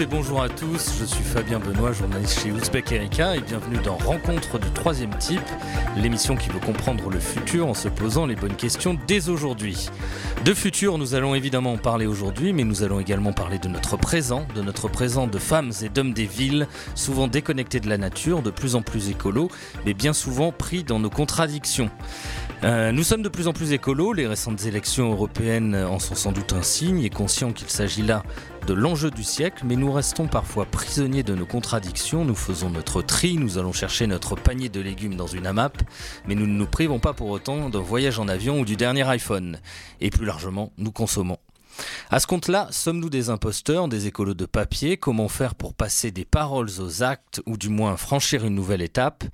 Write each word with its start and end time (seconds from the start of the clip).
et 0.00 0.06
bonjour 0.06 0.42
à 0.42 0.48
tous, 0.50 0.98
je 1.00 1.04
suis 1.06 1.24
Fabien 1.24 1.58
Benoît, 1.58 1.92
journaliste 1.92 2.40
chez 2.40 2.52
Ouzbek 2.52 2.92
Erika 2.92 3.34
et 3.34 3.40
bienvenue 3.40 3.78
dans 3.82 3.96
Rencontre 3.96 4.58
du 4.58 4.70
troisième 4.72 5.16
type, 5.16 5.40
l'émission 5.96 6.36
qui 6.36 6.50
veut 6.50 6.58
comprendre 6.58 7.08
le 7.08 7.18
futur 7.18 7.66
en 7.66 7.72
se 7.72 7.88
posant 7.88 8.26
les 8.26 8.34
bonnes 8.34 8.56
questions 8.56 8.98
dès 9.06 9.30
aujourd'hui. 9.30 9.88
De 10.44 10.52
futur, 10.52 10.98
nous 10.98 11.14
allons 11.14 11.34
évidemment 11.34 11.72
en 11.72 11.78
parler 11.78 12.06
aujourd'hui, 12.06 12.52
mais 12.52 12.64
nous 12.64 12.82
allons 12.82 13.00
également 13.00 13.32
parler 13.32 13.58
de 13.58 13.68
notre 13.68 13.96
présent, 13.96 14.46
de 14.54 14.60
notre 14.60 14.88
présent 14.88 15.28
de 15.28 15.38
femmes 15.38 15.72
et 15.82 15.88
d'hommes 15.88 16.12
des 16.12 16.26
villes, 16.26 16.66
souvent 16.94 17.26
déconnectés 17.26 17.80
de 17.80 17.88
la 17.88 17.96
nature, 17.96 18.42
de 18.42 18.50
plus 18.50 18.74
en 18.74 18.82
plus 18.82 19.08
écolos, 19.08 19.50
mais 19.86 19.94
bien 19.94 20.12
souvent 20.12 20.52
pris 20.52 20.84
dans 20.84 20.98
nos 20.98 21.10
contradictions. 21.10 21.90
Euh, 22.64 22.92
nous 22.92 23.02
sommes 23.02 23.22
de 23.22 23.28
plus 23.28 23.48
en 23.48 23.52
plus 23.52 23.72
écolos, 23.72 24.12
les 24.12 24.26
récentes 24.26 24.64
élections 24.64 25.10
européennes 25.12 25.74
en 25.74 25.98
sont 25.98 26.14
sans 26.14 26.32
doute 26.32 26.52
un 26.52 26.62
signe 26.62 27.02
et 27.02 27.10
conscients 27.10 27.52
qu'il 27.52 27.68
s'agit 27.68 28.02
là 28.02 28.22
de 28.66 28.74
l'enjeu 28.74 29.12
du 29.12 29.22
siècle, 29.22 29.62
mais 29.64 29.76
nous 29.76 29.92
restons 29.92 30.26
parfois 30.26 30.66
prisonniers 30.66 31.22
de 31.22 31.36
nos 31.36 31.46
contradictions, 31.46 32.24
nous 32.24 32.34
faisons 32.34 32.68
notre 32.68 33.00
tri, 33.00 33.36
nous 33.36 33.58
allons 33.58 33.72
chercher 33.72 34.08
notre 34.08 34.34
panier 34.34 34.68
de 34.68 34.80
légumes 34.80 35.14
dans 35.14 35.28
une 35.28 35.46
AMAP, 35.46 35.82
mais 36.26 36.34
nous 36.34 36.46
ne 36.46 36.52
nous 36.52 36.66
privons 36.66 36.98
pas 36.98 37.12
pour 37.12 37.28
autant 37.28 37.70
d'un 37.70 37.80
voyage 37.80 38.18
en 38.18 38.26
avion 38.26 38.58
ou 38.58 38.64
du 38.64 38.74
dernier 38.76 39.08
iPhone. 39.08 39.60
Et 40.00 40.10
plus 40.10 40.26
largement, 40.26 40.72
nous 40.78 40.90
consommons. 40.90 41.38
À 42.10 42.20
ce 42.20 42.26
compte-là, 42.26 42.68
sommes-nous 42.70 43.10
des 43.10 43.30
imposteurs, 43.30 43.88
des 43.88 44.06
écolos 44.06 44.34
de 44.34 44.46
papier? 44.46 44.96
Comment 44.96 45.28
faire 45.28 45.54
pour 45.54 45.74
passer 45.74 46.10
des 46.10 46.24
paroles 46.24 46.70
aux 46.80 47.02
actes 47.02 47.42
ou 47.46 47.56
du 47.56 47.68
moins 47.68 47.96
franchir 47.96 48.44
une 48.44 48.54
nouvelle 48.54 48.82
étape? 48.82 49.24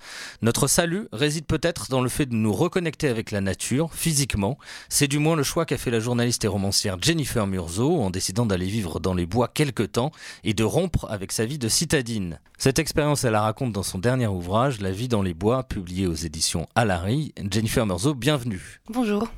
Notre 0.40 0.66
salut 0.66 1.08
réside 1.12 1.46
peut-être 1.46 1.88
dans 1.90 2.00
le 2.00 2.08
fait 2.08 2.26
de 2.26 2.34
nous 2.34 2.52
reconnecter 2.52 3.08
avec 3.08 3.30
la 3.30 3.40
nature, 3.40 3.90
physiquement. 3.92 4.58
C'est 4.88 5.08
du 5.08 5.18
moins 5.18 5.36
le 5.36 5.42
choix 5.42 5.66
qu'a 5.66 5.78
fait 5.78 5.90
la 5.90 6.00
journaliste 6.00 6.44
et 6.44 6.48
romancière 6.48 6.96
Jennifer 7.00 7.46
Murzo 7.46 8.00
en 8.00 8.10
décidant 8.10 8.46
d'aller 8.46 8.66
vivre 8.66 9.00
dans 9.00 9.14
les 9.14 9.26
bois 9.26 9.48
quelque 9.48 9.82
temps 9.82 10.12
et 10.44 10.54
de 10.54 10.64
rompre 10.64 11.06
avec 11.10 11.32
sa 11.32 11.44
vie 11.44 11.58
de 11.58 11.68
citadine. 11.68 12.40
Cette 12.58 12.78
expérience, 12.78 13.24
elle 13.24 13.32
la 13.32 13.42
raconte 13.42 13.72
dans 13.72 13.82
son 13.82 13.98
dernier 13.98 14.26
ouvrage, 14.26 14.80
La 14.80 14.92
vie 14.92 15.08
dans 15.08 15.22
les 15.22 15.34
bois, 15.34 15.64
publié 15.64 16.06
aux 16.06 16.14
éditions 16.14 16.68
Alary. 16.74 17.34
Jennifer 17.50 17.86
Murzo, 17.86 18.14
bienvenue. 18.14 18.80
Bonjour. 18.88 19.28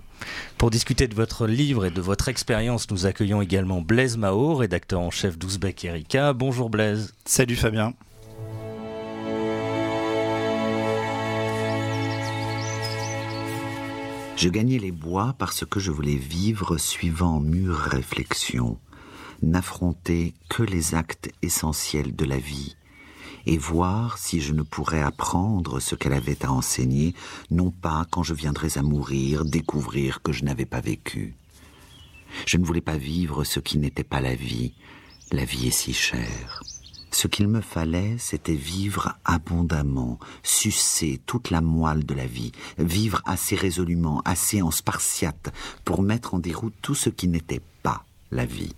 Pour 0.59 0.71
discuter 0.71 1.09
de 1.09 1.15
votre 1.15 1.47
livre 1.47 1.85
et 1.85 1.91
de 1.91 2.01
votre 2.01 2.29
expérience, 2.29 2.91
nous 2.91 3.07
accueillons 3.07 3.43
également 3.43 3.81
Blaise 3.81 4.17
Mao, 4.17 4.55
rédacteur 4.55 5.01
en 5.01 5.11
chef 5.11 5.39
d'Ouzbek 5.39 5.85
Erika. 5.85 6.33
Bonjour 6.33 6.71
Blaise. 6.71 7.13
Salut 7.25 7.57
Fabien. 7.57 7.95
Je 14.37 14.49
gagnais 14.49 14.79
les 14.79 14.93
bois 14.93 15.35
parce 15.39 15.65
que 15.65 15.81
je 15.81 15.91
voulais 15.91 16.17
vivre 16.17 16.77
suivant 16.77 17.41
mûre 17.41 17.77
réflexion, 17.77 18.79
n'affronter 19.43 20.35
que 20.51 20.63
les 20.63 20.95
actes 20.95 21.31
essentiels 21.41 22.15
de 22.15 22.25
la 22.25 22.39
vie, 22.39 22.77
et 23.47 23.59
voir 23.59 24.19
si 24.19 24.41
je 24.41 24.53
ne 24.53 24.63
pourrais 24.63 25.03
apprendre 25.03 25.81
ce 25.81 25.95
qu'elle 25.95 26.13
avait 26.13 26.45
à 26.45 26.53
enseigner, 26.53 27.15
non 27.51 27.71
pas 27.71 28.07
quand 28.11 28.23
je 28.23 28.35
viendrais 28.35 28.79
à 28.79 28.83
mourir, 28.83 29.45
découvrir 29.45 30.23
que 30.23 30.33
je 30.33 30.45
n'avais 30.45 30.67
pas 30.67 30.81
vécu. 30.81 31.35
Je 32.47 32.57
ne 32.57 32.65
voulais 32.65 32.81
pas 32.81 32.97
vivre 32.97 33.45
ce 33.45 33.61
qui 33.61 33.79
n'était 33.79 34.05
pas 34.05 34.21
la 34.21 34.35
vie. 34.35 34.75
La 35.33 35.45
vie 35.45 35.69
est 35.69 35.71
si 35.71 35.93
chère. 35.93 36.63
Ce 37.11 37.29
qu'il 37.29 37.47
me 37.47 37.61
fallait, 37.61 38.17
c'était 38.19 38.57
vivre 38.57 39.15
abondamment, 39.25 40.19
sucer 40.43 41.21
toute 41.27 41.51
la 41.51 41.61
moelle 41.61 42.05
de 42.05 42.13
la 42.13 42.27
vie, 42.27 42.51
vivre 42.77 43.23
assez 43.25 43.55
résolument, 43.55 44.21
assez 44.25 44.63
en 44.63 44.73
spartiate, 44.73 45.53
pour 45.85 46.03
mettre 46.03 46.35
en 46.35 46.41
déroute 46.41 46.75
tout 46.83 46.97
ce 46.97 47.11
qui 47.11 47.29
n'était 47.29 47.63
pas 47.85 48.05
la 48.33 48.45
vie. 48.45 48.75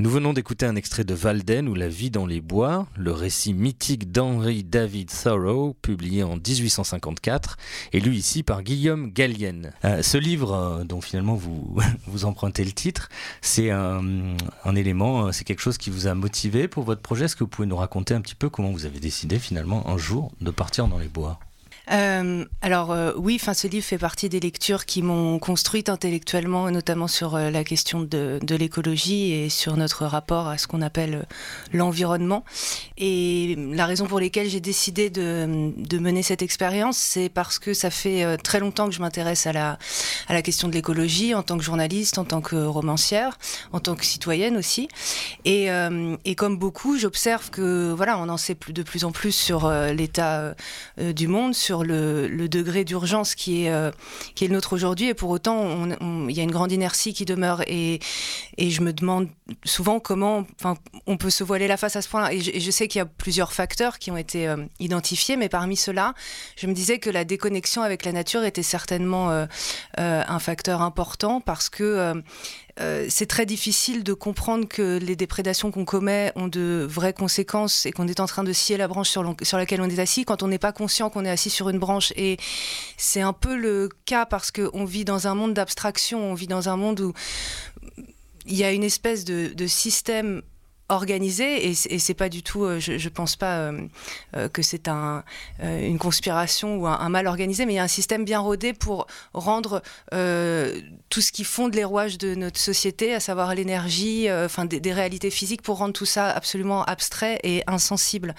Nous 0.00 0.10
venons 0.10 0.32
d'écouter 0.32 0.64
un 0.64 0.76
extrait 0.76 1.02
de 1.02 1.12
Valden 1.12 1.68
ou 1.68 1.74
La 1.74 1.88
vie 1.88 2.12
dans 2.12 2.24
les 2.24 2.40
bois, 2.40 2.86
le 2.96 3.10
récit 3.10 3.52
mythique 3.52 4.12
d'Henry 4.12 4.62
David 4.62 5.10
Thoreau, 5.10 5.74
publié 5.82 6.22
en 6.22 6.36
1854, 6.36 7.56
et 7.92 7.98
lu 7.98 8.14
ici 8.14 8.44
par 8.44 8.62
Guillaume 8.62 9.10
Gallienne. 9.10 9.72
Euh, 9.84 10.00
ce 10.02 10.16
livre, 10.16 10.54
euh, 10.54 10.84
dont 10.84 11.00
finalement 11.00 11.34
vous, 11.34 11.76
vous 12.06 12.26
empruntez 12.26 12.62
le 12.64 12.70
titre, 12.70 13.08
c'est 13.40 13.72
un, 13.72 14.36
un, 14.64 14.76
élément, 14.76 15.26
euh, 15.26 15.32
c'est 15.32 15.42
quelque 15.42 15.62
chose 15.62 15.78
qui 15.78 15.90
vous 15.90 16.06
a 16.06 16.14
motivé 16.14 16.68
pour 16.68 16.84
votre 16.84 17.02
projet. 17.02 17.24
Est-ce 17.24 17.34
que 17.34 17.42
vous 17.42 17.50
pouvez 17.50 17.66
nous 17.66 17.74
raconter 17.74 18.14
un 18.14 18.20
petit 18.20 18.36
peu 18.36 18.48
comment 18.48 18.70
vous 18.70 18.86
avez 18.86 19.00
décidé 19.00 19.40
finalement 19.40 19.88
un 19.88 19.98
jour 19.98 20.30
de 20.40 20.52
partir 20.52 20.86
dans 20.86 20.98
les 20.98 21.08
bois? 21.08 21.40
Euh, 21.90 22.44
alors 22.60 22.92
euh, 22.92 23.12
oui, 23.16 23.38
ce 23.54 23.66
livre 23.66 23.84
fait 23.84 23.98
partie 23.98 24.28
des 24.28 24.40
lectures 24.40 24.84
qui 24.84 25.02
m'ont 25.02 25.38
construite 25.38 25.88
intellectuellement, 25.88 26.70
notamment 26.70 27.08
sur 27.08 27.34
euh, 27.34 27.50
la 27.50 27.64
question 27.64 28.00
de, 28.00 28.38
de 28.42 28.54
l'écologie 28.56 29.32
et 29.32 29.48
sur 29.48 29.76
notre 29.76 30.04
rapport 30.04 30.48
à 30.48 30.58
ce 30.58 30.66
qu'on 30.66 30.82
appelle 30.82 31.14
euh, 31.14 31.22
l'environnement. 31.72 32.44
Et 33.00 33.54
la 33.56 33.86
raison 33.86 34.06
pour 34.06 34.18
laquelle 34.18 34.48
j'ai 34.48 34.58
décidé 34.58 35.08
de, 35.08 35.46
mener 35.98 36.22
cette 36.24 36.42
expérience, 36.42 36.98
c'est 36.98 37.28
parce 37.28 37.60
que 37.60 37.72
ça 37.72 37.90
fait 37.90 38.24
euh, 38.24 38.36
très 38.36 38.58
longtemps 38.58 38.88
que 38.88 38.94
je 38.94 39.00
m'intéresse 39.00 39.46
à 39.46 39.52
la, 39.52 40.42
question 40.42 40.66
de 40.66 40.72
l'écologie 40.72 41.32
en 41.34 41.44
tant 41.44 41.56
que 41.56 41.62
journaliste, 41.62 42.18
en 42.18 42.24
tant 42.24 42.40
que 42.40 42.56
romancière, 42.56 43.38
en 43.72 43.78
tant 43.78 43.94
que 43.94 44.04
citoyenne 44.04 44.56
aussi. 44.56 44.88
Et, 45.44 45.70
euh, 45.70 46.16
comme 46.36 46.58
beaucoup, 46.58 46.98
j'observe 46.98 47.50
que 47.50 47.92
voilà, 47.92 48.18
on 48.18 48.28
en 48.28 48.36
sait 48.36 48.56
de 48.68 48.82
plus 48.82 49.04
en 49.04 49.12
plus 49.12 49.32
sur 49.32 49.70
l'état 49.70 50.54
du 50.98 51.28
monde, 51.28 51.54
sur 51.54 51.84
le, 51.84 52.48
degré 52.48 52.84
d'urgence 52.84 53.34
qui 53.34 53.64
est 53.64 53.70
euh, 53.70 53.90
le 54.40 54.48
nôtre 54.48 54.72
aujourd'hui. 54.72 55.08
Et 55.08 55.14
pour 55.14 55.30
autant 55.30 55.86
il 56.28 56.36
y 56.36 56.40
a 56.40 56.42
une 56.42 56.50
grande 56.50 56.72
inertie 56.72 57.14
qui 57.14 57.24
demeure. 57.24 57.62
Et 57.66 58.00
je 58.58 58.80
me 58.80 58.92
demande 58.92 59.28
souvent 59.64 60.00
comment 60.00 60.46
on 61.06 61.16
peut 61.16 61.30
se 61.30 61.44
voiler 61.44 61.68
la 61.68 61.76
face 61.76 61.96
à 61.96 62.02
ce 62.02 62.08
point-là. 62.08 62.32
Et, 62.32 62.38
et, 62.38 62.60
je 62.60 62.70
sais 62.70 62.87
qu'il 62.88 62.98
y 62.98 63.02
a 63.02 63.06
plusieurs 63.06 63.52
facteurs 63.52 63.98
qui 63.98 64.10
ont 64.10 64.16
été 64.16 64.48
euh, 64.48 64.56
identifiés 64.80 65.36
mais 65.36 65.48
parmi 65.48 65.76
ceux-là 65.76 66.14
je 66.56 66.66
me 66.66 66.72
disais 66.72 66.98
que 66.98 67.10
la 67.10 67.24
déconnexion 67.24 67.82
avec 67.82 68.04
la 68.04 68.12
nature 68.12 68.44
était 68.44 68.62
certainement 68.62 69.30
euh, 69.30 69.46
euh 69.98 70.22
un 70.28 70.38
facteur 70.40 70.82
important 70.82 71.40
parce 71.40 71.68
que 71.70 72.22
c'est 73.08 73.26
très 73.26 73.46
difficile 73.46 74.04
de 74.04 74.12
comprendre 74.12 74.66
que 74.68 74.98
les 74.98 75.16
déprédations 75.16 75.70
qu'on 75.70 75.84
commet 75.84 76.32
ont 76.36 76.48
de 76.48 76.86
vraies 76.88 77.12
conséquences 77.12 77.86
et 77.86 77.92
qu'on 77.92 78.06
est 78.08 78.20
en 78.20 78.26
train 78.26 78.44
de 78.44 78.52
scier 78.52 78.76
la 78.76 78.88
branche 78.88 79.08
sur, 79.08 79.24
laquelle 79.52 79.80
on 79.80 79.88
est 79.88 79.98
assis 79.98 80.24
quand 80.24 80.42
on 80.42 80.48
n'est 80.48 80.58
pas 80.58 80.72
conscient 80.72 81.10
qu'on 81.10 81.24
est 81.24 81.30
assis 81.30 81.50
sur 81.50 81.68
une 81.68 81.78
branche. 81.78 82.12
Et 82.16 82.36
c'est 82.96 83.20
un 83.20 83.32
peu 83.32 83.56
le 83.56 83.88
cas 84.04 84.26
parce 84.26 84.50
qu'on 84.50 84.84
vit 84.84 85.04
dans 85.04 85.26
un 85.26 85.34
monde 85.34 85.54
d'abstraction, 85.54 86.30
on 86.30 86.34
vit 86.34 86.46
dans 86.46 86.68
un 86.68 86.76
monde 86.76 87.00
où 87.00 87.12
il 88.46 88.56
y 88.56 88.64
a 88.64 88.72
une 88.72 88.84
espèce 88.84 89.24
de 89.24 89.66
système 89.66 90.42
organisé 90.88 91.68
et, 91.68 91.74
et 91.90 91.98
c'est 91.98 92.14
pas 92.14 92.28
du 92.28 92.42
tout 92.42 92.64
euh, 92.64 92.80
je, 92.80 92.96
je 92.96 93.08
pense 93.08 93.36
pas 93.36 93.58
euh, 93.58 93.80
euh, 94.36 94.48
que 94.48 94.62
c'est 94.62 94.88
un 94.88 95.22
une 95.62 95.98
conspiration 95.98 96.76
ou 96.76 96.86
un, 96.86 97.08
mal 97.08 97.26
organisé 97.26 97.66
mais 97.66 97.74
il 97.74 97.76
y 97.76 97.80
a 97.80 97.82
un 97.82 97.88
système 97.88 98.24
bien 98.24 98.38
rodé 98.38 98.72
pour 98.72 99.06
rendre 99.34 99.82
tout 100.10 101.20
ce 101.20 101.32
qui 101.32 101.44
fonde 101.44 101.74
les 101.74 101.84
rouages 101.84 102.18
de 102.18 102.34
notre 102.34 102.58
société 102.58 103.14
à 103.14 103.20
savoir 103.20 103.54
l'énergie 103.54 104.28
enfin 104.30 104.64
des, 104.64 104.92
réalités 104.92 105.30
physiques 105.30 105.62
pour 105.62 105.78
rendre 105.78 105.92
tout 105.92 106.06
ça 106.06 106.30
absolument 106.30 106.84
abstrait 106.84 107.38
et 107.42 107.62
insensible. 107.66 108.34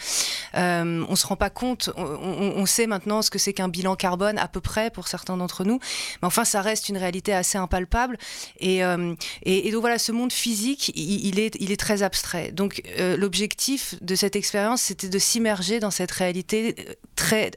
On 0.56 1.16
se 1.16 1.28
rend 1.28 1.36
pas 1.36 1.50
compte 1.50 1.92
on, 1.98 2.66
sait 2.66 2.88
maintenant 2.88 3.22
ce 3.22 3.30
que 3.30 3.40
c'est 3.40 3.54
qu'un 3.54 3.68
bilan 3.68 3.96
carbone 3.96 4.38
à 4.38 4.48
peu 4.48 4.62
près 4.62 4.90
pour 4.90 5.08
certains 5.08 5.38
d'entre 5.38 5.64
nous 5.64 5.80
mais 6.22 6.28
enfin 6.28 6.46
ça 6.46 6.62
reste 6.62 6.90
une 6.90 6.98
réalité 6.98 7.34
assez 7.34 7.58
impalpable 7.58 8.18
et, 8.60 8.82
donc 8.82 9.82
voilà 9.82 10.00
ce 10.00 10.12
monde 10.12 10.32
physique 10.32 10.92
il 10.96 11.40
est 11.40 11.80
très 11.80 12.04
abstrait 12.04 12.39
Donc 12.52 12.82
euh, 13.00 13.18
l'objectif 13.18 13.96
de 14.02 14.16
cette 14.16 14.36
expérience, 14.36 14.84
c'était 14.84 15.10
de 15.10 15.20
s'immerger 15.20 15.80
dans 15.80 15.92
cette 15.92 16.12
réalité 16.12 16.76
euh, 16.80 16.94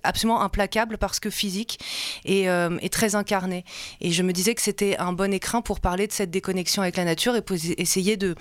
absolument 0.03 0.43
implacable 0.43 0.99
parce 0.99 1.21
que 1.21 1.31
physique 1.31 1.79
et, 2.25 2.49
euh, 2.49 2.79
et 2.81 2.89
très 2.89 3.15
incarnée. 3.15 3.65
Et 4.01 4.11
je 4.11 4.23
me 4.23 4.33
disais 4.33 4.55
que 4.55 4.63
c'était 4.63 4.97
un 4.99 5.13
bon 5.13 5.33
écrin 5.33 5.63
pour 5.63 5.81
parler 5.81 6.07
de 6.07 6.13
cette 6.13 6.31
déconnexion 6.31 6.83
avec 6.83 6.97
la 6.97 7.05
nature 7.05 7.37
et 7.37 7.43
essayer 7.79 8.17
de, 8.17 8.35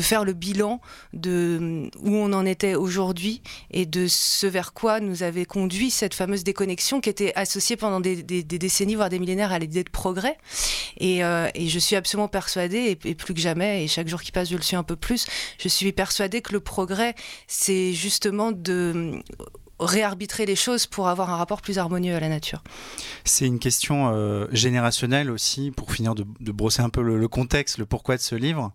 faire 0.00 0.24
le 0.24 0.32
bilan 0.32 0.80
de 1.12 1.90
où 2.00 2.14
on 2.14 2.32
en 2.32 2.46
était 2.46 2.74
aujourd'hui 2.74 3.42
et 3.70 3.84
de 3.84 4.06
ce 4.08 4.46
vers 4.46 4.72
quoi 4.72 5.00
nous 5.00 5.22
avait 5.22 5.44
conduit 5.44 5.90
cette 5.90 6.14
fameuse 6.14 6.44
déconnexion 6.44 7.00
qui 7.00 7.10
était 7.10 7.32
associée 7.34 7.76
pendant 7.76 8.00
des, 8.00 8.22
décennies 8.22 8.94
voire 8.94 9.08
des 9.08 9.18
millénaires 9.18 9.52
à 9.52 9.58
l'idée 9.58 9.84
de 9.84 9.90
progrès. 9.90 10.38
Et, 10.98 11.24
euh, 11.24 11.48
je 11.58 11.78
suis 11.78 11.96
absolument 11.96 12.28
persuadée 12.28 12.98
et, 13.04 13.14
plus 13.14 13.34
que 13.34 13.40
jamais 13.40 13.84
et 13.84 13.88
chaque 13.88 14.08
jour 14.08 14.22
qui 14.22 14.32
passe 14.32 14.48
je 14.48 14.56
le 14.56 14.62
suis 14.62 14.76
un 14.76 14.82
peu 14.82 14.96
plus. 14.96 15.26
Je 15.58 15.68
suis 15.68 15.92
persuadée 15.92 16.40
que 16.40 16.52
le 16.52 16.60
progrès, 16.60 17.14
c'est 17.46 17.92
justement 17.92 18.52
de 18.52 19.22
réarbitrer 19.80 20.46
les 20.46 20.56
choses 20.56 20.86
pour 20.86 21.08
avoir 21.08 21.30
un 21.30 21.36
rapport 21.36 21.62
plus 21.62 21.78
harmonieux 21.78 22.14
à 22.14 22.20
la 22.20 22.28
nature. 22.28 22.62
C'est 23.24 23.46
une 23.46 23.58
question 23.58 24.10
euh, 24.12 24.46
générationnelle 24.52 25.30
aussi, 25.30 25.70
pour 25.70 25.92
finir 25.92 26.14
de, 26.14 26.24
brosser 26.52 26.82
un 26.82 26.88
peu 26.88 27.02
le, 27.02 27.28
contexte, 27.28 27.78
le 27.78 27.86
pourquoi 27.86 28.16
de 28.16 28.22
ce 28.22 28.34
livre. 28.34 28.72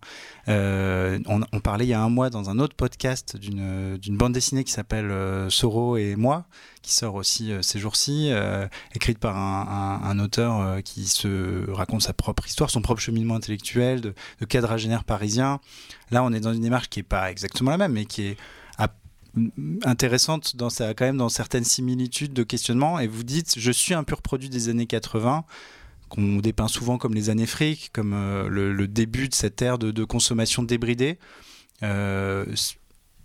Euh, 0.48 1.18
on, 1.26 1.60
parlait 1.60 1.84
il 1.84 1.88
y 1.88 1.94
a 1.94 2.02
un 2.02 2.08
mois 2.08 2.30
dans 2.30 2.50
un 2.50 2.58
autre 2.58 2.74
podcast 2.74 3.36
d'une 3.36 4.16
bande 4.16 4.32
dessinée 4.32 4.64
qui 4.64 4.72
s'appelle 4.72 5.10
euh, 5.10 5.50
Soro 5.50 5.96
et 5.96 6.16
moi, 6.16 6.46
qui 6.82 6.94
sort 6.94 7.14
aussi 7.14 7.50
ces 7.62 7.78
jours-ci, 7.78 8.30
écrite 8.94 9.18
par 9.18 9.38
un, 9.38 10.18
auteur 10.18 10.82
qui 10.82 11.06
se 11.06 11.70
raconte 11.70 12.02
sa 12.02 12.12
propre 12.12 12.46
histoire, 12.46 12.68
son 12.68 12.82
propre 12.82 13.00
cheminement 13.00 13.36
intellectuel 13.36 14.02
de, 14.02 14.14
de 14.40 14.44
quadragénaire 14.44 15.04
parisien. 15.04 15.60
Là, 16.10 16.22
on 16.22 16.32
est 16.32 16.40
dans 16.40 16.52
une 16.52 16.60
démarche 16.60 16.90
qui 16.90 16.98
n'est 16.98 17.04
pas 17.04 17.30
exactement 17.30 17.70
la 17.70 17.78
même, 17.78 17.92
mais 17.92 18.04
qui 18.04 18.26
est 18.26 18.36
intéressante 19.84 20.56
dans 20.56 20.70
sa, 20.70 20.94
quand 20.94 21.04
même 21.04 21.16
dans 21.16 21.28
certaines 21.28 21.64
similitudes 21.64 22.32
de 22.32 22.42
questionnement. 22.42 22.98
Et 22.98 23.06
vous 23.06 23.24
dites, 23.24 23.54
je 23.58 23.72
suis 23.72 23.94
un 23.94 24.04
pur 24.04 24.22
produit 24.22 24.48
des 24.48 24.68
années 24.68 24.86
80 24.86 25.44
qu'on 26.08 26.36
dépeint 26.36 26.68
souvent 26.68 26.98
comme 26.98 27.14
les 27.14 27.30
années 27.30 27.46
fric, 27.46 27.90
comme 27.92 28.12
euh, 28.14 28.48
le, 28.48 28.86
début 28.86 29.28
de 29.28 29.34
cette 29.34 29.60
ère 29.62 29.78
de, 29.78 30.04
consommation 30.04 30.62
débridée. 30.62 31.18
Euh, 31.82 32.44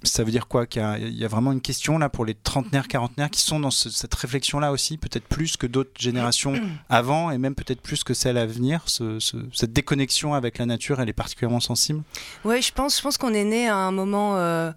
ça 0.04 0.24
veut 0.24 0.32
dire 0.32 0.48
quoi 0.48 0.66
Qu'il 0.66 0.82
y, 0.82 1.26
a 1.26 1.28
vraiment 1.28 1.52
une 1.52 1.62
question 1.62 1.98
là 1.98 2.10
pour 2.10 2.26
les 2.26 2.34
trentenaires, 2.34 2.88
quarantenaires 2.88 3.30
qui 3.30 3.42
sont 3.42 3.60
dans 3.60 3.72
cette 3.72 4.14
réflexion-là 4.14 4.72
aussi, 4.72 4.98
peut-être 4.98 5.26
plus 5.26 5.58
que 5.58 5.68
d'autres 5.68 5.92
générations 6.00 6.54
avant 6.90 7.32
et 7.32 7.38
même 7.38 7.56
peut-être 7.56 7.82
plus 7.82 8.04
que 8.04 8.14
celles 8.14 8.38
à 8.38 8.46
venir. 8.46 8.86
cette 8.88 9.74
déconnexion 9.74 10.34
avec 10.34 10.58
la 10.58 10.66
nature, 10.66 11.02
elle 11.02 11.10
est 11.10 11.14
particulièrement 11.14 11.60
sensible? 11.60 12.04
Oui, 12.46 12.62
je 12.62 12.72
pense, 12.72 12.98
je 12.98 13.02
pense 13.02 13.18
qu'on 13.18 13.34
est 13.34 13.44
né 13.44 13.68
à 13.68 13.76
un 13.76 13.92
moment 13.92 14.38
euh, 14.38 14.72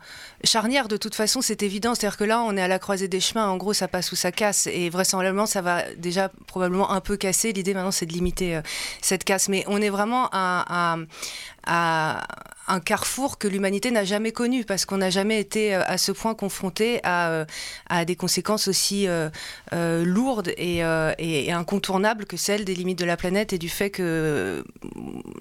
charnière. 0.45 0.89
De 0.89 0.97
toute 0.97 1.15
façon, 1.15 1.41
c'est 1.41 1.63
évident. 1.63 1.95
C'est-à-dire 1.95 2.17
que 2.17 2.25
là, 2.25 2.43
on 2.43 2.57
est 2.57 2.63
à 2.63 2.69
la 2.69 2.79
croisée 2.79 3.09
des 3.09 3.21
chemins. 3.21 3.49
En 3.49 3.57
gros, 3.57 3.73
ça 3.73 3.89
passe 3.89 4.11
ou 4.13 4.17
ça 4.17 4.33
casse. 4.33 4.67
Et 4.67 4.91
vraisemblablement, 4.91 5.47
ça 5.47 5.63
va 5.63 5.83
déjà 5.95 6.31
probablement 6.47 6.91
un 6.91 7.01
peu 7.01 7.17
casser. 7.17 7.53
L'idée 7.53 7.75
maintenant, 7.75 7.93
c'est 7.93 8.07
de 8.07 8.13
limiter 8.13 8.57
euh, 8.57 8.63
cette 9.01 9.25
casse. 9.25 9.49
Mais 9.49 9.65
on 9.69 9.81
est 9.81 9.91
vraiment 9.91 10.29
à, 10.33 10.95
à 10.95 10.97
un 11.67 12.81
carrefour 12.81 13.39
que 13.39 13.49
l'humanité 13.49 13.91
n'a 13.91 14.05
jamais 14.05 14.33
connu 14.33 14.65
parce 14.65 14.87
qu'on 14.87 14.99
n'a 14.99 15.11
jamais 15.11 15.41
été 15.41 15.75
euh, 15.75 15.83
à 15.87 15.99
ce 15.99 16.13
point 16.13 16.35
confronté 16.35 17.01
à, 17.03 17.31
euh, 17.31 17.45
à 17.89 18.05
des 18.05 18.17
conséquences 18.17 18.69
aussi 18.69 19.07
euh, 19.09 19.31
lourdes 20.05 20.53
et, 20.57 20.79
et, 21.19 21.53
incontournables 21.53 22.25
que 22.27 22.37
celles 22.37 22.65
des 22.65 22.75
limites 22.75 22.99
de 22.99 23.05
la 23.05 23.17
planète 23.17 23.53
et 23.53 23.59
du 23.59 23.69
fait 23.69 23.91
que 23.91 24.65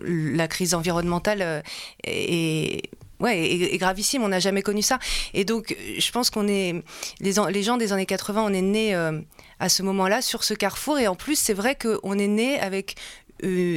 la 0.03 0.47
crise 0.47 0.73
environnementale 0.73 1.63
est 2.03 2.89
ouais, 3.19 3.77
gravissime. 3.77 4.23
On 4.23 4.29
n'a 4.29 4.39
jamais 4.39 4.61
connu 4.61 4.81
ça. 4.81 4.99
Et 5.33 5.45
donc, 5.45 5.75
je 5.97 6.11
pense 6.11 6.29
qu'on 6.29 6.47
est 6.47 6.83
les, 7.19 7.63
gens 7.63 7.77
des 7.77 7.93
années 7.93 8.05
80, 8.05 8.43
on 8.43 8.53
est 8.53 8.61
nés 8.61 8.93
à 9.59 9.69
ce 9.69 9.83
moment-là 9.83 10.21
sur 10.21 10.43
ce 10.43 10.53
carrefour. 10.53 10.99
Et 10.99 11.07
en 11.07 11.15
plus, 11.15 11.35
c'est 11.35 11.53
vrai 11.53 11.75
qu'on 11.75 12.17
est 12.17 12.27
né 12.27 12.59
avec 12.59 12.95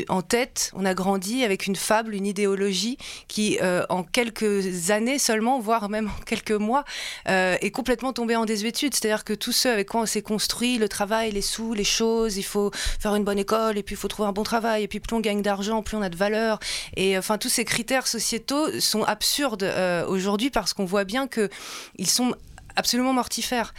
en 0.08 0.22
tête, 0.22 0.70
on 0.74 0.84
a 0.84 0.94
grandi 0.94 1.44
avec 1.44 1.66
une 1.66 1.76
fable, 1.76 2.14
une 2.14 2.26
idéologie 2.26 2.98
qui, 3.28 3.58
euh, 3.62 3.84
en 3.88 4.02
quelques 4.02 4.90
années 4.90 5.18
seulement, 5.18 5.60
voire 5.60 5.88
même 5.88 6.08
en 6.08 6.24
quelques 6.24 6.52
mois, 6.52 6.84
euh, 7.28 7.56
est 7.60 7.70
complètement 7.70 8.12
tombée 8.12 8.36
en 8.36 8.44
désuétude. 8.44 8.94
C'est-à-dire 8.94 9.24
que 9.24 9.32
tous 9.32 9.52
ceux 9.52 9.70
avec 9.70 9.88
quoi 9.88 10.02
on 10.02 10.06
s'est 10.06 10.22
construit, 10.22 10.78
le 10.78 10.88
travail, 10.88 11.32
les 11.32 11.42
sous, 11.42 11.74
les 11.74 11.84
choses, 11.84 12.36
il 12.36 12.42
faut 12.42 12.70
faire 12.74 13.14
une 13.14 13.24
bonne 13.24 13.38
école, 13.38 13.78
et 13.78 13.82
puis 13.82 13.94
il 13.94 13.98
faut 13.98 14.08
trouver 14.08 14.28
un 14.28 14.32
bon 14.32 14.42
travail, 14.42 14.82
et 14.84 14.88
puis 14.88 15.00
plus 15.00 15.16
on 15.16 15.20
gagne 15.20 15.42
d'argent, 15.42 15.82
plus 15.82 15.96
on 15.96 16.02
a 16.02 16.08
de 16.08 16.16
valeur. 16.16 16.58
Et 16.96 17.16
enfin, 17.18 17.38
tous 17.38 17.48
ces 17.48 17.64
critères 17.64 18.06
sociétaux 18.06 18.80
sont 18.80 19.02
absurdes 19.04 19.70
aujourd'hui 20.08 20.50
parce 20.50 20.74
qu'on 20.74 20.84
voit 20.84 21.04
bien 21.04 21.28
qu'ils 21.28 22.08
sont 22.10 22.34
absolument 22.76 23.12
mortifère. 23.12 23.74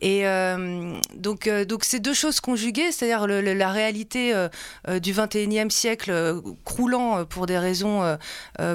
Et 0.00 0.26
euh, 0.26 0.98
donc, 1.14 1.46
euh, 1.46 1.64
donc 1.64 1.84
ces 1.84 2.00
deux 2.00 2.14
choses 2.14 2.40
conjuguées, 2.40 2.92
c'est-à-dire 2.92 3.26
la 3.26 3.70
réalité 3.70 4.34
euh, 4.34 4.48
du 5.00 5.12
21e 5.12 5.70
siècle 5.70 6.40
croulant 6.64 7.24
pour 7.24 7.46
des 7.46 7.58
raisons 7.58 8.18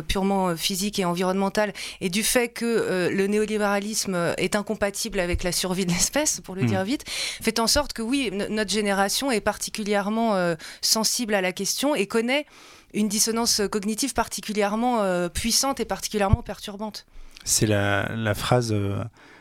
purement 0.07 0.55
physiques 0.55 0.99
et 0.99 1.05
environnementales, 1.05 1.73
et 2.01 2.09
du 2.09 2.23
fait 2.23 2.49
que 2.49 3.09
le 3.11 3.27
néolibéralisme 3.27 4.33
est 4.37 4.55
incompatible 4.55 5.19
avec 5.19 5.43
la 5.43 5.51
survie 5.51 5.85
de 5.85 5.91
l'espèce, 5.91 6.41
pour 6.41 6.55
le 6.55 6.63
mmh. 6.63 6.67
dire 6.67 6.83
vite, 6.83 7.03
fait 7.07 7.59
en 7.59 7.67
sorte 7.67 7.93
que 7.93 8.01
oui, 8.01 8.31
notre 8.31 8.71
génération 8.71 9.31
est 9.31 9.41
particulièrement 9.41 10.55
sensible 10.81 11.33
à 11.33 11.41
la 11.41 11.51
question 11.51 11.95
et 11.95 12.07
connaît 12.07 12.45
une 12.93 13.07
dissonance 13.07 13.61
cognitive 13.71 14.13
particulièrement 14.13 15.29
puissante 15.29 15.79
et 15.79 15.85
particulièrement 15.85 16.43
perturbante. 16.43 17.05
C'est 17.43 17.67
la, 17.67 18.09
la, 18.15 18.33
phrase 18.33 18.73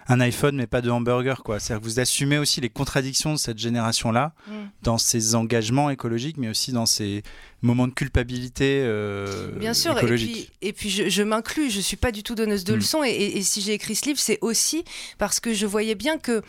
un 0.09 0.21
iPhone 0.21 0.57
mais 0.57 0.67
pas 0.67 0.81
de 0.81 0.91
hamburger 0.91 1.43
quoi. 1.43 1.61
C'est-à-dire 1.61 1.83
que 1.83 1.87
vous 1.87 2.01
assumez 2.01 2.39
aussi 2.39 2.61
les 2.61 2.71
contradictions 2.71 3.33
de 3.33 3.39
cette 3.39 3.59
génération-là 3.59 4.33
mm. 4.47 4.53
dans 4.83 4.99
ses 4.99 5.35
engagements 5.35 5.91
écologiques 5.91 6.37
mais 6.37 6.49
aussi 6.49 6.73
dans 6.73 6.87
ses 6.87 7.23
moments 7.65 7.89
de 7.89 7.93
culpabilité 7.93 8.83
euh, 8.85 9.49
Bien 9.57 9.75
sûr, 9.75 9.97
écologique. 9.99 10.51
et 10.63 10.73
puis, 10.73 10.91
et 10.91 11.01
puis 11.01 11.11
je, 11.11 11.23
m'inclus, 11.23 11.71
je 11.71 11.81
suis 11.81 11.97
pas 11.97 12.13
du 12.13 12.23
tout 12.23 12.35
donneuse 12.35 12.65
de 12.65 12.75
mm. 12.75 12.77
leçons 12.77 13.05
et, 13.05 13.11
et, 13.11 13.43
si 13.43 13.61
j'ai 13.61 13.73
écrit 13.73 13.97
ce 13.97 14.07
livre 14.07 14.19
c'est 14.21 14.39
aussi 14.41 14.85
parce 15.19 15.41
que 15.41 15.55
je 15.55 15.67
voyais 15.67 15.95
bien 15.95 16.19
que 16.19 16.43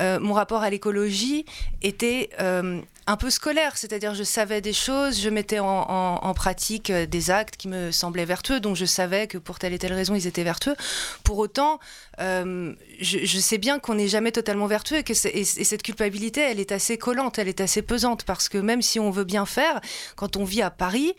euh, 0.00 0.18
mon 0.20 0.32
rapport 0.32 0.62
à 0.62 0.70
l'écologie 0.70 1.44
était 1.82 2.30
euh, 2.40 2.80
un 3.10 3.16
peu 3.16 3.30
scolaire, 3.30 3.76
c'est-à-dire 3.76 4.14
je 4.14 4.22
savais 4.22 4.60
des 4.60 4.72
choses, 4.72 5.20
je 5.20 5.28
mettais 5.30 5.58
en, 5.58 6.32
pratique 6.34 6.90
euh, 6.90 7.06
des 7.06 7.30
actes 7.30 7.56
qui 7.56 7.66
me 7.66 7.90
semblaient 7.90 8.24
vertueux, 8.24 8.60
donc 8.60 8.76
je 8.76 8.84
savais 8.84 9.26
que 9.26 9.36
pour 9.36 9.58
telle 9.58 9.72
et 9.72 9.78
telle 9.78 9.92
raison 9.92 10.14
ils 10.14 10.28
étaient 10.28 10.44
vertueux. 10.44 10.76
Pour 11.24 11.38
autant, 11.38 11.80
euh, 12.20 12.72
je, 13.00 13.38
sais 13.38 13.58
bien 13.58 13.80
qu'on 13.80 13.94
n'est 13.94 14.06
jamais 14.06 14.30
totalement 14.30 14.66
vertueux 14.66 14.98
et 14.98 15.02
que 15.02 15.12
et, 15.12 15.44
cette 15.44 15.82
culpabilité, 15.82 16.40
elle 16.40 16.60
est 16.60 16.70
assez 16.70 16.98
collante, 16.98 17.38
elle 17.38 17.48
est 17.48 17.60
assez 17.60 17.82
pesante 17.82 18.24
parce 18.24 18.48
que 18.48 18.58
même 18.58 18.80
si 18.80 19.00
on 19.00 19.10
veut 19.10 19.24
bien 19.24 19.44
faire, 19.44 19.80
quand 20.14 20.36
on 20.36 20.44
vit 20.44 20.59
à 20.62 20.70
Paris, 20.70 21.14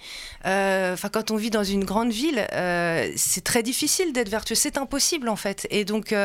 euh, 0.45 0.93
enfin 0.93 1.09
quand 1.09 1.31
on 1.31 1.35
vit 1.35 1.49
dans 1.49 1.63
une 1.63 1.85
grande 1.85 2.11
ville, 2.11 2.45
c'est 3.15 3.43
très 3.43 3.63
difficile 3.63 4.13
d'être 4.13 4.29
vertueux, 4.29 4.55
c'est 4.55 4.77
impossible 4.77 5.29
en 5.29 5.35
fait, 5.35 5.67
et 5.69 5.85
donc, 5.85 6.15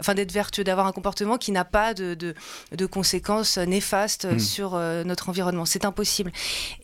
enfin 0.00 0.14
d'être 0.14 0.32
vertueux, 0.32 0.64
d'avoir 0.64 0.86
un 0.86 0.92
comportement 0.92 1.38
qui 1.38 1.52
n'a 1.52 1.64
pas 1.64 1.94
de, 1.94 2.14
de, 2.14 2.86
conséquences 2.86 3.58
néfastes 3.58 4.26
hmm. 4.26 4.38
sur 4.38 4.76
notre 5.04 5.28
environnement. 5.28 5.64
C'est 5.64 5.84
impossible. 5.84 6.32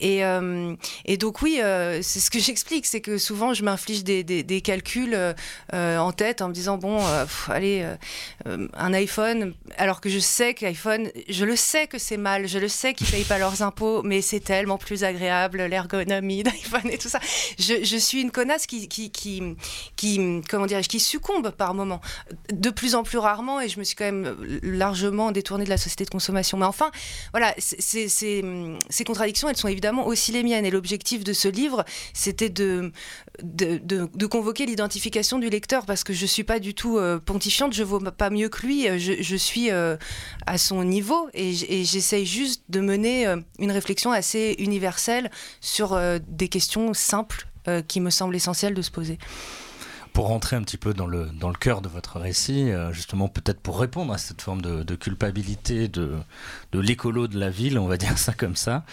Et, 0.01 0.25
euh, 0.25 0.75
et, 1.05 1.17
donc 1.17 1.43
oui, 1.43 1.61
euh, 1.63 2.01
c'est 2.03 2.21
ce 2.21 2.31
que 2.31 2.39
j'explique, 2.49 2.87
c'est 2.87 3.01
que 3.01 3.19
souvent 3.19 3.55
je 3.55 3.65
m'inflige 3.65 4.05
des, 4.05 4.23
des, 4.25 4.61
calculs 4.61 5.15
euh, 5.15 5.99
en 5.99 6.13
tête 6.13 6.43
en 6.43 6.49
me 6.49 6.53
disant 6.53 6.79
bon, 6.79 7.01
allez, 7.49 7.87
un 8.47 8.93
iPhone, 8.93 9.55
alors 9.77 10.01
que 10.01 10.09
je 10.09 10.19
sais 10.19 10.55
qu'iPhone, 10.55 11.11
je 11.29 11.45
le 11.45 11.57
sais 11.57 11.87
que 11.87 11.99
c'est 11.99 12.17
mal, 12.17 12.49
je 12.49 12.59
le 12.59 12.69
sais 12.69 12.95
qu'ils 12.95 13.07
payent 13.07 13.25
pas 13.25 13.39
leurs 13.39 13.63
impôts, 13.63 14.03
mais 14.03 14.21
c'est 14.21 14.41
tellement 14.41 14.79
plus 14.79 15.05
agréable 15.05 15.61
l'ergonomie 15.79 16.43
d'iPhone 16.43 16.91
et 16.91 16.99
tout 16.99 17.09
ça. 17.09 17.21
Je, 17.59 17.97
suis 17.97 18.21
une 18.21 18.31
connasse 18.31 18.67
qui, 18.67 18.89
qui, 18.89 19.11
qui, 19.11 20.43
comment 20.49 20.67
dirais-je, 20.67 20.89
qui 20.89 21.01
succombe 21.01 21.51
par 21.51 21.75
moment, 21.75 22.01
de 22.53 22.71
plus 22.71 22.95
en 22.95 23.03
plus 23.03 23.19
rarement, 23.19 23.61
et 23.61 23.69
je 23.69 23.79
me 23.79 23.85
suis 23.85 23.97
quand 23.97 24.05
même 24.05 24.37
largement 24.63 25.33
détournée 25.33 25.65
de 25.65 25.71
la 25.71 25.77
société 25.77 26.05
de 26.05 26.11
consommation. 26.11 26.59
Mais 26.59 26.67
enfin, 26.67 26.91
voilà, 27.33 27.55
c'est 27.59 28.09
ces, 28.09 29.05
contradictions, 29.05 29.49
elles 29.49 29.57
sont 29.57 29.69
évidemment 29.69 30.07
aussi 30.07 30.33
les 30.33 30.43
miennes. 30.43 30.65
Et 30.65 30.71
l'objectif 30.71 31.25
de 31.25 31.33
ce 31.33 31.49
livre, 31.49 31.85
c'était 32.13 32.49
de, 32.49 32.93
de, 33.43 34.27
convoquer 34.27 34.67
l'identification 34.67 35.39
du 35.39 35.49
lecteur, 35.49 35.87
parce 35.87 36.05
que 36.05 36.13
je 36.13 36.23
ne 36.23 36.27
suis 36.27 36.45
pas 36.45 36.59
du 36.59 36.75
tout 36.75 36.99
euh, 36.99 37.19
pontifiante, 37.19 37.73
je 37.73 37.83
ne 37.83 37.89
vaux 37.89 38.01
pas 38.01 38.31
mieux 38.31 38.49
que 38.49 38.67
lui, 38.67 38.87
je, 38.99 39.37
suis 39.37 39.71
euh, 39.71 39.97
à 40.47 40.59
son 40.59 40.85
niveau, 40.85 41.29
et, 41.35 41.53
j'essaye 41.53 42.27
juste 42.27 42.63
de 42.69 42.81
mener 42.81 43.27
euh, 43.27 43.37
une 43.59 43.71
réflexion 43.71 44.13
assez 44.13 44.57
universelle 44.59 45.31
sur 45.61 45.99
des 46.27 46.49
questions 46.49 46.95
simples 46.95 47.47
qui 47.87 48.01
me 48.01 48.11
semblent 48.11 48.37
essentielles 48.37 48.75
de 48.75 48.83
se 48.83 48.91
poser. 48.91 49.19
Pour 50.13 50.29
rentrer 50.29 50.57
un 50.57 50.63
petit 50.63 50.79
peu 50.79 50.95
dans 50.95 51.07
le, 51.07 51.27
dans 51.27 51.49
le 51.49 51.55
cœur 51.55 51.81
de 51.81 51.89
votre 51.89 52.19
récit, 52.19 52.71
euh, 52.71 52.93
justement 52.93 53.29
peut-être 53.29 53.61
pour 53.61 53.79
répondre 53.79 54.13
à 54.13 54.19
cette 54.19 54.43
forme 54.43 54.63
de, 54.63 54.95
culpabilité 54.97 55.87
de, 55.87 56.17
de 56.73 56.81
l'écolo 56.81 57.29
de 57.29 57.39
la 57.39 57.51
ville, 57.51 57.79
on 57.79 57.87
va 57.87 57.97
dire 57.99 58.19
ça 58.19 58.33
comme 58.33 58.57
ça, 58.57 58.85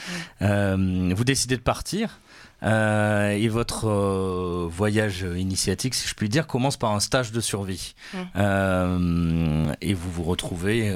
euh, 0.43 1.12
vous 1.15 1.24
décidez 1.24 1.57
de 1.57 1.62
partir 1.62 2.19
euh, 2.65 3.29
et 3.29 3.48
votre 3.48 3.88
euh, 3.88 4.67
voyage 4.69 5.25
initiatique, 5.36 5.93
si 5.93 6.07
je 6.07 6.15
puis 6.15 6.29
dire, 6.29 6.48
commence 6.48 6.77
par 6.77 6.93
un 6.93 7.00
stage 7.00 7.31
de 7.31 7.39
survie. 7.39 7.93
Mmh. 8.13 8.17
Euh, 8.38 9.74
et 9.81 9.93
vous 9.93 10.12
vous 10.12 10.24
retrouvez 10.24 10.91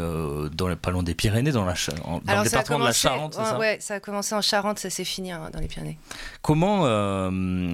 dans 0.53 0.67
le, 0.67 0.75
pas 0.75 0.91
loin 0.91 1.03
des 1.03 1.13
Pyrénées, 1.13 1.51
dans, 1.51 1.65
la, 1.65 1.75
dans 2.05 2.37
le 2.37 2.43
département 2.43 2.79
de 2.79 2.85
la 2.85 2.91
Charente, 2.91 3.35
c'est 3.35 3.43
ça 3.43 3.59
Ouais, 3.59 3.77
ça 3.81 3.95
a 3.95 3.99
commencé 3.99 4.33
en 4.33 4.41
Charente, 4.41 4.79
ça 4.79 4.89
s'est 4.89 5.03
fini 5.03 5.31
hein, 5.31 5.49
dans 5.53 5.59
les 5.59 5.67
Pyrénées. 5.67 5.99
Comment 6.41 7.29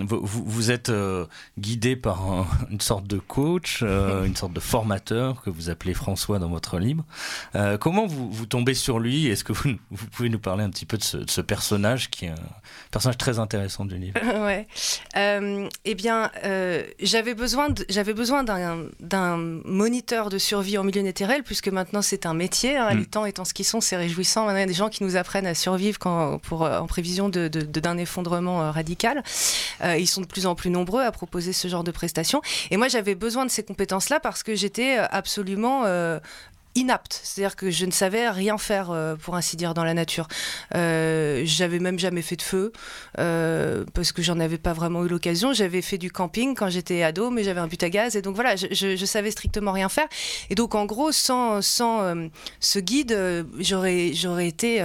vous, 0.05 0.43
vous, 0.45 0.71
êtes 0.71 0.91
guidé 1.57 1.95
par 1.95 2.47
une 2.71 2.81
sorte 2.81 3.07
de 3.07 3.17
coach, 3.17 3.81
une 4.25 4.35
sorte 4.35 4.53
de 4.53 4.59
formateur 4.59 5.41
que 5.41 5.49
vous 5.49 5.69
appelez 5.69 5.93
François 5.93 6.39
dans 6.39 6.49
votre 6.49 6.79
livre 6.79 7.05
Comment 7.79 8.07
vous, 8.07 8.29
vous 8.29 8.45
tombez 8.45 8.73
sur 8.73 8.99
lui? 8.99 9.27
Est-ce 9.27 9.43
que 9.43 9.53
vous, 9.53 9.75
vous, 9.91 10.07
pouvez 10.07 10.29
nous 10.29 10.39
parler 10.39 10.63
un 10.63 10.69
petit 10.69 10.85
peu 10.85 10.97
de 10.97 11.03
ce, 11.03 11.17
de 11.17 11.29
ce 11.29 11.41
personnage 11.41 12.09
qui 12.09 12.25
est 12.25 12.29
un 12.29 12.35
personnage 12.91 13.17
très 13.17 13.39
intéressant 13.39 13.84
du 13.85 13.97
livre. 13.97 14.19
ouais. 14.45 14.67
Euh, 15.15 15.67
eh 15.85 15.95
bien, 15.95 16.31
euh, 16.43 16.83
j'avais 16.99 17.33
besoin, 17.33 17.67
j'avais 17.89 18.13
besoin 18.13 18.43
d'un 18.43 19.37
moniteur 19.37 20.29
de 20.29 20.37
survie 20.37 20.77
en 20.77 20.83
milieu 20.83 21.01
naturel, 21.01 21.43
puisque 21.43 21.67
maintenant 21.67 22.01
c'est 22.01 22.25
un 22.25 22.33
métier. 22.33 22.77
Hein, 22.77 22.93
mm. 22.93 22.99
Les 22.99 23.05
temps 23.05 23.25
étant 23.25 23.45
ce 23.45 23.53
qu'ils 23.53 23.65
sont, 23.65 23.81
c'est 23.81 23.97
réjouissant. 23.97 24.45
Maintenant, 24.45 24.57
il 24.57 24.61
y 24.61 24.63
a 24.63 24.67
des 24.67 24.73
gens 24.73 24.89
qui 24.89 25.03
nous 25.03 25.15
apprennent 25.15 25.47
à 25.47 25.55
survivre 25.55 25.99
quand, 25.99 26.39
pour, 26.39 26.61
en 26.61 26.87
prévision 26.87 27.29
d'un 27.29 27.49
de, 27.49 27.61
de, 27.61 27.99
effondrement 27.99 28.71
radical. 28.71 29.23
ils 29.83 30.07
sont 30.07 30.21
de 30.21 30.25
plus 30.25 30.45
en 30.45 30.55
plus 30.55 30.69
nombreux 30.69 31.03
à 31.03 31.11
proposer 31.11 31.53
ce 31.53 31.67
genre 31.67 31.83
de 31.83 31.91
prestations. 31.91 32.41
Et 32.71 32.77
moi, 32.77 32.87
j'avais 32.87 33.15
besoin 33.15 33.45
de 33.45 33.51
ces 33.51 33.63
compétences-là 33.63 34.19
parce 34.19 34.43
que 34.43 34.55
j'étais 34.55 34.97
absolument 34.97 35.83
inapte, 36.75 37.19
c'est-à-dire 37.23 37.55
que 37.55 37.71
je 37.71 37.85
ne 37.85 37.91
savais 37.91 38.29
rien 38.29 38.57
faire, 38.57 38.91
euh, 38.91 39.15
pour 39.15 39.35
ainsi 39.35 39.55
dire, 39.57 39.73
dans 39.73 39.83
la 39.83 39.93
nature. 39.93 40.27
Euh, 40.75 41.41
j'avais 41.45 41.79
même 41.79 41.97
jamais 41.97 42.21
fait 42.21 42.35
de 42.35 42.41
feu, 42.41 42.71
euh, 43.17 43.85
parce 43.93 44.11
que 44.11 44.21
j'en 44.21 44.39
avais 44.39 44.57
pas 44.57 44.73
vraiment 44.73 45.05
eu 45.05 45.07
l'occasion. 45.07 45.53
J'avais 45.53 45.81
fait 45.81 45.97
du 45.97 46.11
camping 46.11 46.55
quand 46.55 46.69
j'étais 46.69 47.03
ado, 47.03 47.29
mais 47.29 47.43
j'avais 47.43 47.61
un 47.61 47.67
but 47.67 47.81
à 47.83 47.89
gaz, 47.89 48.15
et 48.15 48.21
donc 48.21 48.35
voilà, 48.35 48.55
je, 48.55 48.67
je, 48.71 49.05
savais 49.05 49.31
strictement 49.31 49.71
rien 49.71 49.89
faire. 49.89 50.07
Et 50.49 50.55
donc 50.55 50.75
en 50.75 50.85
gros, 50.85 51.11
sans, 51.11 51.61
sans 51.61 52.15
ce 52.59 52.79
guide, 52.79 53.45
j'aurais, 53.59 54.13
j'aurais 54.13 54.47
été 54.47 54.81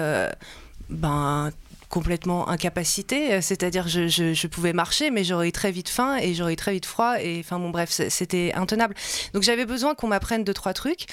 ben, 0.89 1.51
complètement 1.91 2.49
incapacité, 2.49 3.35
euh, 3.35 3.41
c'est-à-dire 3.43 3.89
je, 3.89 4.09
je, 4.09 4.47
pouvais 4.47 4.73
marcher, 4.73 5.11
mais 5.11 5.25
j'aurais 5.25 5.49
eu 5.49 5.53
très 5.53 5.73
vite 5.73 5.89
faim 5.89 6.17
et 6.17 6.35
j'aurais 6.35 6.53
eu 6.55 6.57
très 6.57 6.73
vite 6.73 6.87
froid, 6.87 7.17
et 7.21 7.41
enfin 7.41 7.59
bon 7.59 7.71
bref, 7.71 7.91
c'était 7.91 8.53
intenable. 8.55 8.95
Donc 9.35 9.43
j'avais 9.43 9.67
besoin 9.67 9.95
qu'on 9.95 10.07
m'apprenne 10.07 10.45
deux 10.45 10.55
trois 10.55 10.73
trucs. 10.73 11.07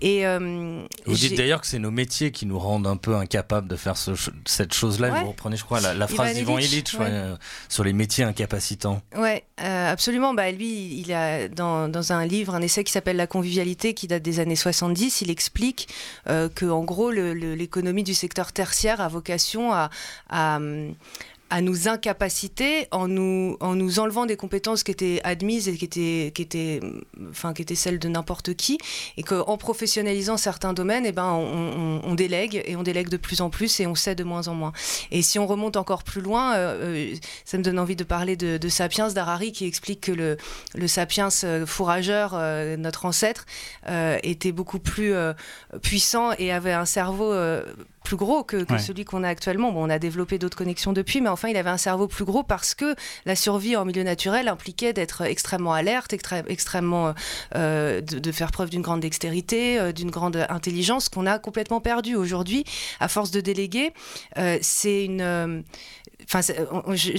Et 0.00 0.26
euh, 0.26 0.82
vous 1.06 1.14
dites 1.14 1.36
d'ailleurs 1.36 1.60
que 1.60 1.68
c'est 1.68 1.78
nos 1.78 1.92
métiers 1.92 2.32
qui 2.32 2.46
nous 2.46 2.58
rendent 2.58 2.88
un 2.88 2.96
peu 2.96 3.14
incapables 3.14 3.68
de 3.68 3.76
faire 3.76 3.94
cette 3.96 4.74
chose-là. 4.74 5.10
Vous 5.20 5.28
reprenez, 5.28 5.56
je 5.56 5.64
crois, 5.64 5.80
la, 5.80 6.08
phrase 6.08 6.34
d'Ivan 6.34 6.58
Illich 6.58 6.96
euh, 6.98 7.36
sur 7.68 7.84
les 7.84 7.92
métiers 7.92 8.24
incapacitants. 8.24 9.00
Ouais, 9.16 9.44
absolument. 9.58 10.34
Bah 10.34 10.50
lui, 10.50 11.00
il 11.00 11.12
a 11.12 11.48
dans, 11.48 11.88
dans, 11.88 12.12
un 12.12 12.26
livre 12.26 12.56
un 12.56 12.60
essai 12.60 12.82
qui 12.82 12.92
s'appelle 12.92 13.16
La 13.16 13.28
convivialité, 13.28 13.94
qui 13.94 14.08
date 14.08 14.22
des 14.22 14.40
années 14.40 14.56
70. 14.56 15.20
Il 15.20 15.30
explique 15.30 15.88
que 16.26 16.68
en 16.68 16.82
gros 16.82 17.12
l'économie 17.12 18.02
du 18.02 18.14
secteur 18.14 18.52
tertiaire 18.52 19.00
a 19.00 19.06
vocation 19.06 19.72
à, 19.72 19.90
à, 20.28 20.58
nous 21.60 21.88
incapaciter 21.88 22.88
en 22.90 23.06
nous, 23.06 23.56
en 23.60 23.76
nous 23.76 24.00
enlevant 24.00 24.26
des 24.26 24.36
compétences 24.36 24.82
qui 24.82 24.90
étaient 24.90 25.20
admises 25.22 25.68
et 25.68 25.76
qui 25.76 25.84
étaient, 25.84 26.32
qui 26.34 26.42
étaient, 26.42 26.80
enfin, 27.30 27.52
qui 27.52 27.62
étaient 27.62 27.76
celles 27.76 28.00
de 28.00 28.08
n'importe 28.08 28.54
qui, 28.54 28.78
et 29.16 29.22
qu'en 29.22 29.56
professionnalisant 29.56 30.36
certains 30.36 30.72
domaines, 30.72 31.06
eh 31.06 31.12
ben, 31.12 31.30
on, 31.30 32.14
délègue 32.16 32.62
et 32.64 32.74
on 32.74 32.82
délègue 32.82 33.08
de 33.08 33.16
plus 33.16 33.40
en 33.40 33.50
plus 33.50 33.78
et 33.78 33.86
on 33.86 33.94
sait 33.94 34.16
de 34.16 34.24
moins 34.24 34.48
en 34.48 34.54
moins. 34.54 34.72
Et 35.12 35.22
si 35.22 35.38
on 35.38 35.46
remonte 35.46 35.76
encore 35.76 36.02
plus 36.02 36.20
loin, 36.20 36.54
euh, 36.54 37.12
euh, 37.12 37.14
ça 37.44 37.56
me 37.58 37.62
donne 37.62 37.78
envie 37.78 37.96
de 37.96 38.04
parler 38.04 38.36
de, 38.36 38.56
de 38.56 38.68
Sapiens 38.68 39.08
d'Harari 39.08 39.52
qui 39.52 39.66
explique 39.66 40.00
que 40.00 40.12
le, 40.12 40.36
le 40.74 40.88
Sapiens 40.88 41.28
euh, 41.44 41.66
fourrageur, 41.66 42.34
notre 42.78 43.06
ancêtre, 43.06 43.46
était 44.22 44.52
beaucoup 44.52 44.78
plus 44.80 45.14
puissant 45.82 46.32
et 46.38 46.50
avait 46.52 46.72
un 46.72 46.84
cerveau 46.84 47.32
plus 48.04 48.16
gros 48.16 48.44
que, 48.44 48.64
celui 48.78 49.04
qu'on 49.04 49.24
a 49.24 49.28
actuellement. 49.28 49.72
Bon, 49.72 49.86
on 49.86 49.90
a 49.90 49.98
développé 49.98 50.38
d'autres 50.38 50.56
connexions 50.56 50.92
depuis, 50.92 51.20
mais 51.20 51.30
enfin, 51.30 51.48
il 51.48 51.56
avait 51.56 51.70
un 51.70 51.78
cerveau 51.78 52.06
plus 52.06 52.24
gros 52.24 52.42
parce 52.42 52.74
que 52.74 52.94
la 53.24 53.34
survie 53.34 53.76
en 53.76 53.84
milieu 53.84 54.04
naturel 54.04 54.46
impliquait 54.46 54.92
d'être 54.92 55.22
extrêmement 55.22 55.72
alerte, 55.72 56.14
extrêmement 56.46 57.14
euh, 57.56 58.00
de, 58.00 58.32
faire 58.32 58.52
preuve 58.52 58.70
d'une 58.70 58.82
grande 58.82 59.00
dextérité, 59.00 59.80
euh, 59.80 59.92
d'une 59.92 60.10
grande 60.10 60.46
intelligence 60.48 61.08
qu'on 61.08 61.26
a 61.26 61.38
complètement 61.38 61.80
perdu 61.80 62.14
aujourd'hui 62.14 62.64
à 63.00 63.08
force 63.08 63.30
de 63.30 63.40
déléguer. 63.40 63.92
Euh, 64.38 64.58
c'est 64.60 65.04
une 65.04 65.64
enfin, 66.24 66.40
je, 66.94 67.12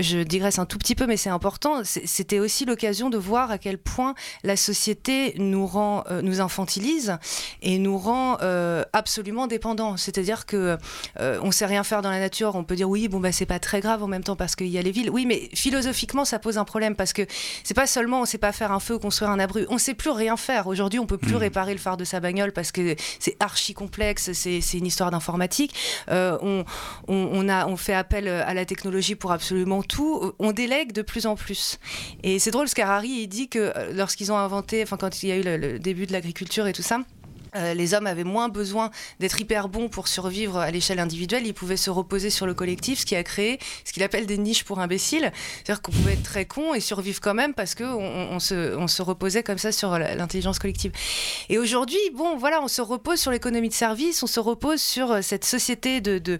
je, 0.00 0.22
digresse 0.22 0.58
un 0.58 0.66
tout 0.66 0.78
petit 0.78 0.94
peu, 0.94 1.06
mais 1.06 1.16
c'est 1.16 1.30
important. 1.30 1.82
C'était 1.84 2.38
aussi 2.38 2.64
l'occasion 2.64 3.10
de 3.10 3.18
voir 3.18 3.50
à 3.50 3.58
quel 3.58 3.78
point 3.78 4.14
la 4.42 4.56
société 4.56 5.34
nous 5.38 5.66
rend, 5.66 6.04
euh, 6.10 6.22
nous 6.22 6.40
infantilise 6.40 7.18
et 7.62 7.78
nous 7.78 7.98
rend 7.98 8.38
euh, 8.42 8.84
absolument 8.92 9.46
dépendants. 9.46 9.96
C'est-à-dire 10.26 10.46
que 10.46 10.76
euh, 11.20 11.38
on 11.42 11.52
sait 11.52 11.66
rien 11.66 11.84
faire 11.84 12.02
dans 12.02 12.10
la 12.10 12.18
nature. 12.18 12.56
On 12.56 12.64
peut 12.64 12.74
dire 12.74 12.88
oui, 12.88 13.06
bon 13.06 13.20
bah 13.20 13.30
c'est 13.30 13.46
pas 13.46 13.60
très 13.60 13.80
grave 13.80 14.02
en 14.02 14.08
même 14.08 14.24
temps 14.24 14.34
parce 14.34 14.56
qu'il 14.56 14.66
y 14.66 14.78
a 14.78 14.82
les 14.82 14.90
villes. 14.90 15.10
Oui, 15.10 15.24
mais 15.24 15.48
philosophiquement 15.54 16.24
ça 16.24 16.38
pose 16.38 16.58
un 16.58 16.64
problème 16.64 16.96
parce 16.96 17.12
que 17.12 17.22
c'est 17.62 17.74
pas 17.74 17.86
seulement 17.86 18.20
on 18.20 18.24
sait 18.24 18.38
pas 18.38 18.52
faire 18.52 18.72
un 18.72 18.80
feu 18.80 18.94
ou 18.94 18.98
construire 18.98 19.30
un 19.30 19.38
abri. 19.38 19.66
On 19.68 19.78
sait 19.78 19.94
plus 19.94 20.10
rien 20.10 20.36
faire. 20.36 20.66
Aujourd'hui, 20.66 20.98
on 20.98 21.06
peut 21.06 21.18
plus 21.18 21.34
mmh. 21.34 21.36
réparer 21.36 21.72
le 21.72 21.78
phare 21.78 21.96
de 21.96 22.04
sa 22.04 22.18
bagnole 22.18 22.52
parce 22.52 22.72
que 22.72 22.96
c'est 23.20 23.36
archi 23.40 23.72
complexe. 23.72 24.32
C'est 24.32 24.60
une 24.74 24.86
histoire 24.86 25.10
d'informatique. 25.10 25.74
on, 26.08 26.64
on, 27.08 27.14
on, 27.32 27.48
a, 27.48 27.66
on 27.66 27.76
fait 27.76 27.94
appel 27.94 28.28
à 28.28 28.52
la 28.52 28.64
technologie 28.64 29.14
pour 29.14 29.30
absolument 29.30 29.82
tout, 29.82 30.32
on 30.38 30.52
délègue 30.52 30.92
de 30.92 31.02
plus 31.02 31.26
en 31.26 31.36
plus. 31.36 31.78
Et 32.22 32.38
c'est 32.38 32.50
drôle, 32.50 32.66
Harari 32.76 33.08
il 33.08 33.28
dit 33.28 33.48
que 33.48 33.58
euh, 33.58 33.92
lorsqu'ils 33.92 34.32
ont 34.32 34.36
inventé, 34.36 34.82
enfin 34.82 34.96
quand 34.96 35.22
il 35.22 35.28
y 35.28 35.32
a 35.32 35.36
eu 35.36 35.42
le 35.42 35.78
début 35.78 36.06
de 36.06 36.12
l'agriculture 36.12 36.66
et 36.66 36.72
tout 36.72 36.82
ça, 36.82 37.00
euh, 37.54 37.74
les 37.74 37.94
hommes 37.94 38.06
avaient 38.06 38.24
moins 38.24 38.48
besoin 38.48 38.90
d'être 39.20 39.40
hyper 39.40 39.68
bons 39.68 39.88
pour 39.88 40.08
survivre 40.08 40.58
à 40.58 40.70
l'échelle 40.70 40.98
individuelle, 40.98 41.46
ils 41.46 41.54
pouvaient 41.54 41.76
se 41.76 41.90
reposer 41.90 42.30
sur 42.30 42.46
le 42.46 42.54
collectif, 42.54 43.00
ce 43.00 43.06
qui 43.06 43.16
a 43.16 43.22
créé 43.22 43.58
ce 43.84 43.92
qu'il 43.92 44.02
appelle 44.02 44.26
des 44.26 44.38
niches 44.38 44.64
pour 44.64 44.80
imbéciles. 44.80 45.32
C'est-à-dire 45.56 45.82
qu'on 45.82 45.92
pouvait 45.92 46.14
être 46.14 46.22
très 46.22 46.44
con 46.44 46.74
et 46.74 46.80
survivre 46.80 47.20
quand 47.20 47.34
même 47.34 47.54
parce 47.54 47.74
qu'on 47.74 47.84
on 47.84 48.38
se, 48.40 48.76
on 48.76 48.88
se 48.88 49.02
reposait 49.02 49.42
comme 49.42 49.58
ça 49.58 49.72
sur 49.72 49.98
l'intelligence 49.98 50.58
collective. 50.58 50.92
Et 51.48 51.58
aujourd'hui, 51.58 51.98
bon, 52.14 52.36
voilà, 52.36 52.60
on 52.62 52.68
se 52.68 52.82
repose 52.82 53.20
sur 53.20 53.30
l'économie 53.30 53.68
de 53.68 53.74
service, 53.74 54.22
on 54.22 54.26
se 54.26 54.40
repose 54.40 54.80
sur 54.80 55.12
euh, 55.12 55.22
cette 55.22 55.44
société 55.44 56.00
de, 56.00 56.18
de, 56.18 56.38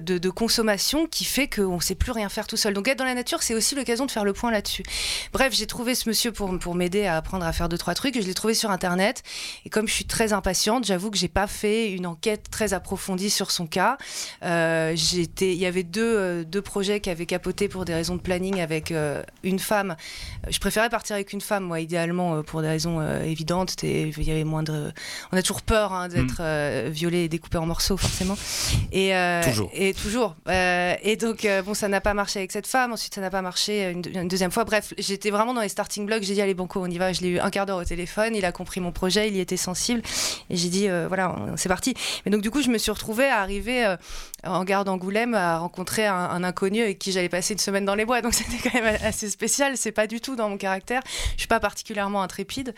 de, 0.00 0.30
consommation 0.30 1.06
qui 1.06 1.24
fait 1.24 1.48
qu'on 1.48 1.76
ne 1.76 1.80
sait 1.80 1.94
plus 1.94 2.12
rien 2.12 2.28
faire 2.28 2.46
tout 2.46 2.56
seul. 2.56 2.74
Donc 2.74 2.88
être 2.88 2.98
dans 2.98 3.04
la 3.04 3.14
nature, 3.14 3.42
c'est 3.42 3.54
aussi 3.54 3.74
l'occasion 3.74 4.06
de 4.06 4.10
faire 4.10 4.24
le 4.24 4.32
point 4.32 4.50
là-dessus. 4.50 4.82
Bref, 5.32 5.54
j'ai 5.54 5.66
trouvé 5.66 5.94
ce 5.94 6.08
monsieur 6.08 6.32
pour, 6.32 6.56
pour 6.58 6.74
m'aider 6.74 7.06
à 7.06 7.16
apprendre 7.16 7.44
à 7.44 7.52
faire 7.52 7.68
deux, 7.68 7.78
trois 7.78 7.94
trucs. 7.94 8.14
Je 8.14 8.26
l'ai 8.26 8.34
trouvé 8.34 8.54
sur 8.54 8.70
Internet. 8.70 9.22
Et 9.64 9.70
comme 9.70 9.88
je 9.88 9.94
suis 9.94 10.04
très 10.04 10.32
J'avoue 10.82 11.10
que 11.10 11.18
j'ai 11.18 11.28
pas 11.28 11.46
fait 11.46 11.90
une 11.90 12.06
enquête 12.06 12.50
très 12.50 12.72
approfondie 12.72 13.30
sur 13.30 13.50
son 13.50 13.66
cas. 13.66 13.98
Euh, 14.42 14.94
il 15.40 15.54
y 15.54 15.66
avait 15.66 15.82
deux, 15.82 16.16
euh, 16.16 16.44
deux, 16.44 16.62
projets 16.62 17.00
qui 17.00 17.10
avaient 17.10 17.26
capoté 17.26 17.68
pour 17.68 17.84
des 17.84 17.94
raisons 17.94 18.16
de 18.16 18.20
planning 18.20 18.60
avec 18.60 18.90
euh, 18.90 19.22
une 19.42 19.58
femme. 19.58 19.96
Je 20.48 20.58
préférais 20.58 20.88
partir 20.88 21.14
avec 21.14 21.32
une 21.32 21.40
femme, 21.40 21.64
moi, 21.64 21.80
idéalement, 21.80 22.42
pour 22.42 22.62
des 22.62 22.68
raisons 22.68 23.02
évidentes. 23.22 23.82
il 23.82 24.22
y 24.22 24.30
avait 24.30 24.44
moindre. 24.44 24.92
On 25.32 25.36
a 25.36 25.42
toujours 25.42 25.62
peur 25.62 25.92
hein, 25.92 26.08
d'être 26.08 26.42
mm. 26.42 26.90
violé 26.90 27.24
et 27.24 27.28
découpé 27.28 27.58
en 27.58 27.66
morceaux, 27.66 27.96
forcément. 27.96 28.36
Et 28.92 29.12
toujours. 29.44 29.70
Et 29.74 29.94
toujours. 29.94 30.36
et 30.48 31.16
donc, 31.16 31.46
bon, 31.64 31.74
ça 31.74 31.88
n'a 31.88 32.00
pas 32.00 32.14
marché 32.14 32.38
avec 32.38 32.52
cette 32.52 32.66
femme. 32.66 32.92
Ensuite, 32.92 33.14
ça 33.14 33.20
n'a 33.20 33.30
pas 33.30 33.42
marché 33.42 33.90
une, 33.90 34.02
une, 34.14 34.28
deuxième 34.28 34.50
fois. 34.50 34.64
Bref, 34.64 34.94
j'étais 34.98 35.30
vraiment 35.30 35.54
dans 35.54 35.60
les 35.60 35.68
starting 35.68 36.06
blocks. 36.06 36.22
J'ai 36.22 36.34
dit 36.34 36.40
allez, 36.40 36.54
banco, 36.54 36.80
on 36.82 36.90
y 36.90 36.98
va. 36.98 37.12
Je 37.12 37.20
l'ai 37.20 37.28
eu 37.28 37.38
un 37.38 37.50
quart 37.50 37.66
d'heure 37.66 37.78
au 37.78 37.84
téléphone. 37.84 38.34
Il 38.34 38.44
a 38.44 38.52
compris 38.52 38.80
mon 38.80 38.92
projet. 38.92 39.28
Il 39.28 39.36
y 39.36 39.40
était 39.40 39.56
sensible. 39.56 40.02
Et 40.50 40.56
j'ai 40.56 40.68
dit, 40.68 40.88
euh, 40.88 41.06
voilà, 41.08 41.34
c'est 41.56 41.68
parti. 41.68 41.94
Mais 42.24 42.30
donc, 42.30 42.42
du 42.42 42.50
coup, 42.50 42.62
je 42.62 42.68
me 42.68 42.78
suis 42.78 42.90
retrouvée 42.90 43.26
à 43.26 43.40
arriver 43.40 43.84
euh, 43.84 43.96
en 44.44 44.64
gare 44.64 44.84
d'Angoulême 44.84 45.34
à 45.34 45.58
rencontrer 45.58 46.06
un, 46.06 46.42
inconnu 46.44 46.80
avec 46.80 46.98
qui 46.98 47.12
j'allais 47.12 47.28
passer 47.28 47.54
une 47.54 47.58
semaine 47.58 47.84
dans 47.84 47.94
les 47.94 48.04
bois. 48.04 48.20
Donc, 48.22 48.34
c'était 48.38 48.68
quand 48.68 48.80
même 48.80 48.98
assez 49.02 49.28
spécial. 49.30 49.76
C'est 49.76 49.92
pas 49.92 50.06
du 50.06 50.20
tout 50.20 50.36
dans 50.36 50.48
mon 50.48 50.56
caractère. 50.56 51.02
Je 51.34 51.40
suis 51.40 51.48
pas 51.48 51.60
particulièrement 51.60 52.22
intrépide. 52.22 52.74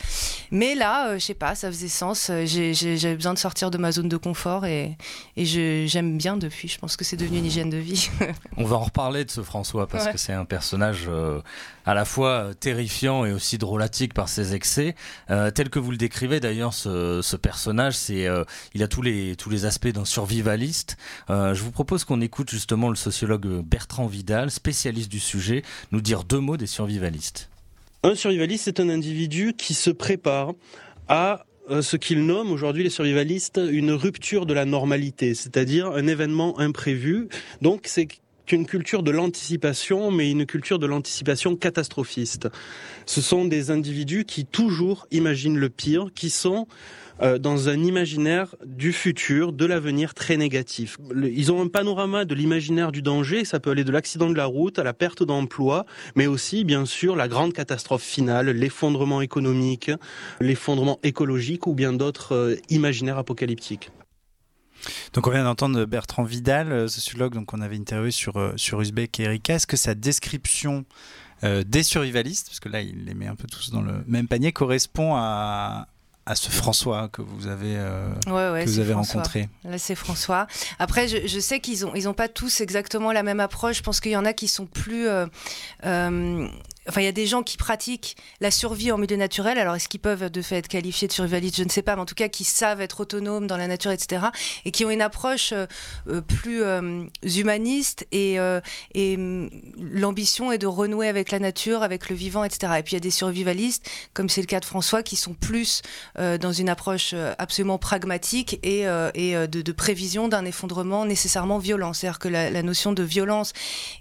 Mais 0.50 0.74
là, 0.74 1.08
euh, 1.08 1.14
je 1.14 1.24
sais 1.24 1.34
pas, 1.34 1.54
ça 1.54 1.68
faisait 1.68 1.88
sens. 1.88 2.30
J'avais 2.44 3.16
besoin 3.16 3.34
de 3.34 3.38
sortir 3.38 3.70
de 3.70 3.78
ma 3.78 3.92
zone 3.92 4.08
de 4.08 4.16
confort 4.16 4.66
et, 4.66 4.96
et 5.36 5.44
j'aime 5.44 6.16
bien 6.16 6.36
depuis. 6.36 6.68
Je 6.68 6.78
pense 6.78 6.96
que 6.96 7.04
c'est 7.04 7.16
devenu 7.16 7.38
une 7.38 7.46
hygiène 7.46 7.70
de 7.70 7.78
vie. 7.78 8.10
On 8.56 8.64
va 8.64 8.76
en 8.76 8.84
reparler 8.84 9.24
de 9.24 9.30
ce 9.30 9.42
François 9.42 9.86
parce 9.86 10.08
que 10.08 10.18
c'est 10.18 10.32
un 10.32 10.44
personnage 10.44 11.08
à 11.87 11.94
la 11.94 12.04
fois 12.04 12.50
terrifiant 12.58 13.25
et 13.25 13.32
aussi 13.32 13.58
drôlatique 13.58 14.14
par 14.14 14.28
ses 14.28 14.54
excès. 14.54 14.94
tel 15.28 15.70
que 15.70 15.78
vous 15.78 15.90
le 15.90 15.96
décrivez 15.96 16.40
d'ailleurs, 16.40 16.75
ce, 16.75 17.37
personnage 17.37 17.96
c'est, 17.96 18.26
euh, 18.26 18.44
il 18.75 18.82
a 18.82 18.88
tous 18.88 19.02
les, 19.02 19.37
tous 19.37 19.50
les 19.50 19.64
aspects 19.64 19.88
d'un 19.88 20.04
survivaliste. 20.04 20.96
Euh, 21.28 21.54
je 21.54 21.62
vous 21.62 21.70
propose 21.70 22.04
qu'on 22.04 22.20
écoute 22.20 22.50
justement 22.50 22.88
le 22.88 22.96
sociologue 22.96 23.46
Bertrand 23.62 24.06
Vidal, 24.06 24.50
spécialiste 24.50 25.10
du 25.10 25.20
sujet, 25.20 25.62
nous 25.92 26.00
dire 26.00 26.25
deux 26.25 26.38
mots 26.38 26.56
des 26.56 26.66
survivalistes. 26.66 27.50
Un 28.02 28.14
survivaliste, 28.14 28.64
c'est 28.64 28.80
un 28.80 28.88
individu 28.88 29.54
qui 29.56 29.75
se 29.75 29.90
prépare 29.90 30.52
à 31.08 31.44
euh, 31.70 31.82
ce 31.82 31.96
qu'il 31.96 32.25
nomme 32.25 32.50
aujourd'hui 32.50 32.82
les 32.82 32.90
survivalistes 32.90 33.60
une 33.70 33.92
rupture 33.92 34.46
de 34.46 34.54
la 34.54 34.64
normalité, 34.64 35.34
c'est-à-dire 35.34 35.88
un 35.88 36.06
événement 36.06 36.58
imprévu. 36.58 37.28
Donc 37.60 37.82
c'est 37.84 38.08
une 38.52 38.66
culture 38.66 39.02
de 39.02 39.11
l'anticipation, 39.11 40.11
mais 40.11 40.30
une 40.30 40.47
culture 40.47 40.78
de 40.78 40.87
l'anticipation 40.87 41.57
catastrophiste. 41.57 42.49
Ce 43.07 43.21
sont 43.21 43.45
des 43.45 43.71
individus 43.71 44.25
qui 44.25 44.45
toujours 44.45 45.07
imaginent 45.11 45.59
le 45.59 45.69
pire, 45.69 46.09
qui 46.14 46.30
sont 46.30 46.66
euh, 47.23 47.38
dans 47.38 47.69
un 47.69 47.83
imaginaire 47.83 48.54
du 48.64 48.92
futur, 48.92 49.52
de 49.52 49.66
l'avenir 49.66 50.14
très 50.14 50.37
négatif. 50.37 50.97
Ils 51.14 51.52
ont 51.52 51.61
un 51.61 51.69
panorama 51.69 52.25
de 52.25 52.35
l'imaginaire 52.35 52.92
du 52.92 53.02
danger, 53.02 53.45
ça 53.45 53.61
peut 53.61 53.71
aller 53.71 53.85
de 53.85 53.92
l'accident 53.92 54.30
de 54.30 54.37
la 54.37 54.47
route 54.47 54.78
à 54.78 54.85
la 54.85 54.95
perte 54.95 55.23
d'emploi, 55.23 55.85
mais 56.16 56.26
aussi 56.26 56.64
bien 56.64 56.87
sûr 56.87 57.16
la 57.16 57.28
grande 57.28 57.52
catastrophe 57.52 58.02
finale, 58.02 58.50
l'effondrement 58.50 59.21
économique, 59.21 59.90
l'effondrement 60.40 60.99
écologique 61.02 61.66
ou 61.66 61.75
bien 61.75 61.92
d'autres 61.92 62.35
euh, 62.35 62.57
imaginaires 62.71 63.19
apocalyptiques. 63.19 63.90
Donc 65.12 65.26
on 65.26 65.30
vient 65.30 65.44
d'entendre 65.44 65.84
Bertrand 65.84 66.25
Vidal, 66.25 66.88
sociologue, 66.88 67.34
donc 67.34 67.52
on 67.52 67.60
avait 67.60 67.76
interviewé 67.76 68.10
sur, 68.10 68.52
sur 68.56 68.80
Uzbek 68.80 69.20
et 69.20 69.25
Erika. 69.25 69.54
Est-ce 69.54 69.66
que 69.66 69.76
sa 69.76 69.94
description 69.94 70.84
des 71.42 71.82
survivalistes, 71.82 72.49
parce 72.49 72.60
que 72.60 72.68
là 72.68 72.82
il 72.82 73.04
les 73.06 73.14
met 73.14 73.26
un 73.26 73.34
peu 73.34 73.49
tous 73.49 73.70
dans 73.70 73.80
le 73.80 74.04
même 74.06 74.28
panier, 74.28 74.52
correspond 74.52 75.14
à, 75.14 75.88
à 76.26 76.34
ce 76.34 76.50
François 76.50 77.08
que 77.08 77.22
vous 77.22 77.46
avez, 77.46 77.76
que 78.26 78.64
vous 78.66 78.78
avez 78.78 78.92
rencontré? 78.92 79.49
Là, 79.64 79.78
c'est 79.78 79.94
François. 79.94 80.46
Après, 80.78 81.08
je, 81.08 81.26
je 81.26 81.40
sais 81.40 81.60
qu'ils 81.60 81.80
n'ont 81.80 81.94
ils 81.94 82.08
ont 82.08 82.14
pas 82.14 82.28
tous 82.28 82.60
exactement 82.60 83.10
la 83.10 83.22
même 83.22 83.40
approche. 83.40 83.78
Je 83.78 83.82
pense 83.82 84.00
qu'il 84.00 84.12
y 84.12 84.16
en 84.16 84.26
a 84.26 84.32
qui 84.34 84.49
sont 84.49 84.66
plus 84.66 85.08
Enfin, 86.90 87.02
il 87.02 87.04
y 87.04 87.09
a 87.09 87.12
des 87.12 87.28
gens 87.28 87.44
qui 87.44 87.56
pratiquent 87.56 88.16
la 88.40 88.50
survie 88.50 88.90
en 88.90 88.99
milieu 88.99 89.14
naturel. 89.14 89.59
Alors, 89.59 89.76
est-ce 89.76 89.88
qu'ils 89.88 90.00
peuvent 90.00 90.28
de 90.28 90.42
fait 90.42 90.56
être 90.56 90.66
qualifiés 90.66 91.06
de 91.06 91.12
survivalistes? 91.12 91.56
Je 91.56 91.62
ne 91.62 91.68
sais 91.68 91.82
pas, 91.82 91.94
mais 91.94 92.02
en 92.02 92.04
tout 92.04 92.16
cas, 92.16 92.26
qui 92.26 92.42
savent 92.42 92.80
être 92.80 92.99
autonomes 92.99 93.47
dans 93.47 93.56
la 93.56 93.68
nature, 93.68 93.92
etc. 93.92 94.26
Et 94.64 94.73
qui 94.73 94.85
ont 94.85 94.90
une 94.90 95.00
approche 95.00 95.52
euh, 95.52 95.66
euh, 96.09 96.20
plus 96.20 96.64
euh, 96.64 97.04
humaniste 97.23 98.09
et, 98.11 98.40
mm, 98.40 99.50
l'ambition 99.78 100.50
est 100.50 100.59
de 100.59 100.66
renouer 100.66 101.06
avec 101.06 101.30
la 101.30 101.38
nature, 101.38 101.85
avec 101.85 102.11
le 102.11 102.16
vivant, 102.16 102.42
etc. 102.42 102.73
Et 102.80 102.82
puis, 102.82 102.94
il 102.94 102.97
y 102.97 102.97
a 102.97 103.00
des 103.00 103.12
survivalistes, 103.12 103.88
comme 104.12 104.28
c'est 104.28 104.40
le 104.40 104.49
cas 104.49 104.59
de 104.59 104.64
François, 104.64 105.04
qui 105.04 105.14
sont 105.14 105.35
plus 105.35 105.82
dans 106.16 106.52
une 106.52 106.68
approche 106.68 107.14
absolument 107.38 107.78
pragmatique 107.78 108.59
et, 108.64 108.82
de, 108.85 109.73
prévision 109.73 110.26
d'un 110.26 110.44
effondrement 110.44 111.04
nécessairement 111.04 111.59
violent. 111.59 111.92
C'est-à-dire 111.92 112.18
que 112.18 112.28
la, 112.28 112.62
notion 112.64 112.92
de 112.92 113.04
violence 113.04 113.52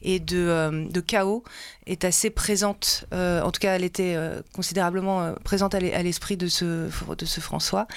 et 0.02 0.20
de 0.20 1.02
chaos 1.02 1.44
est 1.90 2.06
assez 2.06 2.30
présente, 2.30 2.79
euh, 3.14 3.42
en 3.42 3.52
tout 3.52 3.60
cas 3.60 3.76
elle 3.76 3.84
était 3.84 4.14
euh, 4.16 4.42
considérablement 4.54 5.22
euh, 5.22 5.34
présente 5.44 5.76
à 5.76 5.80
l'esprit 5.80 6.38
de 6.38 6.48
ce, 6.48 6.90
de 7.16 7.26
ce 7.26 7.40
François. 7.40 7.88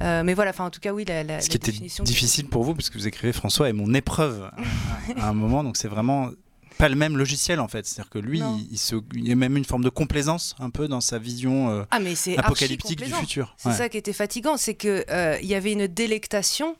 mais 0.00 0.34
voilà, 0.34 0.52
en 0.58 0.70
tout 0.70 0.80
cas 0.80 0.92
oui, 0.92 1.04
la, 1.04 1.24
la 1.24 1.40
Ce 1.40 1.48
qui 1.48 1.56
était 1.56 1.72
difficile 1.72 2.46
pour 2.48 2.64
vous, 2.64 2.74
parce 2.74 2.90
que 2.90 2.98
vous 2.98 3.06
écrivez 3.06 3.32
François 3.32 3.68
est 3.68 3.72
mon 3.72 3.94
épreuve 3.94 4.50
à 5.16 5.28
un 5.28 5.34
moment, 5.34 5.64
donc 5.64 5.76
c'est 5.76 5.88
vraiment 5.88 6.30
pas 6.78 6.88
le 6.88 6.96
même 6.96 7.16
logiciel 7.16 7.60
en 7.60 7.68
fait. 7.68 7.86
C'est-à-dire 7.86 8.10
que 8.10 8.18
lui, 8.18 8.42
il, 8.70 8.78
se, 8.78 8.96
il, 9.14 9.28
y 9.28 9.32
a 9.32 9.36
même 9.36 9.56
une 9.56 9.64
forme 9.64 9.84
de 9.84 9.90
complaisance 9.90 10.54
un 10.58 10.70
peu 10.70 10.88
dans 10.88 11.00
sa 11.00 11.18
vision 11.18 11.86
ah, 11.90 11.98
apocalyptique 12.38 12.98
du 12.98 13.12
futur. 13.12 13.54
C'est 13.56 13.72
ça 13.72 13.88
qui 13.88 13.98
était 13.98 14.12
fatigant, 14.12 14.56
c'est 14.56 14.74
qu'il 14.74 15.04
il 15.42 15.48
y 15.48 15.54
avait 15.54 15.72
une 15.72 15.86
délectation 15.86 16.76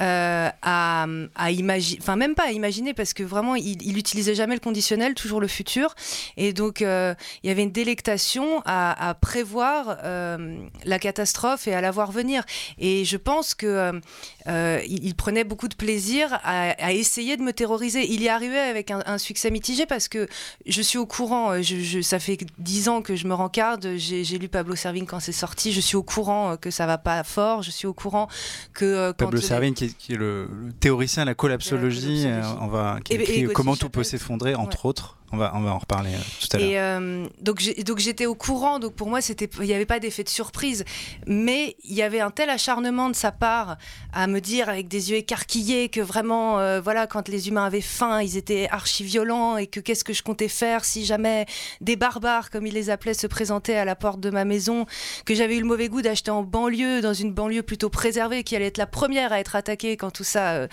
euh, 0.00 0.48
à, 0.62 1.06
imaginer, 1.50 1.98
enfin 2.00 2.14
même 2.14 2.36
pas 2.36 2.44
à 2.44 2.50
imaginer 2.52 2.94
parce 2.94 3.12
que 3.14 3.24
vraiment 3.24 3.56
il, 3.56 3.82
il 3.82 3.98
utilisait 3.98 4.36
jamais 4.36 4.54
le 4.54 4.60
conditionnel, 4.60 5.14
toujours 5.14 5.40
le 5.40 5.48
futur. 5.48 5.96
Et 6.36 6.52
donc 6.52 6.82
euh, 6.82 7.14
il 7.42 7.48
y 7.48 7.50
avait 7.50 7.64
une 7.64 7.72
délectation 7.72 8.62
à, 8.64 9.16
prévoir 9.20 9.98
euh, 10.04 10.56
la 10.84 10.98
catastrophe 11.00 11.66
et 11.66 11.74
à 11.74 11.80
la 11.80 11.90
voir 11.90 12.12
venir. 12.12 12.44
Et 12.78 13.04
je 13.04 13.16
pense 13.16 13.54
que 13.54 14.00
il, 14.46 15.14
prenait 15.16 15.44
beaucoup 15.44 15.68
de 15.68 15.74
plaisir 15.74 16.38
à, 16.44 16.92
essayer 16.92 17.36
de 17.36 17.42
me 17.42 17.52
terroriser. 17.52 18.06
Il 18.08 18.22
y 18.22 18.28
arrivait 18.28 18.58
avec 18.58 18.92
un, 18.92 19.17
succès 19.18 19.50
mitigé 19.50 19.86
parce 19.86 20.08
que 20.08 20.28
je 20.66 20.82
suis 20.82 20.98
au 20.98 21.06
courant. 21.06 21.60
Je, 21.60 22.00
ça 22.00 22.18
fait 22.18 22.38
dix 22.58 22.88
ans 22.88 23.02
que 23.02 23.16
je 23.16 23.26
me 23.26 23.34
rencarde. 23.34 23.96
J'ai 23.96 24.38
lu 24.38 24.48
Pablo 24.48 24.74
Servigne 24.74 25.06
quand 25.06 25.20
c'est 25.20 25.32
sorti. 25.32 25.72
Je 25.72 25.80
suis 25.80 25.96
au 25.96 26.02
courant 26.02 26.56
que 26.56 26.70
ça 26.70 26.86
va 26.86 26.98
pas 26.98 27.24
fort. 27.24 27.62
Je 27.62 27.70
suis 27.70 27.86
au 27.86 27.94
courant 27.94 28.28
que 28.72 29.12
Pablo 29.12 29.40
Servigne 29.40 29.74
qui 29.74 29.88
qui 29.94 30.14
est 30.14 30.16
le, 30.16 30.48
théoricien 30.80 31.24
de 31.24 31.28
la 31.28 31.34
collapsologie, 31.34 32.24
euh, 32.26 32.42
on 32.60 32.66
va, 32.66 32.98
qui 33.04 33.14
écrit 33.14 33.46
Comment 33.52 33.76
tout 33.76 33.90
peut 33.90 34.04
s'effondrer, 34.04 34.54
entre 34.54 34.86
autres. 34.86 35.17
On 35.30 35.36
va, 35.36 35.52
on 35.54 35.60
va 35.60 35.74
en 35.74 35.78
reparler 35.78 36.14
euh, 36.14 36.18
tout 36.40 36.56
à 36.56 36.58
l'heure. 36.58 37.00
Euh, 37.00 37.26
donc, 37.40 37.60
j'étais 37.98 38.24
au 38.24 38.34
courant, 38.34 38.78
donc 38.78 38.94
pour 38.94 39.08
moi, 39.08 39.20
il 39.20 39.66
n'y 39.66 39.74
avait 39.74 39.84
pas 39.84 40.00
d'effet 40.00 40.24
de 40.24 40.28
surprise. 40.28 40.84
Mais 41.26 41.76
il 41.84 41.94
y 41.94 42.02
avait 42.02 42.20
un 42.20 42.30
tel 42.30 42.48
acharnement 42.48 43.10
de 43.10 43.14
sa 43.14 43.30
part 43.30 43.76
à 44.14 44.26
me 44.26 44.40
dire 44.40 44.70
avec 44.70 44.88
des 44.88 45.10
yeux 45.10 45.18
écarquillés 45.18 45.90
que 45.90 46.00
vraiment, 46.00 46.60
euh, 46.60 46.80
voilà, 46.80 47.06
quand 47.06 47.28
les 47.28 47.48
humains 47.48 47.66
avaient 47.66 47.82
faim, 47.82 48.22
ils 48.22 48.38
étaient 48.38 48.68
archi-violents 48.70 49.58
et 49.58 49.66
que 49.66 49.80
qu'est-ce 49.80 50.02
que 50.02 50.14
je 50.14 50.22
comptais 50.22 50.48
faire 50.48 50.84
si 50.84 51.04
jamais 51.04 51.44
des 51.82 51.96
barbares, 51.96 52.48
comme 52.50 52.66
il 52.66 52.72
les 52.72 52.88
appelait, 52.88 53.12
se 53.12 53.26
présentaient 53.26 53.76
à 53.76 53.84
la 53.84 53.96
porte 53.96 54.20
de 54.20 54.30
ma 54.30 54.46
maison, 54.46 54.86
que 55.26 55.34
j'avais 55.34 55.56
eu 55.56 55.60
le 55.60 55.66
mauvais 55.66 55.88
goût 55.88 56.00
d'acheter 56.00 56.30
en 56.30 56.42
banlieue, 56.42 57.02
dans 57.02 57.12
une 57.12 57.34
banlieue 57.34 57.62
plutôt 57.62 57.90
préservée, 57.90 58.44
qui 58.44 58.56
allait 58.56 58.66
être 58.66 58.78
la 58.78 58.86
première 58.86 59.32
à 59.32 59.40
être 59.40 59.56
attaquée 59.56 59.98
quand 59.98 60.10
tout 60.10 60.24
ça 60.24 60.68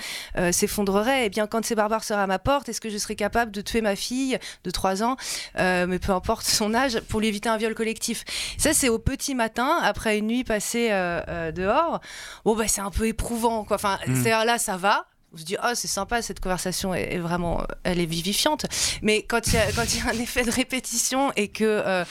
s'effondrerait. 0.52 1.24
Et 1.24 1.26
eh 1.26 1.30
bien, 1.30 1.48
quand 1.48 1.66
ces 1.66 1.76
barbares 1.76 2.04
seraient 2.04 2.22
à 2.22 2.28
ma 2.28 2.40
porte, 2.40 2.70
est-ce 2.70 2.80
que 2.80 2.90
je 2.90 2.98
serais 2.98 3.16
capable 3.16 3.52
de 3.52 3.62
tuer 3.62 3.82
ma 3.82 3.96
fille 3.96 4.40
de 4.64 4.72
3 4.72 5.04
ans, 5.04 5.18
euh, 5.58 5.86
mais 5.88 6.00
peu 6.00 6.12
importe 6.12 6.46
son 6.46 6.74
âge, 6.74 7.00
pour 7.10 7.20
lui 7.20 7.28
éviter 7.28 7.50
un 7.50 7.58
viol 7.58 7.76
collectif. 7.76 8.24
Ça, 8.58 8.74
c'est 8.74 8.90
au 8.90 9.00
petit 9.00 9.36
matin, 9.36 9.78
après 9.82 10.18
une 10.18 10.28
nuit 10.28 10.44
passée 10.44 10.90
euh, 10.92 11.22
euh, 11.28 11.52
dehors. 11.52 12.02
Bon, 12.44 12.56
bah, 12.56 12.68
c'est 12.68 12.82
un 12.82 12.92
peu 12.92 13.08
éprouvant, 13.08 13.64
quoi. 13.64 13.76
Enfin, 13.76 14.00
mm. 14.08 14.24
c'est 14.24 14.30
là, 14.30 14.58
ça 14.58 14.78
va 14.78 15.06
on 15.36 15.38
se 15.38 15.44
dit 15.44 15.58
oh 15.62 15.72
c'est 15.74 15.88
sympa 15.88 16.22
cette 16.22 16.40
conversation 16.40 16.94
est, 16.94 17.18
vraiment 17.18 17.64
elle 17.84 18.00
est 18.00 18.06
vivifiante 18.06 18.66
mais 19.02 19.24
quand 19.24 19.48
il 19.48 19.56
y 19.56 19.58
a 19.58 19.72
quand 19.74 19.84
il 19.94 20.00
y 20.00 20.02
a 20.02 20.12
un 20.12 20.20
effet 20.20 20.44
de 20.44 20.52
répétition 20.52 21.32
et 21.36 21.50
que 21.50 22.06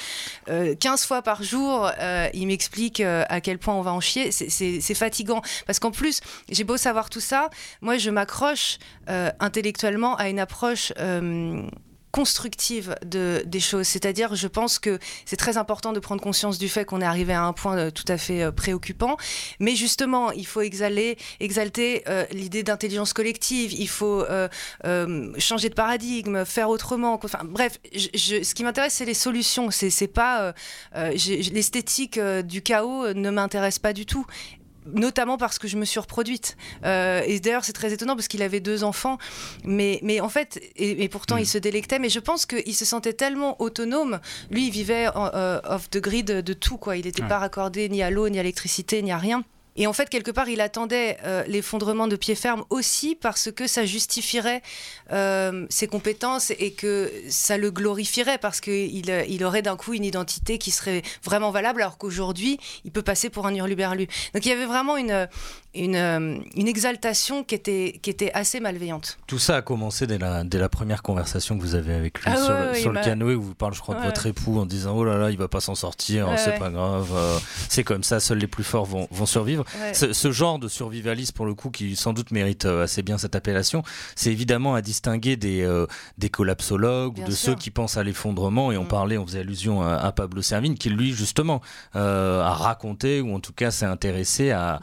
15 0.75 1.07
fois 1.07 1.23
par 1.23 1.43
jour 1.43 1.91
il 2.35 2.47
m'explique 2.47 3.01
à 3.01 3.41
quel 3.41 3.59
point 3.59 3.75
on 3.75 3.83
va 3.83 3.93
en 3.93 4.01
chier 4.01 4.31
c'est 4.31 4.95
fatigant 4.95 5.41
parce 5.67 5.79
qu'en 5.79 5.91
plus 5.91 6.21
j'ai 6.51 6.65
beau 6.65 6.77
savoir 6.77 7.09
tout 7.09 7.21
ça 7.21 7.49
moi 7.81 7.97
je 7.97 8.11
m'accroche 8.11 8.79
intellectuellement 9.07 10.17
à 10.17 10.29
une 10.29 10.39
approche 10.39 10.93
constructive 12.15 12.95
de, 13.05 13.43
des 13.45 13.59
choses. 13.59 13.89
C'est-à-dire, 13.89 14.37
je 14.37 14.47
pense 14.47 14.79
que 14.79 15.01
c'est 15.27 15.37
très 15.37 15.57
important 15.57 15.93
de 15.93 15.99
prendre 15.99 16.23
conscience 16.23 16.59
du 16.59 16.69
fait 16.69 16.85
qu'on 16.85 17.01
est 17.01 17.05
arrivé 17.05 17.33
à 17.33 17.43
un 17.43 17.53
point 17.53 17.77
euh, 17.77 17.91
tout 17.91 18.05
à 18.07 18.17
fait 18.19 18.45
euh, 18.45 18.53
préoccupant. 18.53 19.17
Mais 19.59 19.75
justement, 19.75 20.31
il 20.31 20.47
faut 20.47 20.61
exaler, 20.61 21.19
exalter 21.41 22.05
euh, 22.09 22.25
l'idée 22.31 22.63
d'intelligence 22.63 23.13
collective. 23.15 23.73
Il 23.73 23.89
faut 23.89 24.25
changer 25.39 25.69
de 25.71 25.75
paradigme, 25.75 26.45
faire 26.45 26.69
autrement. 26.69 27.19
Bref, 27.47 27.81
ce 27.93 28.55
qui 28.55 28.63
m'intéresse, 28.63 28.95
c'est 28.95 29.05
les 29.05 29.15
solutions. 29.15 29.73
C'est 29.73 30.07
pas 30.07 30.55
l'esthétique 30.95 32.21
du 32.21 32.63
chaos 32.63 33.13
ne 33.13 33.31
m'intéresse 33.31 33.81
pas 33.81 33.93
du 33.93 34.07
tout 34.07 34.25
notamment 34.87 35.37
parce 35.37 35.59
que 35.59 35.69
je 35.69 35.77
me 35.77 35.85
suis 35.85 36.01
reproduite. 36.01 36.57
Euh, 36.85 37.23
et 37.27 37.41
d'ailleurs, 37.41 37.65
c'est 37.65 37.73
très 37.73 37.93
étonnant 37.93 38.15
parce 38.15 38.29
qu'il 38.29 38.43
avait 38.43 38.61
deux 38.61 38.85
enfants, 38.85 39.19
mais, 39.65 39.99
mais 40.03 40.21
en 40.21 40.29
fait, 40.29 40.61
et, 40.77 41.09
pourtant, 41.09 41.37
il 41.37 41.43
mm. 41.43 41.47
se 41.47 41.59
délectait. 41.59 41.99
Mais 41.99 42.09
je 42.09 42.21
pense 42.21 42.47
qu'il 42.47 42.75
se 42.75 42.85
sentait 42.85 43.13
tellement 43.13 43.61
autonome. 43.61 44.21
Lui, 44.51 44.67
il 44.67 44.71
vivait 44.71 45.09
euh, 45.15 45.61
off 45.65 45.91
the 45.91 45.99
grid 45.99 46.27
de, 46.27 46.53
tout, 46.53 46.77
quoi. 46.77 46.97
Il 46.97 47.05
n'était 47.07 47.23
pas 47.23 47.39
raccordé 47.39 47.89
ni 47.89 48.03
à 48.03 48.11
l'eau, 48.11 48.29
ni 48.29 48.39
à 48.39 48.43
l'électricité, 48.43 49.03
ni 49.03 49.13
à 49.13 49.19
rien. 49.19 49.45
Et 49.77 49.87
en 49.87 49.93
fait, 49.93 50.09
quelque 50.09 50.31
part, 50.31 50.49
il 50.49 50.61
attendait 50.61 51.19
euh, 51.25 51.43
l'effondrement 51.47 52.07
de 52.07 52.17
pied 52.17 52.35
ferme 52.35 52.65
aussi 52.71 53.15
parce 53.15 53.51
que 53.51 53.67
ça 53.67 53.85
justifierait 53.85 54.63
euh, 55.13 55.67
ses 55.69 55.87
compétences 55.87 56.53
et 56.59 56.73
que 56.73 57.13
ça 57.29 57.59
le 57.59 57.71
glorifierait 57.71 58.39
parce 58.39 58.61
qu'il 58.61 59.09
il 59.09 59.45
aurait 59.45 59.63
d'un 59.63 59.77
coup 59.77 59.95
une 59.95 60.05
identité 60.05 60.59
qui 60.59 60.71
serait 60.71 61.03
vraiment 61.23 61.51
valable 61.51 61.83
alors 61.83 61.99
qu'aujourd'hui, 61.99 62.59
il 62.85 62.93
peut 62.93 63.03
passer 63.03 63.31
pour 63.31 63.47
un 63.47 63.55
hurluberlu. 63.55 64.07
Donc 64.33 64.47
il 64.47 64.49
y 64.49 64.53
avait 64.53 64.67
vraiment 64.67 64.97
une, 64.97 65.29
une, 65.75 65.97
euh, 65.97 66.39
une, 66.57 66.69
exaltation 66.69 67.45
qui 67.45 67.55
était, 67.55 67.99
qui 68.03 68.11
était 68.11 68.33
assez 68.33 68.61
malveillante. 68.61 69.19
Tout 69.27 69.39
ça 69.39 69.57
a 69.57 69.63
commencé 69.63 70.07
dès 70.07 70.19
la, 70.19 70.45
dès 70.45 70.59
la 70.59 70.69
première 70.69 71.03
conversation 71.03 71.57
que 71.57 71.63
vous 71.63 71.75
avez 71.75 71.95
avec 71.95 72.19
lui 72.21 72.31
ah 72.33 72.37
sur, 72.37 72.55
le, 72.55 72.75
sur 72.75 72.93
le 72.93 73.01
canoë 73.01 73.35
où 73.35 73.43
vous 73.43 73.55
parlez, 73.55 73.77
je 73.77 73.81
crois, 73.81 73.95
de 73.97 74.03
votre 74.03 74.27
époux 74.27 74.59
en 74.59 74.67
disant 74.67 74.95
Oh 74.97 75.05
là 75.05 75.17
là, 75.17 75.31
il 75.31 75.39
va 75.39 75.49
pas 75.49 75.61
s'en 75.61 75.75
sortir, 75.75 76.29
c'est 76.37 76.59
pas 76.59 76.71
grave, 76.71 77.13
c'est 77.69 77.85
comme 77.85 78.05
ça, 78.05 78.21
seuls 78.21 78.39
les 78.39 78.47
plus 78.47 78.65
forts 78.65 78.87
vont, 78.87 79.09
vont 79.11 79.27
survivre. 79.27 79.65
Ce, 79.93 80.33
genre 80.33 80.59
de 80.59 80.69
survivaliste, 80.69 81.33
pour 81.33 81.47
le 81.47 81.55
coup, 81.55 81.71
qui 81.71 81.97
sans 81.97 82.13
doute 82.13 82.31
mérite 82.31 82.65
euh, 82.65 82.85
assez 82.85 83.03
bien 83.03 83.19
cette 83.19 83.37
appellation, 83.37 83.83
c'est 84.17 84.31
évidemment 84.31 84.75
à 84.75 84.83
distinguer 84.83 85.37
des, 85.37 85.63
euh, 85.63 85.87
des 86.19 86.29
collapsologues 86.29 87.19
ou 87.19 87.25
de 87.25 87.31
ceux 87.31 87.55
qui 87.55 87.71
pensent 87.71 87.97
à 87.97 88.03
l'effondrement. 88.03 88.73
Et 88.73 88.77
on 88.77 88.85
mm. 88.85 88.89
parlait, 88.89 89.19
on 89.19 89.27
faisait 89.27 89.41
allusion 89.41 89.83
à, 89.83 90.13
Pablo 90.13 90.43
Servigne, 90.43 90.75
qui 90.75 90.91
lui, 90.91 91.13
justement, 91.13 91.61
euh, 91.97 92.43
a 92.43 92.53
raconté 92.53 93.21
ou 93.21 93.35
en 93.35 93.41
tout 93.41 93.53
cas 93.53 93.71
s'est 93.71 93.87
intéressé 93.87 94.51
à, 94.51 94.81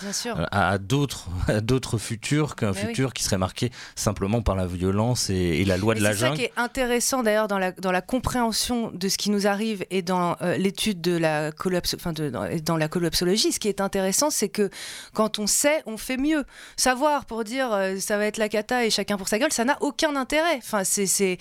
à, 0.51 0.77
d'autres, 0.81 1.29
d'autres 1.61 1.97
futurs 1.97 2.55
qu'un 2.55 2.73
futur 2.73 3.13
qui 3.13 3.23
serait 3.23 3.37
marqué 3.37 3.71
simplement 3.95 4.41
par 4.41 4.55
la 4.55 4.67
violence 4.67 5.29
et, 5.29 5.63
la 5.65 5.77
loi 5.77 5.95
de 5.95 6.01
la 6.01 6.13
jungle. 6.13 6.37
C'est 6.37 6.43
ça 6.43 6.49
qui 6.49 6.59
est 6.59 6.61
intéressant 6.61 7.23
d'ailleurs 7.23 7.47
dans 7.47 7.59
la, 7.59 7.71
dans 7.71 7.91
la 7.91 8.01
compréhension 8.01 8.91
de 8.91 9.09
ce 9.09 9.17
qui 9.17 9.29
nous 9.29 9.47
arrive 9.47 9.85
et 9.89 10.01
dans 10.01 10.35
l'étude 10.57 11.01
de 11.01 11.15
la 11.15 11.51
collapse, 11.51 11.93
enfin 11.93 12.13
de, 12.13 12.29
dans, 12.29 12.47
dans 12.65 12.77
la 12.77 12.87
collapsologie. 12.87 13.51
Ce 13.51 13.59
qui 13.59 13.67
est 13.67 13.81
intéressant, 13.81 14.29
c'est 14.29 14.49
que 14.49 14.69
quand 15.13 15.39
on 15.39 15.47
sait, 15.47 15.83
on 15.85 15.97
fait 15.97 16.17
mieux. 16.17 16.45
Savoir 16.77 17.25
pour 17.25 17.43
dire 17.43 17.71
euh, 17.71 17.97
ça 17.99 18.17
va 18.17 18.25
être 18.25 18.37
la 18.37 18.49
cata 18.49 18.85
et 18.85 18.89
chacun 18.89 19.17
pour 19.17 19.27
sa 19.27 19.39
gueule, 19.39 19.51
ça 19.51 19.65
n'a 19.65 19.77
aucun 19.81 20.15
intérêt. 20.15 20.57
Enfin, 20.57 20.83
c'est, 20.83 21.37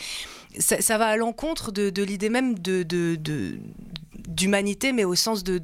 ça, 0.59 0.99
va 0.99 1.07
à 1.07 1.17
l'encontre 1.17 1.73
de, 1.73 2.03
l'idée 2.03 2.31
même 2.31 2.59
de, 2.59 2.85
d'humanité, 4.29 4.93
mais 4.93 5.05
au 5.05 5.15
sens 5.15 5.45
de, 5.45 5.61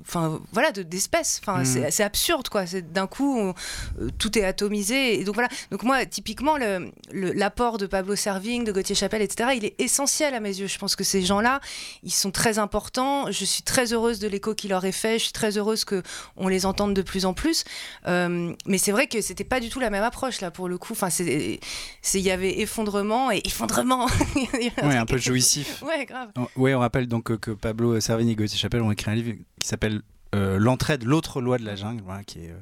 enfin 0.00 0.40
voilà, 0.52 0.72
d'espèce. 0.72 1.40
Enfin, 1.42 1.62
mm. 1.62 1.90
c'est 1.90 2.04
absurde, 2.04 2.48
quoi. 2.48 2.64
D'un 2.64 3.06
coup, 3.06 3.40
euh, 3.40 3.52
tout 4.18 4.38
est 4.38 4.44
atomisé. 4.44 5.20
Et 5.20 5.24
donc 5.24 5.34
voilà. 5.34 5.48
Donc 5.70 5.82
moi, 5.82 6.04
typiquement, 6.06 6.56
l'apport 7.12 7.74
le, 7.74 7.78
de 7.78 7.86
Pablo 7.86 8.16
Servigne, 8.16 8.64
de 8.64 8.72
Gauthier 8.72 8.94
Chapelle, 8.94 9.22
etc., 9.22 9.50
il 9.56 9.64
est 9.64 9.74
essentiel 9.78 10.34
à 10.34 10.40
mes 10.40 10.58
yeux. 10.58 10.66
Je 10.66 10.78
pense 10.78 10.96
que 10.96 11.04
ces 11.04 11.22
gens-là, 11.22 11.60
ils 12.02 12.12
sont 12.12 12.30
très 12.30 12.58
importants. 12.58 13.30
Je 13.30 13.44
suis 13.44 13.62
très 13.62 13.92
heureuse 13.92 14.18
de 14.18 14.28
l'écho 14.28 14.54
qu'il 14.54 14.70
leur 14.70 14.84
est 14.84 14.92
fait. 14.92 15.18
Je 15.18 15.24
suis 15.24 15.32
très 15.32 15.56
heureuse 15.56 15.84
que 15.84 16.02
on 16.36 16.48
les 16.48 16.66
entende 16.66 16.94
de 16.94 17.02
plus 17.02 17.26
en 17.26 17.34
plus. 17.34 17.64
Euh, 18.06 18.54
mais 18.66 18.78
c'est 18.78 18.92
vrai 18.92 19.06
que 19.06 19.20
c'était 19.20 19.44
pas 19.44 19.60
du 19.60 19.68
tout 19.68 19.80
la 19.80 19.90
même 19.90 20.04
approche 20.04 20.40
là 20.40 20.50
pour 20.50 20.68
le 20.68 20.78
coup. 20.78 20.92
Enfin, 20.92 21.10
c'est, 21.10 21.60
il 22.14 22.20
y 22.20 22.30
avait 22.30 22.60
effondrement 22.60 23.30
et 23.30 23.40
effondrement. 23.44 24.06
ouais, 24.54 24.96
un 24.96 25.06
peu 25.06 25.18
jouissif. 25.18 25.82
Ouais, 25.82 26.04
grave. 26.06 26.30
Ouais, 26.56 26.74
on 26.74 26.80
rappelle 26.80 27.06
donc 27.06 27.36
que 27.38 27.50
Pablo 27.50 27.97
Servigne 28.00 28.28
et 28.28 28.36
Gauthier 28.36 28.58
Chapelle 28.58 28.82
ont 28.82 28.90
écrit 28.90 29.10
un 29.10 29.14
livre 29.14 29.32
qui 29.60 29.68
s'appelle 29.68 30.02
euh, 30.34 30.58
l'entraide, 30.58 31.04
l'autre 31.04 31.40
loi 31.40 31.56
de 31.56 31.64
la 31.64 31.74
jungle, 31.74 32.02
qui, 32.26 32.40
est, 32.40 32.50
euh, 32.50 32.60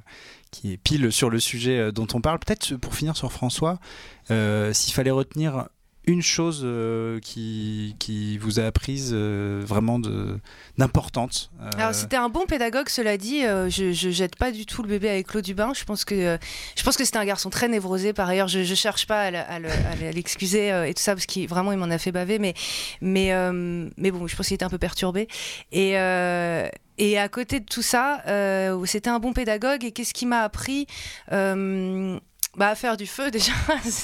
qui 0.53 0.72
est 0.72 0.77
pile 0.77 1.11
sur 1.11 1.31
le 1.31 1.40
sujet 1.40 1.79
euh, 1.79 1.92
dont 1.92 2.07
on 2.14 2.20
parle. 2.20 2.38
Peut-être 2.38 2.77
pour 2.77 2.94
finir 2.94 3.16
sur 3.16 3.33
François, 3.33 3.81
s'il 4.29 4.94
fallait 4.94 5.11
retenir 5.11 5.68
une 6.07 6.23
chose 6.23 6.62
euh, 6.64 7.19
qui, 7.21 7.97
qui, 7.99 8.38
vous 8.38 8.61
a 8.61 8.64
apprise 8.64 9.11
euh, 9.12 9.62
vraiment 9.64 9.99
d'importante 10.79 11.51
euh... 11.61 11.71
Alors 11.77 11.95
c'était 11.95 12.16
un 12.16 12.29
bon 12.29 12.47
pédagogue, 12.47 12.88
cela 12.88 13.16
dit. 13.16 13.42
Je, 13.42 13.92
je 13.92 14.11
jette 14.11 14.37
pas 14.37 14.53
du 14.53 14.66
tout 14.66 14.83
le 14.83 14.88
bébé 14.88 15.09
avec 15.09 15.35
l'eau 15.35 15.40
du 15.40 15.55
bain. 15.55 15.73
Je 15.75 15.85
pense 15.85 16.05
que 16.05 16.38
je 16.77 16.83
pense 16.83 16.97
que 16.97 17.05
c'était 17.05 17.19
un 17.19 17.25
garçon 17.25 17.51
très 17.51 17.69
névrosé. 17.69 18.12
Par 18.12 18.29
ailleurs, 18.29 18.49
je, 18.49 18.62
je 18.62 18.75
cherche 18.75 19.07
pas 19.07 19.23
à, 19.23 19.59
l'excuser 20.12 20.69
et 20.88 20.95
tout 20.95 21.03
ça 21.03 21.14
parce 21.14 21.27
qu'il 21.27 21.49
vraiment 21.49 21.73
il 21.73 21.79
m'en 21.79 21.90
a 21.90 21.99
fait 21.99 22.12
baver. 22.12 22.38
Mais 22.38 22.55
mais 23.01 23.33
mais 23.97 24.11
bon, 24.11 24.27
je 24.27 24.37
pense 24.37 24.47
qu'il 24.47 24.55
était 24.55 24.64
un 24.64 24.71
peu 24.71 24.79
perturbé. 24.79 25.29
Et 25.73 25.92
et 26.99 27.19
à 27.19 27.29
côté 27.29 27.61
de 27.61 27.66
tout 27.66 27.83
ça, 27.83 28.23
c'était 28.85 29.11
un 29.11 29.19
bon 29.19 29.33
pédagogue. 29.33 29.85
Et 29.85 29.90
qu'est-ce 29.90 30.14
qui 30.14 30.27
m'a 30.27 30.42
appris 30.42 30.87
bah, 32.57 32.69
à 32.69 32.75
faire 32.75 32.97
du 32.97 33.07
feu 33.07 33.31
déjà. 33.33 33.53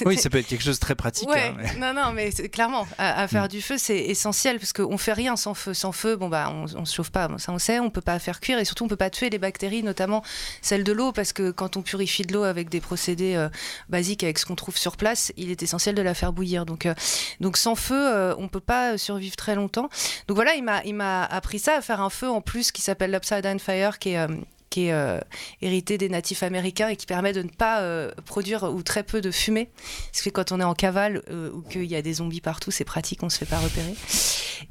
oui, 0.05 0.17
ça 0.17 0.29
peut 0.29 0.37
être 0.37 0.47
quelque 0.47 0.63
chose 0.63 0.75
de 0.75 0.81
très 0.81 0.95
pratique. 0.95 1.29
Hein, 1.33 1.55
non, 1.79 1.93
non, 1.93 2.11
mais 2.13 2.31
clairement, 2.31 2.87
à, 2.97 3.27
faire 3.27 3.45
mm. 3.45 3.49
du 3.49 3.61
feu, 3.61 3.77
c'est 3.77 3.97
essentiel 3.97 4.59
parce 4.59 4.73
qu'on 4.73 4.97
fait 4.97 5.13
rien 5.13 5.35
sans 5.35 5.53
feu. 5.53 5.73
Sans 5.73 5.91
feu, 5.91 6.15
bon 6.15 6.29
bah, 6.29 6.51
on, 6.53 6.65
on 6.75 6.85
se 6.85 6.95
chauffe 6.95 7.11
pas, 7.11 7.29
ça 7.37 7.51
on 7.51 7.59
sait. 7.59 7.79
On 7.79 7.89
peut 7.89 8.01
pas 8.01 8.19
faire 8.19 8.39
cuire 8.39 8.59
et 8.59 8.65
surtout 8.65 8.85
on 8.85 8.87
peut 8.87 8.95
pas 8.95 9.09
tuer 9.09 9.29
les 9.29 9.39
bactéries, 9.39 9.83
notamment 9.83 10.23
celles 10.61 10.83
de 10.83 10.91
l'eau, 10.91 11.11
parce 11.11 11.33
que 11.33 11.51
quand 11.51 11.77
on 11.77 11.81
purifie 11.81 12.23
de 12.23 12.33
l'eau 12.33 12.43
avec 12.43 12.69
des 12.69 12.81
procédés 12.81 13.35
euh, 13.35 13.49
basiques, 13.89 14.23
avec 14.23 14.37
ce 14.37 14.45
qu'on 14.45 14.55
trouve 14.55 14.77
sur 14.77 14.97
place, 14.97 15.33
il 15.37 15.49
est 15.49 15.63
essentiel 15.63 15.95
de 15.95 16.01
la 16.01 16.13
faire 16.13 16.33
bouillir. 16.33 16.65
Donc, 16.65 16.85
euh, 16.85 16.93
donc 17.39 17.57
sans 17.57 17.75
feu, 17.75 17.95
euh, 17.95 18.35
on 18.37 18.47
peut 18.47 18.59
pas 18.59 18.97
survivre 18.97 19.35
très 19.35 19.55
longtemps. 19.55 19.89
Donc 20.27 20.35
voilà, 20.35 20.53
il 20.55 20.63
m'a, 20.63 20.83
il 20.83 20.93
m'a 20.93 21.23
appris 21.25 21.59
ça 21.59 21.77
à 21.77 21.81
faire 21.81 22.01
un 22.01 22.09
feu 22.09 22.29
en 22.29 22.41
plus 22.41 22.71
qui 22.71 22.81
s'appelle 22.81 23.11
l'Upside 23.11 23.41
Down 23.41 23.59
Fire, 23.59 23.99
qui 23.99 24.09
est 24.09 24.27
qui 24.73 24.87
est 24.87 24.93
euh, 24.93 25.19
hérité 25.61 25.99
des 25.99 26.09
natifs 26.09 26.41
américains 26.41 26.87
et 26.87 26.95
qui 26.95 27.05
permet 27.05 27.31
de 27.31 27.43
ne 27.43 27.47
pas 27.47 27.81
euh, 27.81 28.11
produire 28.25 28.63
ou 28.63 28.81
très 28.81 29.03
peu 29.03 29.21
de 29.21 29.29
fumée. 29.29 29.69
Parce 30.11 30.23
que 30.23 30.31
quand 30.31 30.51
on 30.51 30.59
est 30.59 30.63
en 30.63 30.73
cavale 30.73 31.21
euh, 31.29 31.51
ou 31.51 31.61
qu'il 31.61 31.85
y 31.85 31.95
a 31.95 32.01
des 32.01 32.13
zombies 32.13 32.41
partout, 32.41 32.71
c'est 32.71 32.83
pratique, 32.83 33.21
on 33.21 33.29
se 33.29 33.37
fait 33.37 33.45
pas 33.45 33.59
repérer. 33.59 33.93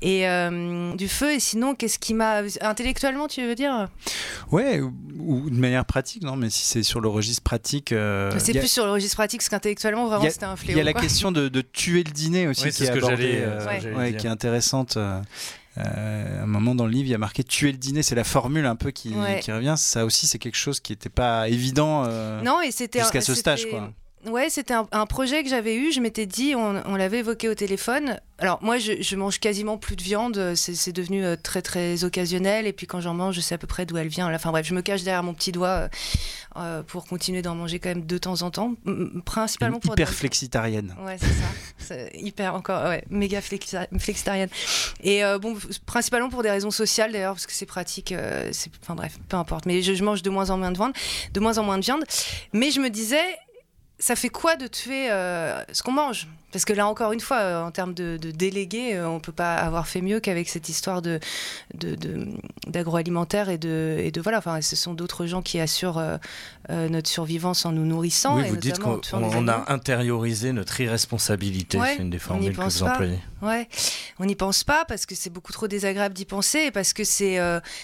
Et 0.00 0.22
du 0.96 1.06
feu, 1.06 1.32
et 1.32 1.40
sinon, 1.40 1.74
qu'est-ce 1.74 1.98
qui 1.98 2.14
m'a. 2.14 2.42
Intellectuellement, 2.62 3.28
tu 3.28 3.46
veux 3.46 3.54
dire? 3.54 3.88
Ouais, 4.50 4.80
ou, 4.80 5.50
de 5.50 5.56
manière 5.56 5.84
pratique, 5.84 6.22
non, 6.22 6.34
mais 6.34 6.50
si 6.50 6.64
c'est 6.64 6.82
sur 6.82 7.00
le 7.00 7.08
registre 7.08 7.42
pratique. 7.42 7.94
c'est 8.38 8.58
plus 8.58 8.72
sur 8.72 8.86
le 8.86 8.92
registre 8.92 9.16
pratique, 9.16 9.40
parce 9.40 9.50
qu'intellectuellement, 9.50 10.06
vraiment, 10.06 10.28
c'était 10.28 10.46
un 10.46 10.56
fléau. 10.56 10.76
Il 10.76 10.78
y 10.78 10.80
a 10.80 10.84
la 10.84 10.94
question 10.94 11.30
de, 11.30 11.60
tuer 11.60 12.02
le 12.02 12.10
dîner 12.10 12.48
aussi 12.48 12.70
qui, 12.70 12.84
est 12.84 12.90
abordée, 12.90 13.44
qui 14.18 14.26
est 14.26 14.30
intéressante. 14.30 14.98
Euh, 15.78 16.40
à 16.40 16.42
un 16.42 16.46
moment 16.46 16.74
dans 16.74 16.86
le 16.86 16.92
livre, 16.92 17.06
il 17.08 17.12
y 17.12 17.14
a 17.14 17.18
marqué 17.18 17.44
tuer 17.44 17.72
le 17.72 17.78
dîner, 17.78 18.02
c'est 18.02 18.14
la 18.14 18.24
formule 18.24 18.66
un 18.66 18.76
peu 18.76 18.90
qui, 18.90 19.14
revient. 19.14 19.74
Ça 19.76 20.04
aussi, 20.04 20.26
c'est 20.26 20.38
quelque 20.38 20.56
chose 20.56 20.80
qui 20.80 20.92
n'était 20.92 21.08
pas 21.08 21.48
évident 21.48 22.04
euh, 22.06 22.42
non, 22.42 22.60
et 22.60 22.70
jusqu'à 22.70 23.20
ce 23.20 23.34
stage. 23.34 23.66
Quoi. 23.68 23.92
Ouais, 24.26 24.50
c'était 24.50 24.74
un, 24.74 25.06
projet 25.06 25.42
que 25.42 25.48
j'avais 25.48 25.74
eu. 25.74 25.90
Je 25.90 26.00
m'étais 26.00 26.26
dit, 26.26 26.54
on, 26.54 26.94
l'avait 26.94 27.18
évoqué 27.18 27.48
au 27.48 27.54
téléphone. 27.54 28.20
Alors 28.38 28.62
moi, 28.62 28.78
je, 28.78 29.16
mange 29.16 29.40
quasiment 29.40 29.78
plus 29.78 29.96
de 29.96 30.02
viande. 30.02 30.54
C'est 30.54 30.92
devenu 30.92 31.24
euh, 31.24 31.36
très 31.42 31.60
très 31.60 32.04
occasionnel. 32.04 32.66
Et 32.66 32.72
puis 32.72 32.86
quand 32.86 33.00
j'en 33.00 33.14
mange, 33.14 33.34
je 33.34 33.40
sais 33.40 33.56
à 33.56 33.58
peu 33.58 33.66
près 33.66 33.84
d'où 33.84 33.96
elle 33.96 34.08
vient. 34.08 34.32
Enfin 34.32 34.50
bref, 34.50 34.64
je 34.64 34.74
me 34.74 34.82
cache 34.82 35.02
derrière 35.02 35.24
mon 35.24 35.34
petit 35.34 35.50
doigt 35.50 35.88
euh, 36.56 36.60
euh, 36.62 36.82
pour 36.82 37.06
continuer 37.06 37.42
d'en 37.42 37.54
manger 37.54 37.78
quand 37.78 37.88
même 37.90 38.06
de 38.06 38.18
temps 38.18 38.42
en 38.42 38.50
temps, 38.50 38.74
principalement 39.24 39.80
pour 39.80 39.94
hyper 39.94 40.10
flexitarienne. 40.10 40.94
Ouais, 41.04 41.16
c'est 41.18 41.94
ça. 41.94 42.10
hyper 42.14 42.54
encore, 42.54 42.84
ouais, 42.84 43.04
méga 43.10 43.40
flexitarienne. 43.40 44.48
Et 45.02 45.22
bon, 45.40 45.56
principalement 45.86 46.28
pour 46.28 46.42
des 46.42 46.50
raisons 46.50 46.70
sociales 46.70 47.12
d'ailleurs, 47.12 47.34
parce 47.34 47.46
que 47.46 47.52
c'est 47.52 47.66
pratique. 47.66 48.14
enfin 48.82 48.94
bref, 48.94 49.18
peu 49.28 49.36
importe. 49.36 49.66
Mais 49.66 49.82
je, 49.82 49.94
je 49.94 50.04
mange 50.04 50.22
de 50.22 50.30
moins 50.30 50.50
en 50.50 50.58
moins 50.58 50.70
de 50.70 50.76
viande, 50.76 50.92
de 51.32 51.40
moins 51.40 51.58
en 51.58 51.64
moins 51.64 51.78
de 51.78 51.84
viande. 51.84 52.04
Mais 52.52 52.70
je 52.70 52.80
me 52.80 52.90
disais 52.90 53.24
ça 54.02 54.16
fait 54.16 54.30
quoi 54.30 54.56
de 54.56 54.66
tuer 54.66 55.10
euh, 55.10 55.62
ce 55.72 55.82
qu'on 55.82 55.92
mange? 55.92 56.26
Parce 56.52 56.66
que 56.66 56.74
là, 56.74 56.86
encore 56.86 57.12
une 57.12 57.20
fois, 57.20 57.38
euh, 57.38 57.62
en 57.62 57.70
termes 57.70 57.94
de, 57.94 58.18
de 58.20 58.30
délégués, 58.30 58.94
euh, 58.94 59.08
on 59.08 59.14
ne 59.14 59.20
peut 59.20 59.32
pas 59.32 59.54
avoir 59.54 59.88
fait 59.88 60.02
mieux 60.02 60.20
qu'avec 60.20 60.48
cette 60.48 60.68
histoire 60.68 61.00
de, 61.00 61.18
d'agroalimentaire 62.68 63.48
et 63.48 63.58
de, 63.58 63.96
et 63.98 64.10
de 64.10 64.20
voilà. 64.20 64.38
Enfin, 64.38 64.60
ce 64.60 64.76
sont 64.76 64.92
d'autres 64.92 65.24
gens 65.26 65.40
qui 65.40 65.58
assurent 65.58 65.98
euh, 65.98 66.88
notre 66.88 67.08
survivance 67.08 67.64
en 67.64 67.72
nous 67.72 67.86
nourrissant. 67.86 68.36
Oui, 68.36 68.48
vous 68.48 68.56
dites 68.56 68.78
qu'on 68.78 69.48
a 69.48 69.72
intériorisé 69.72 70.52
notre 70.52 70.78
irresponsabilité. 70.80 71.78
c'est 71.84 72.02
une 72.02 72.10
des 72.10 72.18
formules 72.18 72.56
que 72.56 72.62
vous 72.62 72.82
employez. 72.82 73.18
Ouais, 73.40 73.68
on 74.20 74.24
n'y 74.24 74.36
pense 74.36 74.62
pas 74.62 74.84
parce 74.84 75.04
que 75.04 75.16
c'est 75.16 75.30
beaucoup 75.30 75.52
trop 75.52 75.66
désagréable 75.66 76.14
d'y 76.14 76.26
penser, 76.26 76.70
parce 76.70 76.92
que 76.92 77.02
c'est 77.02 77.40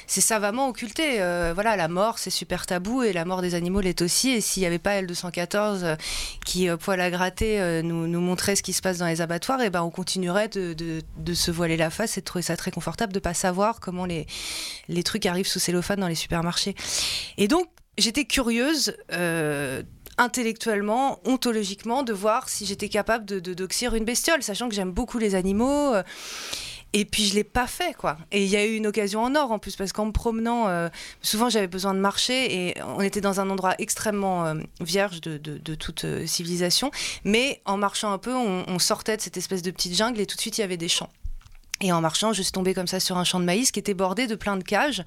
c'est 0.07 0.21
savamment 0.21 0.69
occulté. 0.69 1.17
voilà, 1.55 1.75
la 1.77 1.89
mort, 1.89 2.19
c'est 2.19 2.31
super 2.31 2.67
tabou 2.67 3.03
et 3.03 3.13
la 3.13 3.25
mort 3.25 3.41
des 3.41 3.55
animaux 3.55 3.81
l'est 3.81 4.03
aussi. 4.03 4.31
Et 4.31 4.41
s'il 4.41 4.61
n'y 4.61 4.67
avait 4.67 4.79
pas 4.79 5.01
L214 5.01 5.97
qui, 6.45 6.69
poil 6.79 7.01
à 7.01 7.11
gratter, 7.11 7.83
nous, 7.83 8.07
nous 8.07 8.21
montrait 8.21 8.57
ce 8.59 8.63
qui 8.63 8.73
se 8.73 8.83
passe 8.83 8.99
dans 8.99 9.07
les 9.07 9.21
abattoirs, 9.21 9.61
et 9.63 9.67
eh 9.67 9.71
ben 9.71 9.83
on 9.83 9.91
continuerait 9.91 10.49
de, 10.49 11.03
se 11.35 11.51
voiler 11.51 11.77
la 11.77 11.91
face 11.91 12.19
et 12.19 12.21
de 12.21 12.27
trouver 12.27 12.43
ça 12.43 12.57
très 12.57 12.71
confortable 12.71 13.13
de 13.13 13.21
pas 13.21 13.35
savoir 13.35 13.81
comment 13.81 14.05
les, 14.05 14.27
trucs 15.05 15.27
arrivent 15.27 15.47
sous 15.47 15.61
cellophane 15.61 16.01
dans 16.01 16.09
les 16.09 16.15
supermarchés. 16.15 16.75
Et 17.39 17.49
donc 17.49 17.69
j'étais 17.97 18.25
curieuse. 18.25 18.95
Euh, 19.13 19.83
intellectuellement, 20.21 21.21
ontologiquement, 21.25 22.03
de 22.03 22.13
voir 22.13 22.49
si 22.49 22.67
j'étais 22.67 22.89
capable 22.89 23.25
de, 23.25 23.39
de 23.39 23.95
une 23.95 24.05
bestiole, 24.05 24.43
sachant 24.43 24.69
que 24.69 24.75
j'aime 24.75 24.91
beaucoup 24.91 25.19
les 25.19 25.37
animaux. 25.37 25.95
Euh, 25.95 26.03
et 26.93 27.05
puis 27.05 27.25
je 27.25 27.35
l'ai 27.35 27.45
pas 27.45 27.67
fait 27.67 27.95
quoi. 27.95 28.17
Et 28.33 28.45
il 28.45 28.51
y 28.51 28.57
a 28.57 28.65
eu 28.65 28.75
une 28.75 28.87
occasion 28.87 29.23
en 29.23 29.35
or 29.35 29.53
en 29.53 29.59
plus 29.59 29.77
parce 29.77 29.93
qu'en 29.93 30.07
me 30.07 30.13
promenant, 30.13 30.69
euh, 30.69 30.89
souvent 31.23 31.49
j'avais 31.49 31.67
besoin 31.67 31.95
de 31.95 32.01
marcher 32.01 32.69
et 32.69 32.75
on 32.83 33.01
était 33.01 33.21
dans 33.21 33.41
un 33.41 33.51
endroit 33.51 33.75
extrêmement 33.79 34.47
euh, 34.47 34.55
vierge 34.81 35.21
de, 35.21 35.75
toute 35.75 36.05
euh, 36.05 36.27
civilisation. 36.27 36.91
Mais 37.25 37.61
en 37.65 37.77
marchant 37.77 38.13
un 38.13 38.19
peu, 38.19 38.35
on, 38.35 38.65
on, 38.67 38.79
sortait 38.79 39.17
de 39.17 39.23
cette 39.23 39.37
espèce 39.37 39.63
de 39.63 39.71
petite 39.71 39.95
jungle 39.95 40.21
et 40.21 40.27
tout 40.27 40.37
de 40.37 40.41
suite 40.41 40.59
il 40.59 40.63
y 40.63 40.65
avait 40.65 40.77
des 40.77 40.89
champs. 40.89 41.11
Et 41.81 41.93
en 41.93 42.01
marchant, 42.01 42.33
je 42.33 42.43
suis 42.43 42.53
tombée 42.53 42.75
comme 42.75 42.89
ça 42.89 42.99
sur 42.99 43.19
un 43.19 43.25
champ 43.25 43.39
de 43.39 43.45
maïs 43.45 43.71
qui 43.71 43.79
était 43.79 43.95
bordé 43.95 44.27
de 44.27 44.35
plein 44.35 44.57
de 44.57 44.65
cages. 44.65 45.05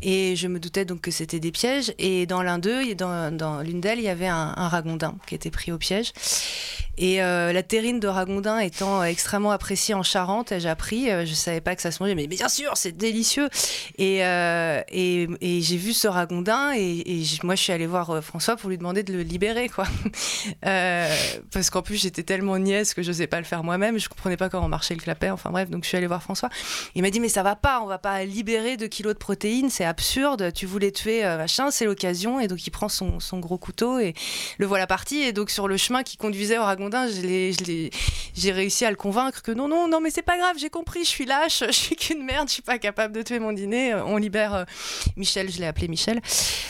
Et 0.00 0.36
je 0.36 0.46
me 0.46 0.60
doutais 0.60 0.84
donc 0.84 1.00
que 1.00 1.10
c'était 1.10 1.40
des 1.40 1.50
pièges. 1.50 1.92
Et 1.98 2.26
dans 2.26 2.42
l'un 2.42 2.58
d'eux, 2.58 2.94
dans, 2.94 3.34
dans 3.36 3.62
l'une 3.62 3.80
d'elles, 3.80 3.98
il 3.98 4.04
y 4.04 4.08
avait 4.08 4.28
un, 4.28 4.52
ragondin 4.68 5.16
qui 5.26 5.34
était 5.34 5.50
pris 5.50 5.72
au 5.72 5.78
piège. 5.78 6.12
Et 6.98 7.22
euh, 7.22 7.52
la 7.52 7.62
terrine 7.62 8.00
de 8.00 8.08
ragondin 8.08 8.58
étant 8.58 9.04
extrêmement 9.04 9.52
appréciée 9.52 9.94
en 9.94 10.02
Charente, 10.02 10.52
j'ai 10.58 10.68
appris, 10.68 11.10
euh, 11.10 11.24
je 11.24 11.32
savais 11.32 11.60
pas 11.60 11.76
que 11.76 11.82
ça 11.82 11.92
se 11.92 12.02
mangeait, 12.02 12.16
mais 12.16 12.26
bien 12.26 12.48
sûr, 12.48 12.72
c'est 12.76 12.96
délicieux. 12.96 13.48
Et, 13.98 14.24
euh, 14.24 14.82
et, 14.90 15.28
j'ai 15.40 15.76
vu 15.76 15.92
ce 15.92 16.08
ragondin 16.08 16.72
et, 16.76 17.22
moi 17.44 17.54
je 17.54 17.62
suis 17.62 17.72
allée 17.72 17.86
voir 17.86 18.22
François 18.22 18.56
pour 18.56 18.68
lui 18.68 18.78
demander 18.78 19.04
de 19.04 19.12
le 19.12 19.22
libérer, 19.22 19.68
quoi. 19.68 19.86
parce 20.62 21.70
qu'en 21.70 21.82
plus 21.82 21.96
j'étais 21.96 22.24
tellement 22.24 22.58
nièce 22.58 22.94
que 22.94 23.02
je 23.02 23.08
n'osais 23.08 23.26
pas 23.26 23.38
le 23.38 23.44
faire 23.44 23.62
moi-même, 23.62 23.98
je 23.98 24.08
comprenais 24.08 24.36
pas 24.36 24.48
comment 24.48 24.68
marchait 24.68 24.94
le 24.94 25.00
clapet, 25.00 25.30
enfin 25.30 25.50
bref, 25.50 25.70
donc 25.70 25.84
suis 25.88 25.96
allée 25.96 26.06
voir 26.06 26.22
François. 26.22 26.48
Il 26.94 27.02
m'a 27.02 27.10
dit 27.10 27.20
mais 27.20 27.28
ça 27.28 27.42
va 27.42 27.56
pas, 27.56 27.80
on 27.82 27.86
va 27.86 27.98
pas 27.98 28.24
libérer 28.24 28.76
2 28.76 28.86
kilos 28.86 29.14
de 29.14 29.18
protéines, 29.18 29.70
c'est 29.70 29.84
absurde, 29.84 30.52
tu 30.52 30.66
voulais 30.66 30.92
tuer 30.92 31.22
machin, 31.22 31.70
c'est 31.70 31.84
l'occasion. 31.84 32.40
Et 32.40 32.48
donc 32.48 32.66
il 32.66 32.70
prend 32.70 32.88
son, 32.88 33.20
son, 33.20 33.38
gros 33.38 33.58
couteau 33.58 33.98
et 33.98 34.14
le 34.58 34.66
voilà 34.66 34.86
parti. 34.86 35.20
Et 35.20 35.32
donc 35.32 35.50
sur 35.50 35.68
le 35.68 35.76
chemin 35.76 36.02
qui 36.02 36.16
conduisait 36.16 36.58
au 36.58 36.64
ragondin, 36.64 37.08
j'ai 37.08 38.52
réussi 38.52 38.84
à 38.84 38.90
le 38.90 38.96
convaincre 38.96 39.42
que 39.42 39.52
non, 39.52 39.68
non, 39.68 39.88
non, 39.88 40.00
mais 40.00 40.10
c'est 40.10 40.22
pas 40.22 40.38
grave, 40.38 40.56
j'ai 40.58 40.70
compris, 40.70 41.04
je 41.04 41.08
suis 41.08 41.24
lâche, 41.24 41.64
je 41.66 41.72
suis 41.72 41.96
qu'une 41.96 42.24
merde, 42.24 42.48
je 42.48 42.54
suis 42.54 42.62
pas 42.62 42.78
capable 42.78 43.14
de 43.14 43.22
tuer 43.22 43.38
mon 43.38 43.52
dîner. 43.52 43.94
On 43.94 44.16
libère 44.16 44.54
euh, 44.54 44.64
Michel, 45.16 45.50
je 45.50 45.58
l'ai 45.58 45.66
appelé 45.66 45.88
Michel, 45.88 46.20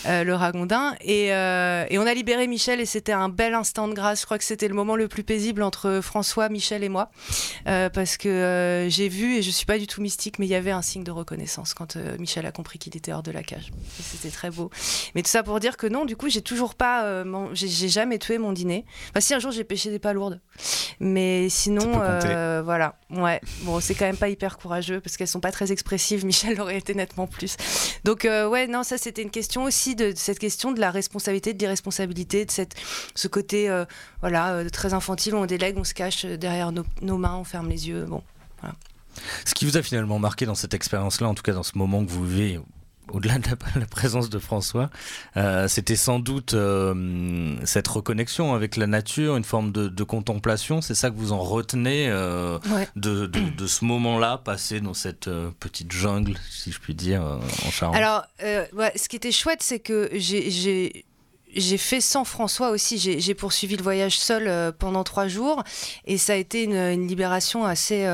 euh, 0.07 0.25
le 0.25 0.35
ragondin. 0.35 0.95
Et, 1.01 1.33
euh, 1.33 1.85
et, 1.91 1.99
on 1.99 2.07
a 2.07 2.15
libéré 2.15 2.47
Michel 2.47 2.81
et 2.81 2.87
c'était 2.87 3.13
un 3.13 3.29
bel 3.29 3.55
instant 3.55 3.89
de 3.89 3.95
grâce. 3.95 4.21
Je 4.21 4.25
crois 4.27 4.39
que 4.39 4.45
c'était 4.45 4.69
le 4.69 4.75
moment 4.75 4.97
le 4.97 5.09
plus 5.09 5.25
paisible 5.25 5.63
entre 5.63 6.01
François, 6.03 6.49
Michel 6.49 6.85
et 6.85 6.89
moi. 6.89 7.11
parce 7.65 8.17
que 8.17 8.87
j'ai 8.89 9.08
vu, 9.09 9.37
et 9.37 9.43
je 9.43 9.51
suis 9.51 9.67
pas 9.67 9.79
du 9.79 9.87
tout 9.87 10.01
mystique, 10.01 10.39
mais 10.39 10.47
il 10.47 10.51
y 10.51 10.55
avait 10.55 10.71
un 10.71 10.83
signe 10.83 11.05
de 11.05 11.11
reconnaissance 11.11 11.75
quand 11.75 11.97
Michel 12.19 12.47
a 12.47 12.53
compris 12.53 12.79
qu'il 12.79 12.97
était 12.97 13.13
hors 13.13 13.23
de 13.23 13.31
la 13.31 13.43
cage. 13.43 13.71
C'était 14.01 14.31
très 14.31 14.51
beau. 14.51 14.71
Mais 15.15 15.23
tout 15.23 15.31
ça 15.31 15.43
pour 15.43 15.61
dire 15.61 15.77
que 15.77 15.87
non, 15.87 16.05
du 16.05 16.17
coup, 16.17 16.29
j'ai 16.29 16.43
toujours 16.43 16.75
pas, 16.75 17.25
j'ai 17.53 17.89
jamais 17.89 18.19
tué 18.19 18.39
mon 18.39 18.53
dîner. 18.53 18.85
Enfin, 19.11 19.21
si 19.21 19.35
un 19.35 19.39
jour 19.39 19.51
j'ai 19.51 19.65
pêché 19.65 19.91
des 19.91 19.99
lourde. 20.13 20.41
Mais 21.01 21.49
sinon, 21.49 22.01
euh, 22.03 22.63
voilà. 22.65 22.97
Ouais. 23.11 23.41
Bon, 23.63 23.81
c'est 23.81 23.95
quand 23.95 24.05
même 24.05 24.17
pas 24.17 24.29
hyper 24.29 24.59
courageux 24.59 25.01
parce 25.01 25.17
qu'elles 25.17 25.29
sont 25.29 25.41
pas 25.41 25.53
très 25.53 25.73
expressives. 25.73 26.25
Michel 26.27 26.61
aurait 26.61 26.79
été 26.79 26.95
nettement 26.95 27.27
plus. 27.27 27.57
Donc, 28.05 28.25
euh, 28.25 28.49
ouais, 28.49 28.67
non, 28.67 28.83
ça 28.83 28.99
c'était 28.99 29.23
une 29.23 29.31
question 29.31 29.65
aussi 29.65 29.95
de, 29.95 30.13
de 30.13 30.17
cette 30.17 30.39
question 30.39 30.73
de 30.73 30.81
la 30.81 30.91
responsabilité, 30.91 31.55
de 31.55 31.59
l'irresponsabilité, 31.59 32.45
de 32.45 32.51
cette, 32.51 32.75
ce 33.15 33.29
côté, 33.29 33.69
euh, 33.69 33.85
voilà, 34.21 34.55
euh, 34.55 34.69
très 34.69 34.95
infantile 34.95 35.35
où 35.35 35.39
on 35.39 35.47
délègue, 35.47 35.77
on 35.79 35.85
se 35.85 35.95
cache 35.95 36.25
derrière 36.25 36.73
nos, 36.73 36.85
nos 37.03 37.19
mains, 37.19 37.37
on 37.37 37.45
ferme 37.45 37.69
les 37.69 37.89
yeux. 37.89 38.05
Bon. 38.05 38.23
Ce 39.45 39.55
qui 39.55 39.65
vous 39.65 39.77
a 39.77 39.83
finalement 39.83 40.19
marqué 40.19 40.47
dans 40.47 40.55
cette 40.55 40.75
expérience-là, 40.75 41.29
en 41.29 41.35
tout 41.35 41.43
cas 41.43 41.53
dans 41.53 41.63
ce 41.63 41.77
moment 41.79 42.05
que 42.05 42.11
vous 42.11 42.27
vivez, 42.27 42.61
au-delà 43.11 43.39
de 43.39 43.49
la, 43.49 43.57
la 43.81 43.87
présence 43.87 44.29
de 44.29 44.39
François, 44.39 44.91
euh, 45.39 45.67
c'était 45.67 45.97
sans 45.97 46.19
doute 46.19 46.53
euh, 46.53 47.57
cette 47.65 47.89
reconnexion 47.89 48.55
avec 48.55 48.77
la 48.77 48.87
nature, 48.87 49.37
une 49.37 49.45
forme 49.45 49.73
de, 49.73 49.89
de 49.89 50.05
contemplation. 50.05 50.83
C'est 50.83 50.95
ça 50.95 51.11
que 51.11 51.17
vous 51.17 51.33
en 51.33 51.39
retenez 51.41 52.09
euh, 52.11 52.59
Ouais. 52.71 52.87
de, 52.97 53.25
de, 53.27 53.41
de 53.49 53.67
ce 53.67 53.87
moment-là, 53.87 54.37
passé 54.45 54.81
dans 54.81 54.93
cette 54.95 55.31
petite 55.59 55.91
jungle, 55.91 56.37
si 56.51 56.71
je 56.71 56.79
puis 56.81 56.95
dire, 56.95 57.23
en 57.23 57.71
Charente? 57.71 57.97
Alors, 57.97 58.25
ouais, 58.43 58.93
ce 58.97 59.09
qui 59.09 59.17
était 59.17 59.33
chouette, 59.33 59.63
c'est 59.63 59.79
que 59.79 60.11
j'ai- 60.13 61.05
fait 61.79 62.03
sans 62.03 62.25
François 62.25 62.69
aussi. 62.71 62.99
J'ai 62.99 63.35
poursuivi 63.35 63.77
le 63.79 63.83
voyage 63.83 64.19
seul 64.19 64.73
pendant 64.75 65.03
trois 65.03 65.29
jours 65.29 65.65
et 66.05 66.19
ça 66.19 66.35
a 66.35 66.37
été 66.37 66.65
une, 66.65 66.77
une 66.77 67.09
libération 67.09 67.65
assez, 67.65 68.05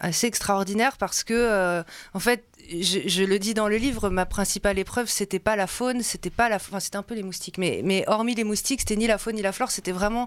assez 0.00 0.26
extraordinaire 0.26 0.96
parce 0.98 1.24
que, 1.24 1.34
euh, 1.34 1.82
en 2.12 2.20
fait, 2.20 2.44
je, 2.70 3.24
le 3.24 3.38
dis 3.38 3.52
dans 3.52 3.68
le 3.68 3.76
livre, 3.76 4.08
ma 4.08 4.26
principale 4.26 4.78
épreuve, 4.78 5.08
c'était 5.08 5.38
pas 5.38 5.54
la 5.54 5.66
faune, 5.66 6.02
c'était 6.02 6.30
pas 6.30 6.48
la, 6.48 6.56
enfin, 6.56 6.80
c'était 6.80 6.96
un 6.96 7.02
peu 7.02 7.14
les 7.14 7.22
moustiques, 7.22 7.58
mais, 7.58 7.82
mais 7.84 8.04
hormis 8.06 8.34
les 8.34 8.44
moustiques, 8.44 8.80
c'était 8.80 8.96
ni 8.96 9.06
la 9.06 9.18
faune 9.18 9.36
ni 9.36 9.42
la 9.42 9.52
flore, 9.52 9.70
c'était 9.70 9.92
vraiment 9.92 10.26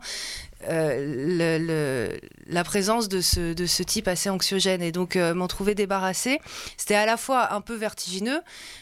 euh, 0.69 2.17
la 2.47 2.63
présence 2.63 3.09
de 3.09 3.21
ce, 3.21 3.53
de 3.53 3.65
ce 3.65 3.83
type 3.83 4.07
assez 4.07 4.29
anxiogène. 4.29 4.81
Et 4.81 4.91
donc, 4.91 5.15
euh, 5.15 5.33
m'en 5.33 5.47
trouver 5.47 5.73
débarrassée, 5.73 6.39
c'était 6.77 6.95
à 6.95 7.05
la 7.05 7.17
fois 7.17 7.53
un 7.53 7.61
peu 7.61 7.75
vertigineux, 7.75 8.41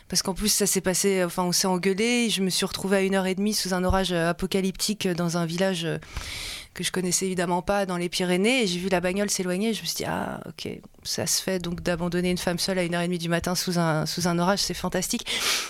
parce 0.10 0.22
qu'en 0.22 0.34
plus, 0.34 0.50
ça 0.50 0.66
s'est 0.66 0.82
passé, 0.82 1.24
enfin, 1.24 1.44
on 1.44 1.52
s'est 1.52 1.68
engueulé, 1.68 2.30
je 2.30 2.42
me 2.42 2.50
suis 2.50 2.66
retrouvée 2.66 2.98
à 2.98 3.02
une 3.02 3.16
heure 3.16 3.26
et 3.26 3.36
demie 3.36 3.54
sous 3.54 3.74
un 3.74 3.84
orage 3.84 4.12
euh, 4.12 4.30
apocalyptique 4.30 5.08
dans 5.08 5.38
un 5.38 5.46
village 5.46 5.86
euh, 5.86 5.98
que 6.76 6.84
je 6.84 6.92
connaissais 6.92 7.26
évidemment 7.26 7.62
pas 7.62 7.88
dans 7.88 7.98
les 7.98 8.10
Pyrénées, 8.10 8.64
et 8.64 8.68
j'ai 8.68 8.80
vu 8.80 8.90
la 8.90 9.00
bagnole 9.00 9.30
s'éloigner, 9.30 9.74
je 9.74 9.82
me 9.82 9.86
suis 9.88 9.96
dit, 9.96 10.06
ah, 10.06 10.42
ok, 10.46 10.68
ça 11.04 11.26
se 11.26 11.42
fait, 11.42 11.58
donc 11.58 11.82
d'abandonner 11.82 12.30
une 12.30 12.38
femme 12.38 12.60
seule 12.60 12.78
à 12.78 12.84
une 12.84 12.94
heure 12.94 13.02
et 13.02 13.08
demie 13.08 13.18
du 13.18 13.30
matin 13.30 13.56
sous 13.56 13.80
un, 13.80 14.40
orage, 14.40 14.60
c'est 14.60 14.74
fantastique. 14.74 15.26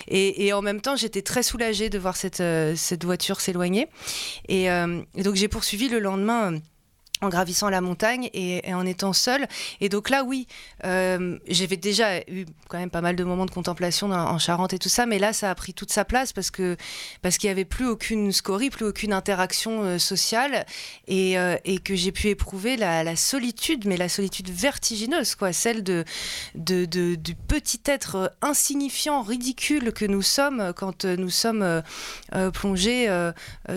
Et, 0.07 0.51
en 0.51 0.61
même 0.61 0.81
temps, 0.81 0.95
j'étais 0.95 1.21
très 1.21 1.43
soulagée 1.43 1.89
de 1.89 1.99
voir 1.99 2.17
cette, 2.17 2.41
euh, 2.41 2.75
voiture 3.03 3.39
s'éloigner. 3.39 3.87
Et, 4.49 4.69
euh, 4.71 5.01
et 5.13 5.21
donc, 5.23 5.35
j'ai 5.35 5.47
poursuivi 5.47 5.87
le 5.89 5.99
lendemain. 5.99 6.59
En 7.25 7.29
gravissant 7.29 7.69
la 7.69 7.81
montagne 7.81 8.29
et, 8.33 8.61
en 8.73 8.85
étant 8.85 9.13
seule. 9.13 9.47
Et 9.81 9.89
donc 9.89 10.09
là, 10.09 10.23
oui, 10.23 10.47
euh, 10.85 11.37
j'avais 11.47 11.77
déjà 11.77 12.19
eu 12.21 12.45
quand 12.69 12.77
même 12.77 12.89
pas 12.89 13.01
mal 13.01 13.15
de 13.15 13.23
moments 13.23 13.45
de 13.45 13.51
contemplation 13.51 14.11
en 14.11 14.37
Charente 14.37 14.73
et 14.73 14.79
tout 14.79 14.89
ça, 14.89 15.05
mais 15.05 15.19
là, 15.19 15.33
ça 15.33 15.49
a 15.49 15.55
pris 15.55 15.73
toute 15.73 15.91
sa 15.91 16.05
place 16.05 16.33
parce 16.33 16.51
que 16.51 16.77
parce 17.21 17.37
qu'il 17.37 17.47
y 17.47 17.51
avait 17.51 17.65
plus 17.65 17.87
aucune 17.87 18.31
scorie, 18.31 18.69
plus 18.69 18.85
aucune 18.85 19.13
interaction 19.13 19.83
euh, 19.83 19.97
sociale, 19.97 20.65
et, 21.07 21.37
euh, 21.37 21.57
et 21.65 21.79
que 21.79 21.95
j'ai 21.95 22.11
pu 22.11 22.27
éprouver 22.27 22.77
la, 22.77 23.15
solitude, 23.15 23.85
mais 23.85 23.97
la 23.97 24.09
solitude 24.09 24.49
vertigineuse, 24.49 25.35
quoi, 25.35 25.53
celle 25.53 25.83
de, 25.83 26.03
de, 26.55 26.85
de- 26.85 27.15
du 27.15 27.35
petit 27.35 27.81
être 27.85 28.33
insignifiant, 28.41 29.21
ridicule 29.21 29.91
que 29.93 30.05
nous 30.05 30.21
sommes 30.21 30.73
quand 30.75 31.05
nous 31.05 31.29
sommes 31.29 31.83
plongés 32.53 33.07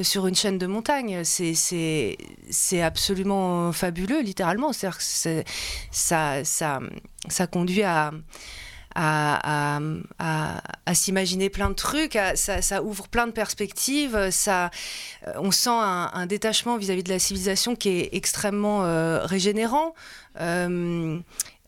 sur 0.02 0.26
une 0.26 0.34
chaîne 0.34 0.58
de 0.58 0.66
montagne. 0.66 1.22
C'est 1.24 1.54
c'est 2.50 2.82
absolument 3.38 3.72
fabuleux, 3.72 4.20
littéralement. 4.20 4.72
C'est-à-dire 4.72 4.98
que 4.98 5.44
ça 5.90 6.44
ça 6.44 6.80
ça 7.28 7.46
conduit 7.46 7.82
à 7.82 8.12
à, 9.00 9.80
à, 10.18 10.94
s'imaginer 10.94 11.50
plein 11.50 11.68
de 11.68 11.74
trucs, 11.74 12.18
ça, 12.34 12.82
ouvre 12.82 13.06
plein 13.06 13.26
de 13.26 13.32
perspectives, 13.32 14.30
ça, 14.30 14.70
euh, 15.26 15.32
on 15.36 15.52
sent 15.52 15.70
un, 15.70 16.26
détachement 16.26 16.76
vis-à-vis 16.76 17.04
de 17.04 17.10
la 17.10 17.20
civilisation 17.20 17.76
qui 17.76 17.90
est 17.90 18.08
extrêmement 18.12 18.84
euh, 18.84 19.24
régénérant. 19.24 19.94
Euh, 20.40 21.18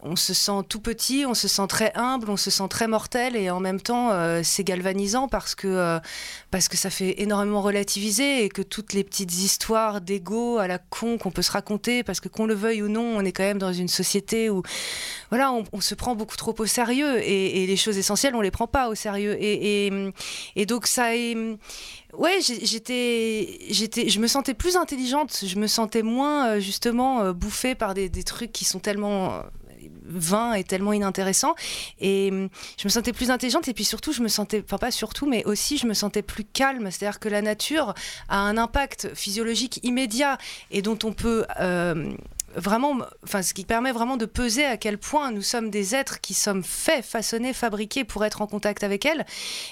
on 0.02 0.16
se 0.16 0.34
sent 0.34 0.62
tout 0.68 0.80
petit, 0.80 1.24
on 1.26 1.34
se 1.34 1.48
sent 1.48 1.66
très 1.68 1.92
humble, 1.94 2.30
on 2.30 2.36
se 2.36 2.50
sent 2.50 2.68
très 2.68 2.86
mortel 2.86 3.36
et 3.36 3.50
en 3.50 3.60
même 3.60 3.80
temps 3.80 4.10
euh, 4.10 4.40
c'est 4.42 4.64
galvanisant 4.64 5.28
parce 5.28 5.54
que, 5.54 5.66
euh, 5.68 5.98
parce 6.50 6.68
que 6.68 6.76
ça 6.76 6.90
fait 6.90 7.20
énormément 7.22 7.60
relativiser 7.60 8.44
et 8.44 8.48
que 8.48 8.62
toutes 8.62 8.92
les 8.92 9.04
petites 9.04 9.32
histoires 9.32 10.00
d'ego 10.00 10.58
à 10.58 10.66
la 10.66 10.78
con 10.78 11.18
qu'on 11.18 11.30
peut 11.30 11.42
se 11.42 11.52
raconter 11.52 12.02
parce 12.02 12.20
que 12.20 12.28
qu'on 12.28 12.46
le 12.46 12.54
veuille 12.54 12.82
ou 12.82 12.88
non, 12.88 13.16
on 13.16 13.24
est 13.24 13.32
quand 13.32 13.42
même 13.42 13.58
dans 13.58 13.72
une 13.72 13.88
société 13.88 14.50
où 14.50 14.62
voilà, 15.30 15.52
on, 15.52 15.80
se 15.80 15.94
prend 15.94 16.14
beaucoup 16.14 16.36
trop 16.36 16.54
au 16.58 16.66
sérieux 16.66 17.18
et, 17.22 17.66
les 17.66 17.76
choses 17.76 17.98
essentielles 17.98 18.34
on 18.34 18.40
les 18.40 18.50
prend 18.50 18.66
pas 18.66 18.88
au 18.88 18.94
sérieux. 18.94 19.36
Et, 19.40 19.90
et, 20.56 20.66
donc 20.66 20.86
ça 20.86 21.16
est 21.16 21.36
Ouais, 22.12 22.40
j'étais, 22.40 23.58
j'étais, 23.70 24.08
je 24.08 24.18
me 24.18 24.26
sentais 24.26 24.52
plus 24.52 24.76
intelligente, 24.76 25.44
je 25.46 25.56
me 25.60 25.68
sentais 25.68 26.02
moins 26.02 26.48
euh, 26.48 26.60
justement 26.60 27.32
bouffée 27.32 27.76
par 27.76 27.94
des, 27.94 28.08
des 28.08 28.24
trucs 28.24 28.50
qui 28.50 28.64
sont 28.64 28.80
tellement 28.80 29.44
vains 30.10 30.54
et 30.54 30.64
tellement 30.64 30.92
inintéressants. 30.92 31.54
Et 32.00 32.30
hum, 32.30 32.48
je 32.78 32.86
me 32.86 32.90
sentais 32.90 33.12
plus 33.12 33.30
intelligente 33.30 33.68
et 33.68 33.74
puis 33.74 33.84
surtout, 33.84 34.12
je 34.12 34.22
me 34.22 34.28
sentais, 34.28 34.62
enfin 34.64 34.78
pas 34.78 34.90
surtout, 34.90 35.26
mais 35.26 35.44
aussi 35.44 35.78
je 35.78 35.86
me 35.86 35.94
sentais 35.94 36.22
plus 36.22 36.44
calme. 36.44 36.90
C'est-à-dire 36.90 37.20
que 37.20 37.28
la 37.28 37.42
nature 37.42 37.94
a 38.28 38.38
un 38.38 38.56
impact 38.56 39.14
physiologique 39.14 39.80
immédiat 39.82 40.38
et 40.70 40.82
dont 40.82 40.98
on 41.04 41.12
peut 41.12 41.44
euh, 41.60 42.12
vraiment, 42.54 42.98
enfin, 43.24 43.42
ce 43.42 43.54
qui 43.54 43.64
permet 43.64 43.92
vraiment 43.92 44.16
de 44.16 44.26
peser 44.26 44.64
à 44.64 44.76
quel 44.76 44.98
point 44.98 45.30
nous 45.30 45.42
sommes 45.42 45.70
des 45.70 45.94
êtres 45.94 46.20
qui 46.20 46.34
sommes 46.34 46.62
faits, 46.62 47.04
façonnés, 47.04 47.52
fabriqués 47.52 48.04
pour 48.04 48.24
être 48.24 48.42
en 48.42 48.46
contact 48.46 48.84
avec 48.84 49.04
elle, 49.04 49.26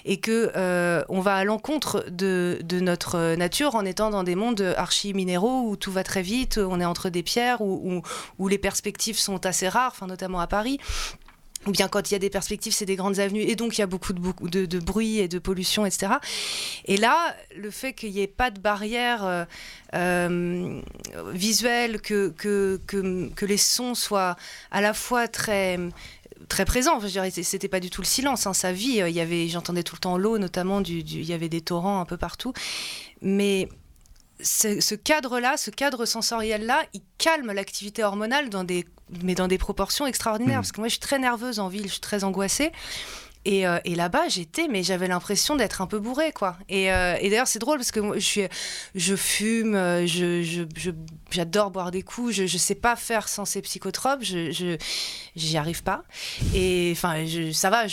et 0.04 0.18
que 0.18 0.52
euh, 0.56 1.02
on 1.08 1.20
va 1.20 1.36
à 1.36 1.44
l'encontre 1.44 2.04
de, 2.10 2.58
notre 2.80 3.34
nature 3.34 3.74
en 3.74 3.84
étant 3.84 4.10
dans 4.10 4.22
des 4.22 4.34
mondes 4.34 4.74
archi-minéraux 4.76 5.68
où 5.68 5.76
tout 5.76 5.90
va 5.90 6.04
très 6.04 6.22
vite, 6.22 6.58
on 6.58 6.80
est 6.80 6.84
entre 6.84 7.08
des 7.08 7.22
pierres, 7.22 7.60
où, 7.60 7.96
où, 7.96 8.02
où 8.38 8.48
les 8.48 8.58
perspectives 8.58 9.18
sont 9.18 9.44
assez 9.46 9.68
rares, 9.68 9.92
enfin, 9.94 10.06
notamment 10.06 10.40
à 10.40 10.46
Paris. 10.46 10.78
Ou 11.68 11.70
bien 11.70 11.86
quand 11.88 12.10
il 12.10 12.14
y 12.14 12.16
a 12.16 12.18
des 12.18 12.30
perspectives, 12.30 12.72
c'est 12.72 12.86
des 12.86 12.96
grandes 12.96 13.18
avenues, 13.18 13.42
et 13.42 13.54
donc 13.54 13.76
il 13.76 13.82
y 13.82 13.84
a 13.84 13.86
beaucoup 13.86 14.14
de, 14.14 14.78
bruit 14.78 15.18
et 15.18 15.28
de 15.28 15.38
pollution, 15.38 15.84
etc. 15.84 16.14
Et 16.86 16.96
là, 16.96 17.36
le 17.54 17.70
fait 17.70 17.92
qu'il 17.92 18.10
n'y 18.12 18.20
ait 18.20 18.26
pas 18.26 18.50
de 18.50 18.58
barrière 18.58 19.22
euh, 19.22 19.44
euh, 19.94 20.80
visuelle, 21.34 22.00
que, 22.00 22.30
que, 22.30 22.80
que, 22.86 23.44
les 23.44 23.58
sons 23.58 23.94
soient 23.94 24.36
à 24.70 24.80
la 24.80 24.94
fois 24.94 25.28
très 25.28 25.78
très 26.48 26.64
présents. 26.64 27.00
C'était 27.30 27.68
pas 27.68 27.80
du 27.80 27.90
tout 27.90 28.00
le 28.00 28.06
silence. 28.06 28.46
Hein, 28.46 28.54
sa 28.54 28.72
vie, 28.72 29.02
j'entendais 29.50 29.82
tout 29.82 29.94
le 29.94 30.00
temps 30.00 30.16
l'eau, 30.16 30.38
notamment 30.38 30.80
il 30.82 31.24
y 31.24 31.34
avait 31.34 31.50
des 31.50 31.60
torrents 31.60 32.00
un 32.00 32.06
peu 32.06 32.16
partout. 32.16 32.54
Mais 33.20 33.68
ce, 34.40 34.80
ce 34.80 34.94
cadre-là, 34.94 35.56
ce 35.56 35.70
cadre 35.70 36.04
sensoriel-là, 36.04 36.82
il 36.94 37.02
calme 37.18 37.52
l'activité 37.52 38.04
hormonale 38.04 38.50
dans 38.50 38.64
des, 38.64 38.86
mais 39.22 39.34
dans 39.34 39.48
des 39.48 39.58
proportions 39.58 40.06
extraordinaires. 40.06 40.56
Mhm. 40.56 40.62
Parce 40.62 40.72
que 40.72 40.80
moi, 40.80 40.88
je 40.88 40.92
suis 40.92 41.00
très 41.00 41.18
nerveuse 41.18 41.58
en 41.58 41.68
ville, 41.68 41.84
je 41.84 41.92
suis 41.92 42.00
très 42.00 42.24
angoissée. 42.24 42.72
Et, 43.48 43.66
euh, 43.66 43.78
et 43.86 43.94
là-bas, 43.94 44.28
j'étais, 44.28 44.68
mais 44.68 44.82
j'avais 44.82 45.08
l'impression 45.08 45.56
d'être 45.56 45.80
un 45.80 45.86
peu 45.86 45.98
bourrée, 45.98 46.32
quoi. 46.32 46.58
Et, 46.68 46.92
euh, 46.92 47.16
et 47.18 47.30
d'ailleurs, 47.30 47.48
c'est 47.48 47.58
drôle 47.58 47.78
parce 47.78 47.90
que 47.90 48.00
moi, 48.00 48.16
je 48.18 49.16
fume, 49.16 49.74
euh, 49.74 50.06
j'adore 51.30 51.70
boire 51.70 51.90
des 51.90 52.02
coups, 52.02 52.34
je, 52.34 52.46
je 52.46 52.58
sais 52.58 52.74
pas 52.74 52.94
faire 52.94 53.26
sans 53.26 53.46
ces 53.46 53.62
psychotropes, 53.62 54.22
je, 54.22 54.76
j'y 55.34 55.56
arrive 55.56 55.82
pas. 55.82 56.04
Et 56.54 56.92
enfin, 56.94 57.24
ça 57.54 57.70
va, 57.70 57.84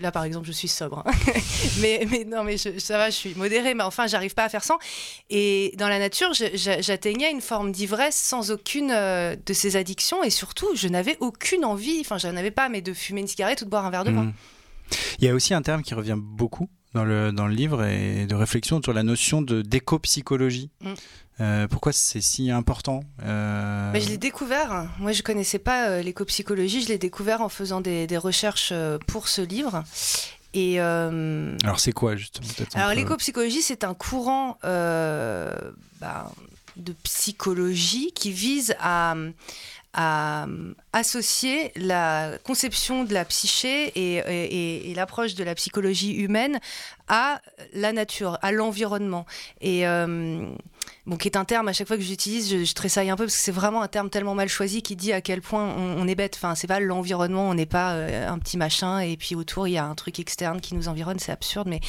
là 0.00 0.12
par 0.12 0.22
exemple, 0.22 0.46
je 0.46 0.52
suis 0.52 0.68
sobre. 0.68 1.02
hein. 1.04 1.10
mais, 1.80 2.06
non, 2.24 2.44
mais 2.44 2.56
ça 2.56 2.96
va, 2.96 3.10
je 3.10 3.16
suis 3.16 3.34
modérée, 3.34 3.74
mais 3.74 3.82
enfin, 3.82 4.06
j'arrive 4.06 4.34
pas 4.34 4.44
à 4.44 4.48
faire 4.48 4.62
sans. 4.62 4.78
Et 5.28 5.72
dans 5.76 5.88
la 5.88 5.98
nature, 5.98 6.30
j'atteignais 6.34 7.32
une 7.32 7.40
forme 7.40 7.72
d'ivresse 7.72 8.14
sans 8.14 8.52
aucune 8.52 8.90
de 8.90 9.52
ces 9.52 9.74
addictions, 9.74 10.22
et 10.22 10.30
surtout, 10.30 10.68
je 10.76 10.86
n'avais 10.86 11.16
aucune 11.18 11.64
envie, 11.64 11.98
enfin, 12.00 12.16
je 12.16 12.28
n'avais 12.28 12.52
pas, 12.52 12.68
mais 12.68 12.80
de 12.80 12.92
fumer 12.92 13.22
une 13.22 13.26
cigarette 13.26 13.62
ou 13.62 13.64
de 13.64 13.70
boire 13.70 13.86
un 13.86 13.90
verre 13.90 14.04
de 14.04 14.12
vin. 14.12 14.22
Mhm. 14.26 14.32
Il 15.18 15.24
y 15.24 15.28
a 15.28 15.34
aussi 15.34 15.54
un 15.54 15.62
terme 15.62 15.82
qui 15.82 15.94
revient 15.94 16.16
beaucoup 16.18 16.68
dans 16.94 17.04
le, 17.04 17.32
dans 17.32 17.46
le 17.46 17.54
livre 17.54 17.84
et 17.84 18.26
de 18.26 18.34
réflexion 18.34 18.80
sur 18.82 18.92
la 18.92 19.02
notion 19.02 19.42
de 19.42 19.62
d'éco-psychologie. 19.62 20.70
Mm. 20.80 20.92
Euh, 21.40 21.66
pourquoi 21.66 21.92
c'est 21.92 22.20
si 22.20 22.50
important 22.52 23.02
Euh, 23.24 23.90
Mais 23.92 24.00
je 24.00 24.08
l'ai 24.08 24.18
découvert. 24.18 24.88
Moi, 25.00 25.10
je 25.10 25.22
connaissais 25.22 25.58
pas 25.58 25.88
euh, 25.88 26.02
l'éco-psychologie. 26.02 26.82
Je 26.82 26.88
l'ai 26.88 26.98
découvert 26.98 27.40
en 27.40 27.48
faisant 27.48 27.80
des, 27.80 28.06
des 28.06 28.18
recherches 28.18 28.72
pour 29.08 29.26
ce 29.28 29.42
livre. 29.42 29.82
Et 30.56 30.78
Alors 30.78 31.80
c'est 31.80 31.90
quoi 31.90 32.14
justement 32.14 32.46
alors, 32.74 32.90
peu- 32.90 32.94
l'éco-psychologie, 32.96 33.60
c'est 33.62 33.82
un 33.82 33.94
courant 33.94 34.56
bah, 34.62 36.30
de 36.76 36.92
psychologie 37.02 38.12
qui 38.14 38.30
vise 38.30 38.76
à 38.78 39.16
à 39.94 40.46
associer 40.92 41.72
la 41.76 42.32
conception 42.44 43.04
de 43.04 43.14
la 43.14 43.24
psyché 43.24 43.92
et 43.94 44.94
l'approche 44.94 45.34
de 45.34 45.44
la 45.44 45.54
psychologie 45.54 46.14
humaine 46.14 46.58
à 47.08 47.40
la 47.72 47.92
nature, 47.92 48.38
à 48.42 48.52
l'environnement. 48.52 49.26
Et, 49.60 49.86
euh, 49.86 50.46
bon, 51.06 51.16
qui 51.16 51.28
est 51.28 51.36
un 51.36 51.44
terme 51.44 51.68
à 51.68 51.72
chaque 51.72 51.86
fois 51.86 51.96
que 51.96 52.02
j'utilise, 52.02 52.50
je, 52.50 52.74
tressaille 52.74 53.10
un 53.10 53.16
peu 53.16 53.24
parce 53.24 53.36
que 53.36 53.42
c'est 53.42 53.52
vraiment 53.52 53.82
un 53.82 53.88
terme 53.88 54.10
tellement 54.10 54.34
mal 54.34 54.48
choisi 54.48 54.82
qui 54.82 54.96
dit 54.96 55.12
à 55.12 55.20
quel 55.20 55.40
point 55.42 55.74
on, 55.76 56.06
est 56.08 56.14
bête. 56.14 56.34
Enfin, 56.36 56.54
c'est 56.54 56.66
pas 56.66 56.80
l'environnement, 56.80 57.48
on 57.48 57.54
n'est 57.54 57.66
pas 57.66 57.94
euh, 57.94 58.28
un 58.28 58.38
petit 58.38 58.56
machin 58.56 59.00
et 59.00 59.16
puis 59.16 59.34
autour 59.34 59.68
il 59.68 59.72
y 59.72 59.78
a 59.78 59.84
un 59.84 59.94
truc 59.94 60.18
externe 60.18 60.60
qui 60.60 60.74
nous 60.74 60.88
environne, 60.88 61.18
c'est 61.18 61.32
absurde, 61.32 61.68
mais 61.68 61.80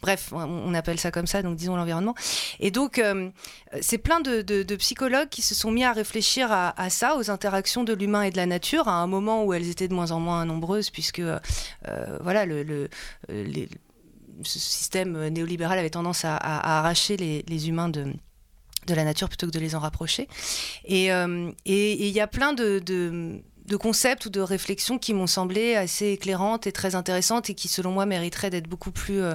bref, 0.00 0.32
on, 0.32 0.72
appelle 0.74 0.98
ça 0.98 1.10
comme 1.10 1.26
ça, 1.26 1.42
donc 1.42 1.56
disons 1.56 1.76
l'environnement. 1.76 2.14
Et 2.60 2.70
donc, 2.70 2.98
euh, 2.98 3.30
c'est 3.80 3.98
plein 3.98 4.20
de, 4.20 4.42
psychologues 4.76 5.28
qui 5.28 5.42
se 5.42 5.54
sont 5.54 5.70
mis 5.70 5.84
à 5.84 5.92
réfléchir 5.92 6.48
à, 6.50 6.90
ça, 6.90 7.16
aux 7.16 7.30
interactions 7.30 7.84
de 7.84 7.92
l'humain 7.92 8.22
et 8.22 8.30
de 8.30 8.36
la 8.36 8.46
nature, 8.46 8.88
à 8.88 8.94
un 8.94 9.06
moment 9.06 9.44
où 9.44 9.52
elles 9.52 9.68
étaient 9.68 9.88
de 9.88 9.94
moins 9.94 10.12
en 10.12 10.20
moins 10.20 10.44
nombreuses, 10.44 10.90
puisque 10.90 11.20
euh, 11.20 11.38
voilà, 12.20 12.46
le, 12.46 12.88
ce 13.28 14.58
système 14.58 15.28
néolibéral 15.28 15.78
avait 15.78 15.90
tendance 15.90 16.24
à, 16.24 16.36
arracher 16.36 17.16
les 17.16 17.68
humains 17.68 17.90
de 17.90 18.14
de 18.86 18.94
la 18.94 19.04
nature 19.04 19.28
plutôt 19.28 19.46
que 19.46 19.52
de 19.52 19.58
les 19.58 19.74
en 19.74 19.78
rapprocher. 19.78 20.28
Et 20.84 21.12
euh, 21.12 21.50
il 21.64 22.08
y 22.08 22.20
a 22.20 22.26
plein 22.26 22.52
de, 22.52 22.78
de, 22.78 23.42
concepts 23.76 24.26
ou 24.26 24.30
de 24.30 24.40
réflexions 24.40 24.98
qui 24.98 25.14
m'ont 25.14 25.26
semblé 25.26 25.76
assez 25.76 26.08
éclairantes 26.08 26.66
et 26.66 26.72
très 26.72 26.94
intéressantes 26.94 27.48
et 27.48 27.54
qui, 27.54 27.68
selon 27.68 27.92
moi, 27.92 28.04
mériteraient 28.04 28.50
d'être 28.50 28.68
beaucoup 28.68 28.92
plus 28.92 29.22
euh, 29.22 29.34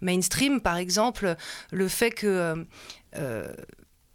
mainstream. 0.00 0.60
Par 0.60 0.76
exemple, 0.76 1.36
le 1.70 1.88
fait 1.88 2.10
que 2.10 2.66
euh, 3.16 3.54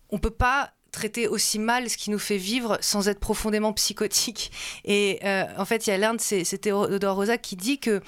on 0.10 0.20
peut 0.20 0.30
pas 0.30 0.72
traiter 0.92 1.30
aussi 1.30 1.58
mal 1.58 1.90
ce 1.90 1.96
qui 1.96 2.10
nous 2.10 2.20
fait 2.20 2.36
vivre 2.36 2.78
sans 2.82 3.08
être 3.08 3.22
profondément 3.22 3.72
psychotique. 3.72 4.52
Et 4.84 5.22
en 5.58 5.64
fait, 5.64 5.88
il 5.88 5.92
y 5.92 5.94
a 5.94 5.98
l'un 5.98 6.16
de 6.16 6.20
ces, 6.20 6.44
c'est 6.44 6.58
Théodore 6.58 7.16
Rosa 7.16 7.38
qui 7.38 7.56
dit 7.56 7.80
que 7.80 8.02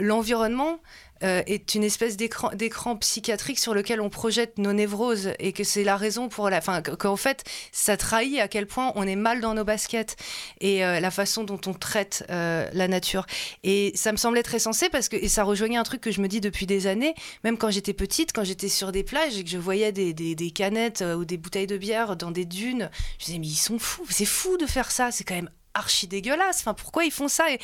l'environnement 0.00 0.80
euh, 1.22 1.42
est 1.46 1.74
une 1.74 1.84
espèce 1.84 2.16
d'écran 2.16 2.96
psychiatrique 2.96 3.58
sur 3.58 3.74
lequel 3.74 4.00
on 4.00 4.08
projette 4.08 4.58
nos 4.58 4.72
névroses 4.72 5.32
et 5.38 5.52
que 5.52 5.64
c'est 5.64 5.84
la 5.84 5.96
raison 5.96 6.28
pour 6.28 6.50
la. 6.50 6.58
Enfin, 6.58 6.82
qu'en 6.82 7.16
fait, 7.16 7.44
ça 7.72 7.96
trahit 7.96 8.38
à 8.38 8.48
quel 8.48 8.66
point 8.66 8.92
on 8.94 9.06
est 9.06 9.16
mal 9.16 9.40
dans 9.40 9.54
nos 9.54 9.64
baskets 9.64 10.16
et 10.60 10.84
euh, 10.84 11.00
la 11.00 11.10
façon 11.10 11.44
dont 11.44 11.60
on 11.66 11.74
traite 11.74 12.24
euh, 12.30 12.68
la 12.72 12.88
nature. 12.88 13.26
Et 13.64 13.92
ça 13.94 14.12
me 14.12 14.16
semblait 14.16 14.42
très 14.42 14.58
sensé 14.58 14.88
parce 14.88 15.08
que. 15.08 15.16
Et 15.16 15.28
ça 15.28 15.44
rejoignait 15.44 15.76
un 15.76 15.82
truc 15.82 16.00
que 16.00 16.10
je 16.10 16.20
me 16.20 16.28
dis 16.28 16.40
depuis 16.40 16.66
des 16.66 16.86
années, 16.86 17.14
même 17.44 17.58
quand 17.58 17.70
j'étais 17.70 17.94
petite, 17.94 18.32
quand 18.32 18.44
j'étais 18.44 18.68
sur 18.68 18.92
des 18.92 19.02
plages 19.02 19.38
et 19.38 19.44
que 19.44 19.50
je 19.50 19.58
voyais 19.58 19.92
des, 19.92 20.14
des, 20.14 20.50
canettes 20.50 21.02
ou 21.02 21.24
des 21.24 21.36
bouteilles 21.36 21.66
de 21.66 21.76
bière 21.76 22.16
dans 22.16 22.30
des 22.30 22.44
dunes, 22.44 22.90
je 23.18 23.26
disais, 23.26 23.38
mais 23.38 23.46
ils 23.46 23.54
sont 23.54 23.78
fous, 23.78 24.06
c'est 24.08 24.24
fou 24.24 24.56
de 24.56 24.66
faire 24.66 24.90
ça, 24.90 25.10
c'est 25.10 25.24
quand 25.24 25.34
même 25.34 25.50
archi 25.78 26.06
dégueulasse. 26.06 26.58
Enfin, 26.60 26.74
pourquoi 26.74 27.04
ils 27.04 27.10
font 27.10 27.28
ça 27.28 27.50
et... 27.50 27.58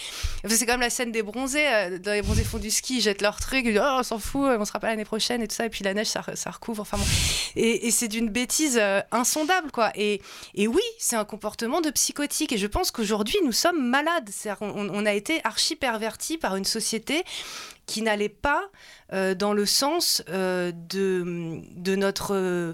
C'est 0.49 0.67
comme 0.67 0.81
la 0.81 0.91
scène 0.91 1.13
des 1.13 1.23
bronzés, 1.23 1.67
euh, 1.67 1.99
dans 1.99 2.13
les 2.13 2.23
bronzés 2.23 2.45
font 2.45 2.59
du 2.59 2.71
ski, 2.71 2.99
ils 2.99 3.01
jettent 3.01 3.23
leur 3.23 3.41
truc, 3.41 3.65
ils 3.67 3.79
oh, 3.79 3.97
on 3.99 4.03
s'en 4.03 4.19
fout, 4.19 4.49
on 4.59 4.65
sera 4.65 4.79
pas 4.79 4.87
l'année 4.87 5.05
prochaine 5.05 5.43
et 5.43 5.49
tout 5.49 5.55
ça, 5.55 5.67
et 5.67 5.69
puis 5.69 5.85
la 5.85 5.95
neige, 5.95 6.07
ça, 6.07 6.51
recouvre. 6.51 6.83
Enfin. 6.83 6.99
Et, 7.57 7.91
c'est 7.91 8.09
d'une 8.09 8.29
bêtise 8.29 8.79
euh, 8.81 9.01
insondable, 9.11 9.71
quoi. 9.71 9.91
Et, 9.95 10.21
et 10.55 10.67
oui, 10.67 10.83
c'est 10.99 11.17
un 11.17 11.25
comportement 11.25 11.81
de 11.81 11.91
psychotique. 11.91 12.53
Et 12.53 12.59
je 12.59 12.67
pense 12.67 12.91
qu'aujourd'hui, 12.91 13.37
nous 13.45 13.53
sommes 13.53 13.89
malades. 13.89 14.31
On, 14.61 14.89
on, 14.89 15.07
a 15.07 15.13
été 15.13 15.41
archi 15.45 15.77
pervertis 15.77 16.39
par 16.39 16.57
une 16.57 16.65
société 16.65 17.25
qui 17.87 18.03
n'allait 18.03 18.29
pas 18.29 18.71
euh, 19.13 19.35
dans 19.35 19.53
le 19.53 19.67
sens 19.67 20.23
euh, 20.29 20.73
de, 20.73 21.61
de 21.77 21.97
notre, 21.97 22.35
euh, 22.35 22.73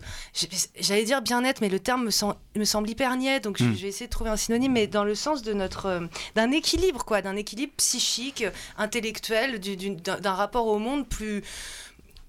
j'allais 0.79 1.05
dire 1.05 1.23
bien-être, 1.23 1.61
mais 1.61 1.69
le 1.69 1.81
terme 1.81 2.05
me, 2.05 2.59
me 2.59 2.65
semble 2.65 2.89
hyper 2.89 3.17
niais, 3.17 3.41
donc 3.41 3.61
hmm. 3.61 3.75
je, 3.75 3.83
vais 3.83 3.89
essayer 3.89 4.07
de 4.07 4.11
trouver 4.11 4.31
un 4.31 4.37
synonyme, 4.37 4.73
mais 4.73 4.87
dans 4.87 5.05
le 5.05 5.15
sens 5.15 5.43
de 5.43 5.53
notre, 5.53 6.09
d'un 6.35 6.51
équilibre, 6.53 7.05
quoi, 7.05 7.23
d'un 7.23 7.37
équilibre 7.37 7.73
psychique, 7.77 8.45
intellectuel, 8.79 9.61
d'un 9.61 10.33
rapport 10.33 10.67
au 10.67 10.79
monde 10.79 11.09
plus, 11.09 11.43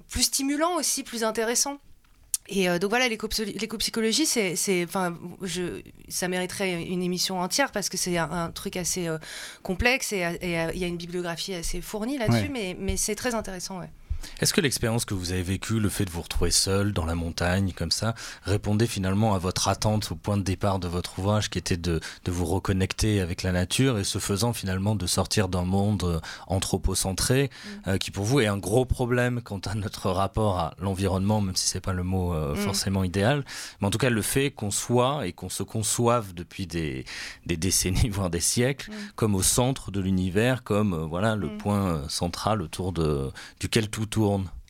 plus 0.10 0.24
stimulant 0.24 0.76
aussi, 0.78 1.04
plus 1.04 1.24
intéressant. 1.24 1.78
Et 2.48 2.70
euh, 2.70 2.80
donc 2.80 2.90
voilà, 2.90 3.08
l'éco-psychologie, 3.08 4.26
c'est, 4.26 4.84
enfin, 4.84 5.18
je, 5.42 5.82
ça 6.10 6.28
mériterait 6.28 6.84
une 6.84 7.02
émission 7.02 7.40
entière 7.40 7.72
parce 7.72 7.88
que 7.88 7.98
c'est 7.98 8.18
un, 8.18 8.52
truc 8.52 8.78
assez 8.78 9.08
euh, 9.08 9.18
complexe 9.64 10.12
et 10.12 10.26
il 10.42 10.80
y 10.80 10.84
a 10.84 10.88
une 10.88 10.98
bibliographie 10.98 11.54
assez 11.54 11.82
fournie 11.82 12.18
là-dessus, 12.18 12.50
mais, 12.50 12.76
mais 12.78 12.98
c'est 12.98 13.16
très 13.16 13.36
intéressant, 13.36 13.80
ouais. 13.80 13.90
Est-ce 14.40 14.54
que 14.54 14.62
l'expérience 14.62 15.06
que 15.06 15.14
vous 15.14 15.32
avez 15.32 15.44
vécue, 15.44 15.80
le 15.80 15.90
fait 15.90 16.06
de 16.06 16.12
vous 16.12 16.22
retrouver 16.22 16.52
seul 16.52 16.94
dans 16.94 17.06
la 17.06 17.16
montagne 17.16 17.74
comme 17.76 17.92
ça, 17.92 18.16
répondait 18.44 18.88
finalement 18.88 19.36
à 19.36 19.38
votre 19.40 19.68
attente 19.68 20.12
au 20.12 20.16
point 20.16 20.38
de 20.38 20.44
départ 20.44 20.80
de 20.80 20.88
votre 20.88 21.20
ouvrage 21.20 21.50
qui 21.50 21.58
était 21.58 21.78
de, 21.78 22.00
de 22.26 22.32
vous 22.32 22.46
reconnecter 22.46 23.22
avec 23.22 23.44
la 23.44 23.52
nature 23.52 23.98
et 24.00 24.04
ce 24.04 24.20
faisant 24.20 24.54
finalement 24.54 24.96
de 24.96 25.06
sortir 25.08 25.48
d'un 25.48 25.64
monde 25.64 26.04
euh, 26.04 26.20
anthropocentré 26.48 27.50
mm. 27.50 27.90
euh, 27.90 27.98
qui 27.98 28.12
pour 28.12 28.26
vous 28.26 28.40
est 28.40 28.48
un 28.48 28.58
gros 28.58 28.86
problème 28.86 29.42
quant 29.42 29.60
à 29.60 29.76
notre 29.76 30.10
rapport 30.10 30.60
à 30.60 30.74
l'environnement, 30.80 31.42
même 31.42 31.56
si 31.56 31.68
c'est 31.68 31.82
pas 31.82 31.94
le 31.94 32.04
mot 32.04 32.34
euh, 32.34 32.54
mm. 32.54 32.58
forcément 32.58 33.04
idéal, 33.04 33.44
mais 33.80 33.88
en 33.88 33.90
tout 33.90 33.98
cas 33.98 34.10
le 34.10 34.22
fait 34.22 34.52
qu'on 34.52 34.72
soit 34.72 35.28
et 35.28 35.34
qu'on 35.34 35.50
se 35.50 35.64
conçoive 35.64 36.34
depuis 36.34 36.68
des, 36.68 37.06
des 37.46 37.58
décennies 37.58 38.10
voire 38.12 38.30
des 38.30 38.40
siècles 38.40 38.92
mm. 38.92 38.96
comme 39.16 39.36
au 39.36 39.44
centre 39.44 39.92
de 39.92 40.00
l'univers, 40.00 40.64
comme 40.64 40.96
voilà 41.10 41.36
le 41.36 41.58
point 41.58 42.08
central 42.10 42.62
autour 42.62 42.92
de 42.92 43.32
duquel 43.60 43.90
tout 43.90 44.11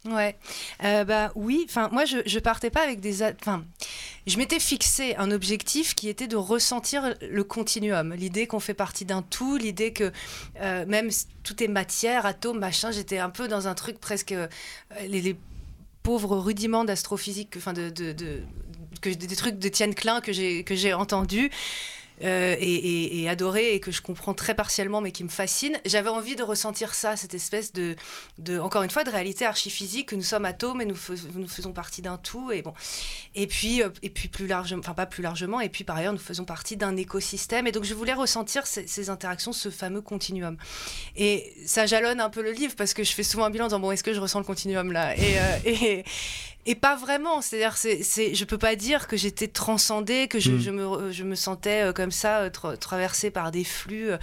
Ouais, 0.05 0.35
euh, 0.83 1.03
bah 1.03 1.31
oui. 1.35 1.63
Enfin, 1.69 1.87
moi, 1.91 2.05
je, 2.05 2.39
partais 2.39 2.71
pas 2.71 2.81
avec 2.81 3.01
des. 3.01 3.21
Enfin, 3.21 3.63
je 4.25 4.37
m'étais 4.37 4.59
fixé 4.59 5.15
un 5.15 5.29
objectif 5.29 5.93
qui 5.93 6.09
était 6.09 6.27
de 6.27 6.35
ressentir 6.35 7.13
le 7.21 7.43
continuum, 7.43 8.15
l'idée 8.15 8.47
qu'on 8.47 8.59
fait 8.59 8.73
partie 8.73 9.05
d'un 9.05 9.21
tout, 9.21 9.57
l'idée 9.57 9.93
que 9.93 10.11
euh, 10.59 10.85
même 10.87 11.09
tout 11.43 11.63
est 11.63 11.67
matière, 11.67 12.25
atome, 12.25 12.57
machin. 12.57 12.89
J'étais 12.89 13.19
un 13.19 13.29
peu 13.29 13.47
dans 13.47 13.67
un 13.67 13.75
truc 13.75 13.99
presque 13.99 14.31
euh, 14.31 14.47
les, 15.07 15.35
pauvres 16.01 16.35
rudiments 16.37 16.83
d'astrophysique, 16.83 17.53
enfin 17.57 17.73
de, 17.73 17.91
de, 17.91 18.11
de, 18.11 18.41
que, 19.01 19.09
des 19.11 19.35
trucs 19.35 19.59
de 19.59 19.69
Tienne 19.69 19.93
Klein 19.93 20.19
que 20.19 20.33
j'ai 20.33 20.63
que 20.63 20.73
j'ai 20.73 20.95
entendu. 20.95 21.51
Euh, 22.23 22.55
et, 22.59 23.27
adoré 23.29 23.73
et 23.73 23.79
que 23.79 23.91
je 23.91 24.01
comprends 24.01 24.33
très 24.33 24.53
partiellement 24.53 25.01
mais 25.01 25.11
qui 25.11 25.23
me 25.23 25.29
fascine. 25.29 25.77
J'avais 25.85 26.09
envie 26.09 26.35
de 26.35 26.43
ressentir 26.43 26.93
ça, 26.93 27.15
cette 27.15 27.33
espèce 27.33 27.71
de, 27.73 27.95
encore 28.59 28.83
une 28.83 28.89
fois, 28.89 29.03
de 29.03 29.09
réalité 29.09 29.45
archiphysique 29.45 30.09
que 30.09 30.15
nous 30.15 30.23
sommes 30.23 30.45
atomes 30.45 30.81
et 30.81 30.85
nous, 30.85 30.97
nous 31.35 31.47
faisons 31.47 31.71
partie 31.71 32.01
d'un 32.01 32.17
tout. 32.17 32.51
Et 32.51 32.61
bon, 32.61 32.73
et 33.35 33.47
puis, 33.47 33.81
euh, 33.81 33.89
et 34.01 34.09
puis 34.09 34.27
plus 34.27 34.47
largement, 34.47 34.81
enfin 34.81 34.93
pas 34.93 35.05
plus 35.05 35.23
largement, 35.23 35.61
et 35.61 35.69
puis 35.69 35.83
par 35.83 35.97
ailleurs 35.97 36.13
nous 36.13 36.19
faisons 36.19 36.45
partie 36.45 36.77
d'un 36.77 36.95
écosystème. 36.97 37.67
Et 37.67 37.71
donc 37.71 37.85
je 37.85 37.93
voulais 37.93 38.13
ressentir 38.13 38.67
ces, 38.67 39.09
interactions, 39.09 39.53
ce 39.53 39.69
fameux 39.69 40.01
continuum. 40.01 40.57
Et 41.15 41.53
ça 41.65 41.85
jalonne 41.85 42.19
un 42.19 42.29
peu 42.29 42.41
le 42.41 42.51
livre 42.51 42.75
parce 42.75 42.93
que 42.93 43.03
je 43.03 43.13
fais 43.13 43.23
souvent 43.23 43.45
un 43.45 43.49
bilan 43.49 43.65
en 43.65 43.67
disant 43.69 43.79
bon 43.79 43.91
est-ce 43.91 44.03
que 44.03 44.13
je 44.13 44.19
ressens 44.19 44.39
le 44.39 44.45
continuum 44.45 44.91
là? 44.91 45.15
Et, 45.15 45.39
euh, 45.39 45.57
et, 45.65 46.03
et 46.65 46.75
pas 46.75 46.95
vraiment. 46.95 47.41
C'est-à-dire, 47.41 47.77
c'est, 47.77 48.03
c'est, 48.03 48.35
je 48.35 48.45
peux 48.45 48.57
pas 48.57 48.75
dire 48.75 49.07
que 49.07 49.17
j'étais 49.17 49.47
transcendée, 49.47 50.27
que 50.27 50.39
je, 50.39 50.51
hmm. 50.51 50.75
me, 50.75 51.11
je 51.11 51.23
me 51.23 51.35
sentais 51.35 51.89
euh, 51.89 51.93
comme 51.93 52.11
ça, 52.11 52.41
euh, 52.41 52.75
traversée 52.77 53.31
par 53.31 53.51
des 53.51 53.63
flux. 53.63 54.11
Euh. 54.11 54.17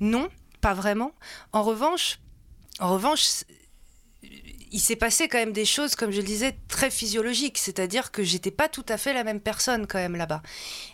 Non, 0.00 0.28
pas 0.60 0.74
vraiment. 0.74 1.12
En 1.52 1.62
revanche, 1.62 2.18
en 2.78 2.92
revanche, 2.92 3.44
il 4.74 4.80
s'est 4.80 4.96
passé 4.96 5.28
quand 5.28 5.38
même 5.38 5.52
des 5.52 5.66
choses, 5.66 5.94
comme 5.94 6.10
je 6.10 6.18
le 6.18 6.26
disais, 6.26 6.56
très 6.68 6.90
physiologiques. 6.90 7.58
C'est-à-dire 7.58 8.10
que 8.10 8.22
j'étais 8.22 8.50
pas 8.50 8.68
tout 8.68 8.86
à 8.88 8.96
fait 8.96 9.12
la 9.12 9.24
même 9.24 9.40
personne 9.40 9.86
quand 9.86 9.98
même 9.98 10.16
là-bas. 10.16 10.42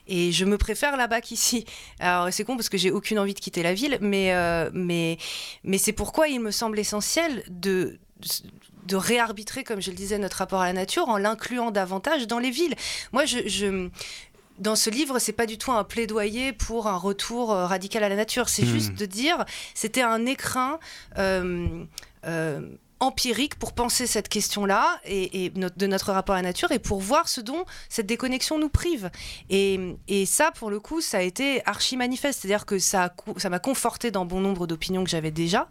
Et 0.09 0.33
je 0.33 0.45
me 0.45 0.59
préfère 0.59 0.97
là-bas 0.97 1.21
qu'ici. 1.21 1.65
Alors 2.01 2.33
c'est 2.33 2.45
con 2.45 2.57
parce 2.57 2.69
que 2.69 2.79
j'ai 2.79 2.91
aucune 2.91 3.19
envie 3.19 3.35
de 3.35 3.41
quitter 3.41 3.63
la 3.63 3.75
ville, 3.75 3.99
mais, 4.01 4.35
mais, 4.73 5.17
mais 5.63 5.79
c'est 5.79 5.93
pourquoi 5.93 6.27
il 6.27 6.41
me 6.41 6.51
semble 6.51 6.79
essentiel 6.81 7.45
de, 7.49 8.01
de 8.89 8.97
réarbitrer, 8.97 9.63
comme 9.63 9.81
je 9.81 9.91
le 9.91 9.97
disais, 9.97 10.19
notre 10.19 10.39
rapport 10.39 10.61
à 10.61 10.67
la 10.67 10.73
nature 10.73 11.09
en 11.09 11.19
l'incluant 11.19 11.71
davantage 11.71 12.27
dans 12.27 12.39
les 12.39 12.51
villes. 12.51 12.75
Moi, 13.13 13.25
je, 13.27 13.89
dans 14.59 14.77
ce 14.77 14.91
livre, 14.91 15.19
c'est 15.19 15.33
pas 15.33 15.47
du 15.47 15.59
tout 15.59 15.71
un 15.73 15.85
plaidoyer 15.85 16.53
pour 16.53 16.89
un 16.89 16.97
retour 16.97 17.53
euh, 17.53 17.67
radical 17.67 18.03
à 18.03 18.09
la 18.09 18.17
nature. 18.17 18.49
C'est 18.49 18.65
hmm. 18.65 18.73
juste 18.73 18.95
de 18.95 19.07
dire, 19.07 19.45
c'était 19.75 20.03
un 20.03 20.27
écrin. 20.27 20.79
Euh, 21.19 21.85
euh, 22.25 22.61
empirique 23.01 23.57
pour 23.57 23.73
penser 23.73 24.07
cette 24.07 24.29
question-là 24.29 25.01
et, 25.05 25.51
de 25.51 25.87
notre 25.87 26.13
rapport 26.13 26.35
à 26.35 26.39
la 26.39 26.49
nature 26.49 26.73
et 26.73 26.79
pour 26.79 27.01
voir 27.01 27.29
ce 27.29 27.41
dont 27.41 27.65
cette 27.89 28.07
déconnexion 28.07 28.59
nous 28.59 28.69
prive. 28.69 29.11
Et, 29.51 29.79
ça, 30.27 30.51
pour 30.51 30.71
le 30.71 30.81
coup, 30.81 31.01
ça 31.01 31.19
a 31.19 31.23
été 31.23 31.63
archi 31.67 31.97
manifeste. 31.97 32.41
C'est-à-dire 32.41 32.67
que 32.67 32.79
ça, 32.79 33.13
m'a 33.49 33.59
conforté 33.59 34.11
dans 34.11 34.25
bon 34.25 34.41
nombre 34.41 34.67
d'opinions 34.67 35.05
que 35.05 35.11
j'avais 35.11 35.31
déjà, 35.31 35.69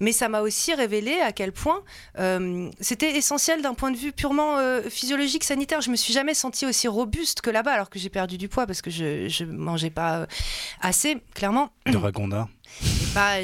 mais 0.00 0.12
ça 0.12 0.28
m'a 0.28 0.40
aussi 0.40 0.74
révélé 0.74 1.20
à 1.20 1.32
quel 1.32 1.52
point 1.52 1.82
euh, 2.18 2.70
c'était 2.80 3.16
essentiel 3.16 3.60
d'un 3.62 3.74
point 3.74 3.90
de 3.90 3.96
vue 3.96 4.12
purement 4.12 4.58
euh, 4.58 4.82
physiologique, 4.88 5.44
sanitaire. 5.44 5.80
Je 5.80 5.90
me 5.90 5.96
suis 5.96 6.12
jamais 6.12 6.34
sentie 6.34 6.66
aussi 6.66 6.88
robuste 6.88 7.40
que 7.40 7.50
là-bas, 7.50 7.72
alors 7.72 7.90
que 7.90 7.98
j'ai 7.98 8.08
perdu 8.08 8.38
du 8.38 8.48
poids 8.48 8.66
parce 8.66 8.82
que 8.82 8.90
je, 8.90 9.28
je 9.28 9.44
mangeais 9.44 9.90
pas 9.90 10.18
euh, 10.18 10.26
assez, 10.80 11.18
clairement. 11.34 11.70
De 11.86 11.96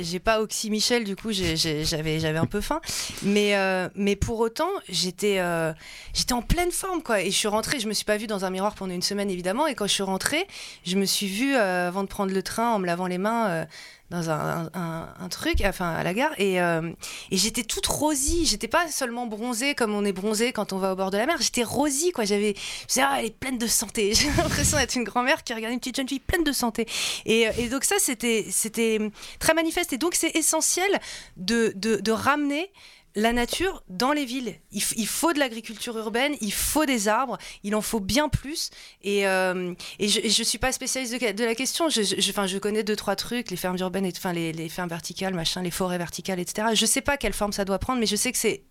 j'ai 0.02 0.18
pas, 0.18 0.40
Oxy 0.40 0.70
Michel, 0.70 1.04
du 1.04 1.16
coup, 1.16 1.30
j'avais, 1.32 2.20
j'avais 2.20 2.38
un 2.38 2.46
peu 2.46 2.60
faim. 2.60 2.80
Mais, 3.22 3.56
euh, 3.56 3.88
mais 3.94 4.16
pour 4.16 4.40
autant, 4.40 4.68
j'étais, 4.88 5.38
euh, 5.38 5.72
j'étais 6.12 6.32
en 6.32 6.42
pleine 6.42 6.70
forme, 6.70 7.02
quoi. 7.02 7.20
Et 7.20 7.30
je 7.30 7.36
suis 7.36 7.48
rentrée, 7.48 7.80
je 7.80 7.88
me 7.88 7.92
suis 7.92 8.04
pas 8.04 8.16
vue 8.16 8.26
dans 8.26 8.44
un 8.44 8.50
miroir 8.50 8.74
pendant 8.74 8.94
une 8.94 9.02
semaine, 9.02 9.30
évidemment. 9.30 9.66
Et 9.66 9.74
quand 9.74 9.86
je 9.86 9.92
suis 9.92 10.02
rentrée, 10.02 10.46
je 10.84 10.96
me 10.96 11.04
suis 11.04 11.26
vue, 11.26 11.54
euh, 11.54 11.88
avant 11.88 12.02
de 12.02 12.08
prendre 12.08 12.32
le 12.32 12.42
train, 12.42 12.74
en 12.74 12.78
me 12.78 12.86
lavant 12.86 13.06
les 13.06 13.18
mains, 13.18 13.66
dans 14.14 14.30
un, 14.30 15.28
truc, 15.30 15.62
enfin 15.64 15.94
à 15.94 16.02
la 16.02 16.14
gare, 16.14 16.32
et, 16.38 16.56
et 16.56 17.36
j'étais 17.36 17.64
toute 17.64 17.86
rosy. 17.86 18.46
J'étais 18.46 18.68
pas 18.68 18.88
seulement 18.88 19.26
bronzée 19.26 19.74
comme 19.74 19.94
on 19.94 20.04
est 20.04 20.12
bronzé 20.12 20.52
quand 20.52 20.72
on 20.72 20.78
va 20.78 20.92
au 20.92 20.96
bord 20.96 21.10
de 21.10 21.18
la 21.18 21.26
mer. 21.26 21.36
J'étais 21.40 21.62
rosy, 21.62 22.12
quoi. 22.12 22.24
J'avais, 22.24 22.54
ah, 22.98 23.16
elle 23.18 23.26
est 23.26 23.38
pleine 23.38 23.58
de 23.58 23.66
santé. 23.66 24.14
J'ai 24.14 24.28
l'impression 24.28 24.78
d'être 24.78 24.94
une 24.94 25.04
grand-mère 25.04 25.42
qui 25.44 25.54
regarde 25.54 25.72
une 25.72 25.80
petite 25.80 25.96
jeune 25.96 26.08
fille 26.08 26.20
pleine 26.20 26.44
de 26.44 26.52
santé. 26.52 26.86
Et, 27.26 27.48
et 27.58 27.68
donc 27.68 27.84
ça, 27.84 27.96
c'était, 27.98 28.46
c'était 28.50 28.98
très 29.38 29.54
manifeste. 29.54 29.92
Et 29.92 29.98
donc 29.98 30.14
c'est 30.14 30.34
essentiel 30.36 31.00
de, 31.36 31.72
de 31.76 32.12
ramener 32.12 32.70
la 33.16 33.32
nature 33.32 33.82
dans 33.88 34.12
les 34.12 34.24
villes. 34.24 34.54
Il, 34.72 35.06
faut 35.06 35.32
de 35.32 35.38
l'agriculture 35.38 35.96
urbaine, 35.96 36.34
il 36.40 36.52
faut 36.52 36.84
des 36.84 37.08
arbres, 37.08 37.38
il 37.62 37.74
en 37.74 37.80
faut 37.80 38.00
bien 38.00 38.28
plus. 38.28 38.70
Et, 39.02 39.26
euh, 39.26 39.74
je 40.00 40.20
ne 40.26 40.44
suis 40.44 40.58
pas 40.58 40.72
spécialiste 40.72 41.14
de, 41.14 41.44
la 41.44 41.54
question. 41.54 41.88
Je, 41.88 42.02
je, 42.02 42.58
connais 42.58 42.82
deux, 42.82 42.96
trois 42.96 43.16
trucs, 43.16 43.50
les 43.50 43.56
fermes 43.56 43.76
urbaines, 43.78 44.06
enfin, 44.06 44.32
les, 44.32 44.52
les, 44.52 44.68
fermes 44.68 44.88
verticales, 44.88 45.34
machin, 45.34 45.62
les 45.62 45.70
forêts 45.70 45.98
verticales, 45.98 46.40
etc. 46.40 46.68
Je 46.74 46.82
ne 46.82 46.88
sais 46.88 47.00
pas 47.02 47.16
quelle 47.16 47.32
forme 47.32 47.52
ça 47.52 47.64
doit 47.64 47.78
prendre, 47.78 48.00
mais 48.00 48.06
je 48.06 48.16
sais 48.16 48.32
que 48.32 48.38
c'est 48.38 48.64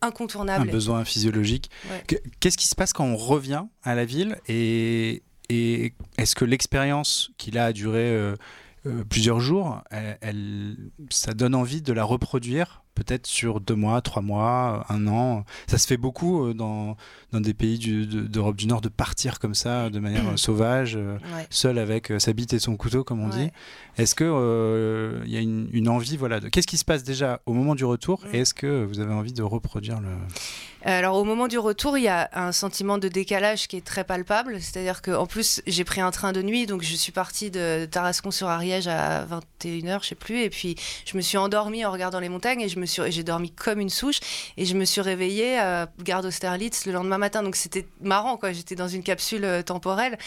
incontournable. 0.00 0.68
Un 0.68 0.72
besoin 0.72 1.04
physiologique. 1.04 1.70
Qu'est-ce 2.40 2.58
qui 2.58 2.68
se 2.68 2.74
passe 2.74 2.92
quand 2.92 3.04
on 3.04 3.16
revient 3.16 3.64
à 3.82 3.94
la 3.94 4.04
ville 4.04 4.38
et, 4.48 5.22
est-ce 5.50 6.34
que 6.34 6.44
l'expérience 6.46 7.30
qu'il 7.36 7.58
a 7.58 7.74
duré 7.74 8.00
euh, 8.00 8.34
euh, 8.86 9.04
plusieurs 9.04 9.40
jours, 9.40 9.82
elle, 9.90 10.76
ça 11.10 11.34
donne 11.34 11.54
envie 11.54 11.82
de 11.82 11.92
la 11.92 12.02
reproduire 12.02 12.83
peut-être 12.94 13.26
sur 13.26 13.60
deux 13.60 13.74
mois, 13.74 14.00
trois 14.00 14.22
mois, 14.22 14.86
un 14.88 15.06
an. 15.06 15.44
Ça 15.66 15.78
se 15.78 15.86
fait 15.86 15.96
beaucoup 15.96 16.46
euh, 16.46 16.54
dans, 16.54 16.96
dans 17.32 17.40
des 17.40 17.54
pays 17.54 17.78
d'Europe 17.78 18.56
du 18.56 18.66
Nord 18.66 18.80
de 18.80 18.88
partir 18.88 19.38
comme 19.38 19.54
ça, 19.54 19.90
de 19.90 19.98
manière 19.98 20.28
euh, 20.28 20.36
sauvage, 20.36 20.96
euh, 20.96 21.18
seul 21.50 21.78
avec 21.78 22.12
sa 22.18 22.32
bite 22.32 22.52
et 22.52 22.58
son 22.58 22.76
couteau, 22.76 23.04
comme 23.04 23.20
on 23.20 23.28
dit. 23.28 23.50
Est-ce 23.98 24.14
qu'il 24.14 24.24
il 25.26 25.32
y 25.32 25.36
a 25.36 25.40
une, 25.40 25.88
envie, 25.88 26.16
voilà, 26.16 26.40
de... 26.40 26.48
qu'est-ce 26.48 26.66
qui 26.66 26.78
se 26.78 26.84
passe 26.84 27.04
déjà 27.04 27.40
au 27.46 27.52
moment 27.52 27.74
du 27.74 27.84
retour? 27.84 28.24
Et 28.32 28.40
est-ce 28.40 28.54
que 28.54 28.84
vous 28.84 29.00
avez 29.00 29.12
envie 29.12 29.32
de 29.32 29.42
reproduire 29.42 30.00
le... 30.00 30.08
Alors 30.86 31.16
au 31.16 31.24
moment 31.24 31.48
du 31.48 31.58
retour, 31.58 31.96
il 31.96 32.04
y 32.04 32.08
a 32.08 32.28
un 32.34 32.52
sentiment 32.52 32.98
de 32.98 33.08
décalage 33.08 33.68
qui 33.68 33.78
est 33.78 33.84
très 33.84 34.04
palpable. 34.04 34.60
C'est-à-dire 34.60 35.00
qu'en 35.00 35.24
plus, 35.24 35.62
j'ai 35.66 35.82
pris 35.82 36.02
un 36.02 36.10
train 36.10 36.32
de 36.32 36.42
nuit, 36.42 36.66
donc 36.66 36.82
je 36.82 36.94
suis 36.94 37.10
partie 37.10 37.50
de 37.50 37.88
Tarascon 37.90 38.30
sur 38.30 38.48
Ariège 38.48 38.86
à 38.86 39.24
21h, 39.24 40.02
je 40.02 40.08
sais 40.08 40.14
plus, 40.14 40.42
et 40.42 40.50
puis 40.50 40.76
je 41.06 41.16
me 41.16 41.22
suis 41.22 41.38
endormie 41.38 41.86
en 41.86 41.90
regardant 41.90 42.20
les 42.20 42.28
montagnes 42.28 42.60
et 42.60 42.68
j'ai 42.68 43.22
dormi 43.22 43.50
comme 43.50 43.80
une 43.80 43.88
souche 43.88 44.20
et 44.58 44.66
je 44.66 44.74
me 44.74 44.84
suis 44.84 45.00
réveillée 45.00 45.58
à 45.58 45.88
Gare 46.02 46.20
d'Austerlitz 46.20 46.84
le 46.84 46.92
lendemain 46.92 47.18
matin. 47.18 47.42
Donc 47.42 47.56
c'était 47.56 47.86
marrant, 48.02 48.36
quoi. 48.36 48.52
J'étais 48.52 48.74
dans 48.74 48.88
une 48.88 49.02
capsule 49.02 49.44
euh, 49.46 49.62
temporelle 49.62 50.18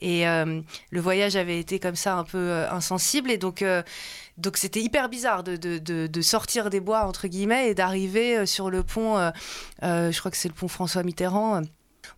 et 0.00 0.26
euh, 0.26 0.62
le 0.90 1.00
voyage 1.00 1.36
avait 1.36 1.60
été 1.60 1.78
comme 1.78 1.96
ça 1.96 2.16
un 2.16 2.24
peu 2.24 2.38
euh, 2.38 2.70
insensible 2.70 3.30
et 3.30 3.36
donc 3.36 3.62
donc 4.38 4.56
c'était 4.56 4.80
hyper 4.80 5.08
bizarre 5.08 5.42
de, 5.42 6.20
sortir 6.20 6.70
des 6.70 6.80
bois, 6.80 7.06
entre 7.06 7.28
guillemets, 7.28 7.70
et 7.70 7.74
d'arriver 7.74 8.46
sur 8.46 8.70
le 8.70 8.82
pont, 8.82 9.32
je 9.82 10.18
crois 10.18 10.30
que 10.30 10.36
c'est 10.36 10.48
le 10.48 10.54
pont 10.54 10.68
François 10.68 11.02
Mitterrand 11.02 11.62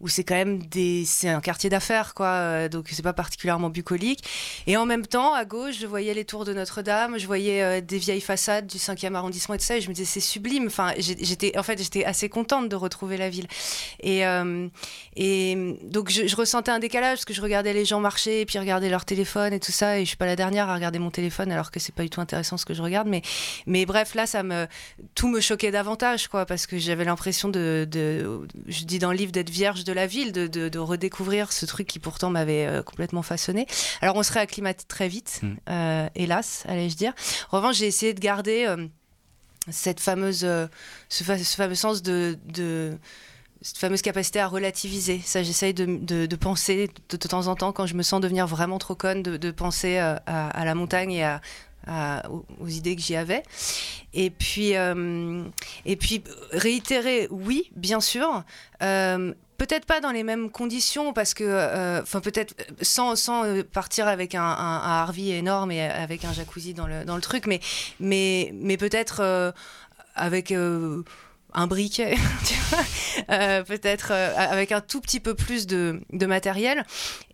où 0.00 0.08
c'est 0.08 0.24
quand 0.24 0.36
même 0.36 0.62
des, 0.62 1.04
c'est 1.04 1.28
un 1.28 1.40
quartier 1.40 1.70
d'affaires, 1.70 2.14
quoi. 2.14 2.26
Euh, 2.26 2.68
donc 2.68 2.88
c'est 2.90 3.02
pas 3.02 3.12
particulièrement 3.12 3.68
bucolique. 3.68 4.22
Et 4.66 4.76
en 4.76 4.86
même 4.86 5.06
temps, 5.06 5.34
à 5.34 5.44
gauche, 5.44 5.78
je 5.80 5.86
voyais 5.86 6.14
les 6.14 6.24
tours 6.24 6.44
de 6.44 6.52
Notre-Dame, 6.52 7.18
je 7.18 7.26
voyais 7.26 7.62
euh, 7.62 7.80
des 7.80 7.98
vieilles 7.98 8.20
façades 8.20 8.66
du 8.66 8.78
5e 8.78 9.14
arrondissement 9.14 9.56
et 9.56 9.58
tout 9.58 9.64
ça, 9.64 9.76
et 9.76 9.80
je 9.80 9.88
me 9.88 9.94
disais 9.94 10.06
c'est 10.06 10.20
sublime. 10.20 10.66
Enfin, 10.66 10.92
j'étais, 10.98 11.58
en 11.58 11.62
fait, 11.62 11.82
j'étais 11.82 12.04
assez 12.04 12.28
contente 12.28 12.68
de 12.68 12.76
retrouver 12.76 13.16
la 13.16 13.28
ville. 13.28 13.48
Et, 14.00 14.24
euh, 14.24 14.68
et 15.16 15.76
donc 15.82 16.10
je, 16.10 16.36
ressentais 16.36 16.70
un 16.70 16.78
décalage 16.78 17.18
parce 17.18 17.24
que 17.24 17.34
je 17.34 17.42
regardais 17.42 17.72
les 17.72 17.84
gens 17.84 17.98
marcher 17.98 18.42
et 18.42 18.46
puis 18.46 18.58
regarder 18.60 18.88
leur 18.88 19.04
téléphone 19.04 19.52
et 19.52 19.60
tout 19.60 19.72
ça, 19.72 19.98
et 19.98 20.04
je 20.04 20.08
suis 20.08 20.16
pas 20.16 20.26
la 20.26 20.36
dernière 20.36 20.68
à 20.68 20.74
regarder 20.74 21.00
mon 21.00 21.10
téléphone 21.10 21.50
alors 21.50 21.72
que 21.72 21.80
c'est 21.80 21.94
pas 21.94 22.04
du 22.04 22.10
tout 22.10 22.20
intéressant 22.20 22.56
ce 22.56 22.64
que 22.64 22.74
je 22.74 22.82
regarde. 22.82 23.08
Mais, 23.08 23.22
mais 23.66 23.84
bref, 23.84 24.14
là, 24.14 24.26
ça 24.26 24.44
me, 24.44 24.68
tout 25.16 25.28
me 25.28 25.40
choquait 25.40 25.72
davantage, 25.72 26.28
quoi, 26.28 26.46
parce 26.46 26.66
que 26.68 26.78
j'avais 26.78 27.04
l'impression 27.04 27.48
de, 27.48 27.86
de, 27.90 28.46
je 28.68 28.84
dis 28.84 29.00
dans 29.00 29.10
le 29.10 29.16
livre 29.16 29.32
d'être 29.32 29.50
vierge 29.50 29.84
de 29.88 29.92
la 29.94 30.06
ville, 30.06 30.32
de, 30.32 30.78
redécouvrir 30.78 31.52
ce 31.52 31.66
truc 31.66 31.86
qui 31.86 31.98
pourtant 31.98 32.30
m'avait 32.30 32.66
euh, 32.66 32.82
complètement 32.82 33.22
façonné. 33.22 33.66
Alors 34.00 34.16
on 34.16 34.22
se 34.22 34.32
réacclimate 34.32 34.86
très 34.86 35.08
vite, 35.08 35.40
mm. 35.42 35.54
euh, 35.70 36.08
hélas, 36.14 36.64
allais-je 36.68 36.96
dire. 36.96 37.14
En 37.50 37.56
revanche, 37.56 37.76
j'ai 37.76 37.86
essayé 37.86 38.14
de 38.14 38.20
garder 38.20 38.66
euh, 38.66 38.86
cette 39.70 40.00
fameuse, 40.00 40.46
ce, 41.08 41.24
fameux 41.24 41.74
sens 41.74 42.02
de, 42.02 42.38
cette 43.62 43.78
fameuse 43.78 44.02
capacité 44.02 44.40
à 44.40 44.46
relativiser. 44.46 45.20
Ça, 45.24 45.42
j'essaye 45.42 45.74
de, 45.74 46.36
penser 46.36 46.90
de, 47.08 47.16
temps 47.16 47.46
en 47.46 47.56
temps, 47.56 47.72
quand 47.72 47.86
je 47.86 47.94
me 47.94 48.02
sens 48.02 48.20
devenir 48.20 48.46
vraiment 48.46 48.78
trop 48.78 48.94
conne, 48.94 49.22
de, 49.22 49.50
penser 49.50 49.98
à, 49.98 50.64
la 50.64 50.74
montagne 50.74 51.12
et 51.12 51.24
à, 51.24 52.22
aux, 52.60 52.66
idées 52.66 52.94
que 52.94 53.02
j'y 53.02 53.16
avais. 53.16 53.42
Et 54.14 54.30
puis, 54.30 54.72
et 54.72 55.96
puis 55.96 56.22
réitérer, 56.52 57.28
oui, 57.30 57.70
bien 57.74 58.00
sûr. 58.00 58.44
Peut-être 59.58 59.86
pas 59.86 60.00
dans 60.00 60.12
les 60.12 60.22
mêmes 60.22 60.50
conditions, 60.50 61.12
parce 61.12 61.34
que, 61.34 61.42
euh, 61.42 62.00
enfin, 62.02 62.20
peut-être 62.20 62.54
sans, 62.80 63.16
sans, 63.16 63.44
euh, 63.44 63.64
partir 63.64 64.06
avec 64.06 64.36
un, 64.36 64.40
Harvey 64.44 65.30
énorme 65.30 65.72
et 65.72 65.82
avec 65.82 66.24
un 66.24 66.32
jacuzzi 66.32 66.74
dans 66.74 66.86
le, 66.86 67.04
dans 67.04 67.16
le 67.16 67.20
truc, 67.20 67.46
mais, 67.46 67.58
mais, 67.98 68.52
mais 68.54 68.76
peut-être 68.76 69.18
euh, 69.20 69.50
avec 70.14 70.54
un 71.54 71.66
briquet, 71.66 72.16
euh, 73.30 73.62
peut-être 73.62 74.08
euh, 74.10 74.34
avec 74.36 74.70
un 74.70 74.80
tout 74.80 75.00
petit 75.00 75.18
peu 75.18 75.34
plus 75.34 75.66
de, 75.66 76.00
matériel. 76.12 76.84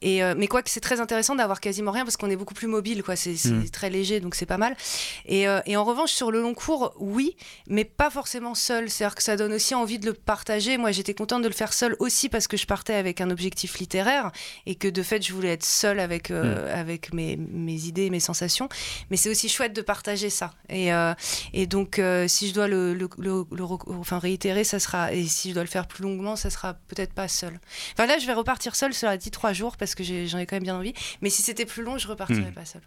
Et, 0.03 0.23
euh, 0.23 0.35
mais 0.37 0.47
quoi 0.47 0.63
que 0.63 0.71
c'est 0.71 0.81
très 0.81 1.01
intéressant 1.01 1.35
d'avoir 1.35 1.61
quasiment 1.61 1.91
rien 1.91 2.05
parce 2.05 2.17
qu'on 2.17 2.31
est 2.31 2.37
beaucoup 2.37 2.55
plus 2.55 2.69
mobile, 2.69 3.03
quoi. 3.03 3.17
C'est 3.17 3.33
mm. 3.45 3.71
très 3.71 3.91
léger, 3.91 4.21
donc 4.21 4.35
c'est 4.35 4.47
pas 4.47 4.59
mal. 4.59 4.77
Et, 5.27 5.47
et, 5.67 5.77
en 5.77 5.85
revanche, 5.85 6.13
sur 6.13 6.31
le 6.31 6.41
long 6.41 6.55
cours, 6.55 6.95
oui, 6.99 7.37
mais 7.67 7.85
pas 7.85 8.11
forcément 8.11 8.55
seul. 8.55 8.89
C'est-à-dire 8.89 9.17
que 9.17 9.23
ça 9.23 9.37
donne 9.37 9.53
aussi 9.53 9.75
envie 9.75 9.99
de 9.99 10.07
le 10.07 10.15
partager. 10.15 10.79
Moi, 10.79 10.93
j'étais 10.93 11.15
contente 11.15 11.43
de 11.43 11.49
le 11.49 11.55
faire 11.55 11.73
seul 11.73 11.97
aussi 11.99 12.29
parce 12.29 12.47
que 12.47 12.57
je 12.57 12.67
partais 12.67 12.95
avec 12.95 13.21
un 13.21 13.31
objectif 13.31 13.79
littéraire 13.79 14.31
et 14.67 14.77
que 14.77 14.89
de 14.89 15.03
fait, 15.03 15.27
je 15.27 15.33
voulais 15.33 15.53
être 15.53 15.65
seule 15.65 15.99
avec, 15.99 16.31
mm. 16.31 16.35
avec 16.73 17.13
mes, 17.13 17.37
mes, 17.37 17.87
idées, 17.87 18.11
mes 18.11 18.21
sensations. 18.21 18.69
Mais 19.11 19.17
c'est 19.17 19.31
aussi 19.31 19.49
chouette 19.49 19.73
de 19.73 19.83
partager 19.83 20.31
ça. 20.31 20.53
Et, 20.69 20.91
et 21.53 21.67
donc, 21.67 22.01
si 22.29 22.49
je 22.49 22.55
dois 22.55 22.69
le, 22.69 22.95
le, 22.95 23.09
le, 23.19 23.45
le 23.51 23.65
enfin 24.05 24.19
réitérer, 24.19 24.65
ça 24.65 24.79
sera, 24.79 25.15
et 25.15 25.25
si 25.25 25.49
je 25.49 25.55
dois 25.55 25.63
le 25.63 25.69
faire 25.69 25.87
plus 25.87 26.03
longuement, 26.03 26.37
ça 26.37 26.51
sera 26.51 26.75
peut-être 26.75 27.15
pas 27.15 27.27
seul. 27.27 27.59
Enfin 27.95 28.05
là, 28.05 28.19
je 28.19 28.27
vais 28.27 28.35
repartir 28.35 28.77
seul, 28.77 28.93
cela 28.93 29.17
dit 29.17 29.31
trois 29.31 29.55
jours, 29.55 29.79
parce 29.79 29.95
que 29.95 30.05
j'en 30.05 30.39
ai, 30.39 30.45
quand 30.45 30.57
même 30.57 30.63
bien 30.63 30.77
envie. 30.77 30.93
Mais 31.23 31.31
si 31.31 31.41
c'était 31.41 31.65
plus 31.65 31.83
long, 31.83 31.97
je 31.97 32.07
repartirais 32.07 32.51
hmm. 32.51 32.55
pas 32.55 32.67
seul. 32.67 32.83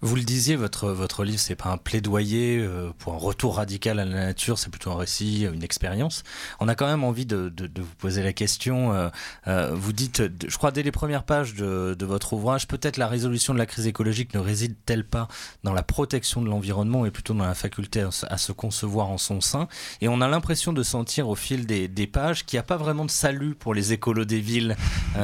Vous 0.00 0.16
le 0.16 0.22
disiez, 0.22 0.56
votre, 0.56 0.88
votre 0.88 1.24
livre, 1.24 1.38
c'est 1.38 1.54
pas 1.54 1.68
un 1.68 1.76
plaidoyer 1.76 2.58
euh, 2.58 2.90
pour 2.98 3.14
un 3.14 3.18
retour 3.18 3.56
radical 3.56 4.00
à 4.00 4.04
la 4.04 4.26
nature, 4.26 4.58
c'est 4.58 4.70
plutôt 4.70 4.90
un 4.90 4.96
récit, 4.96 5.46
une 5.52 5.62
expérience. 5.62 6.24
On 6.60 6.68
a 6.68 6.74
quand 6.74 6.86
même 6.86 7.04
envie 7.04 7.26
de, 7.26 7.48
de, 7.50 7.70
vous 7.80 7.94
poser 7.98 8.22
la 8.22 8.32
question. 8.32 8.92
Euh, 8.92 9.10
euh, 9.46 9.70
vous 9.74 9.92
dites, 9.92 10.22
je 10.46 10.56
crois, 10.56 10.72
dès 10.72 10.82
les 10.82 10.90
premières 10.92 11.24
pages 11.24 11.54
de, 11.54 11.94
de 11.96 12.06
votre 12.06 12.32
ouvrage, 12.32 12.66
peut-être 12.66 12.96
la 12.96 13.06
résolution 13.06 13.52
de 13.52 13.58
la 13.58 13.66
crise 13.66 13.86
écologique 13.86 14.34
ne 14.34 14.40
réside-t-elle 14.40 15.04
pas 15.04 15.28
dans 15.62 15.72
la 15.72 15.82
protection 15.82 16.42
de 16.42 16.48
l'environnement 16.48 17.06
et 17.06 17.10
plutôt 17.10 17.34
dans 17.34 17.46
la 17.46 17.54
faculté 17.54 18.00
à, 18.00 18.38
se 18.38 18.52
concevoir 18.52 19.08
en 19.08 19.18
son 19.18 19.40
sein? 19.40 19.68
Et 20.00 20.08
on 20.08 20.20
a 20.20 20.28
l'impression 20.28 20.72
de 20.72 20.82
sentir 20.82 21.28
au 21.28 21.36
fil 21.36 21.66
des, 21.66 21.86
des 21.88 22.06
pages 22.06 22.44
qu'il 22.44 22.56
n'y 22.56 22.60
a 22.60 22.64
pas 22.64 22.76
vraiment 22.76 23.04
de 23.04 23.10
salut 23.10 23.54
pour 23.54 23.74
les 23.74 23.92
écolos 23.92 24.24
des 24.24 24.40
villes, 24.40 24.76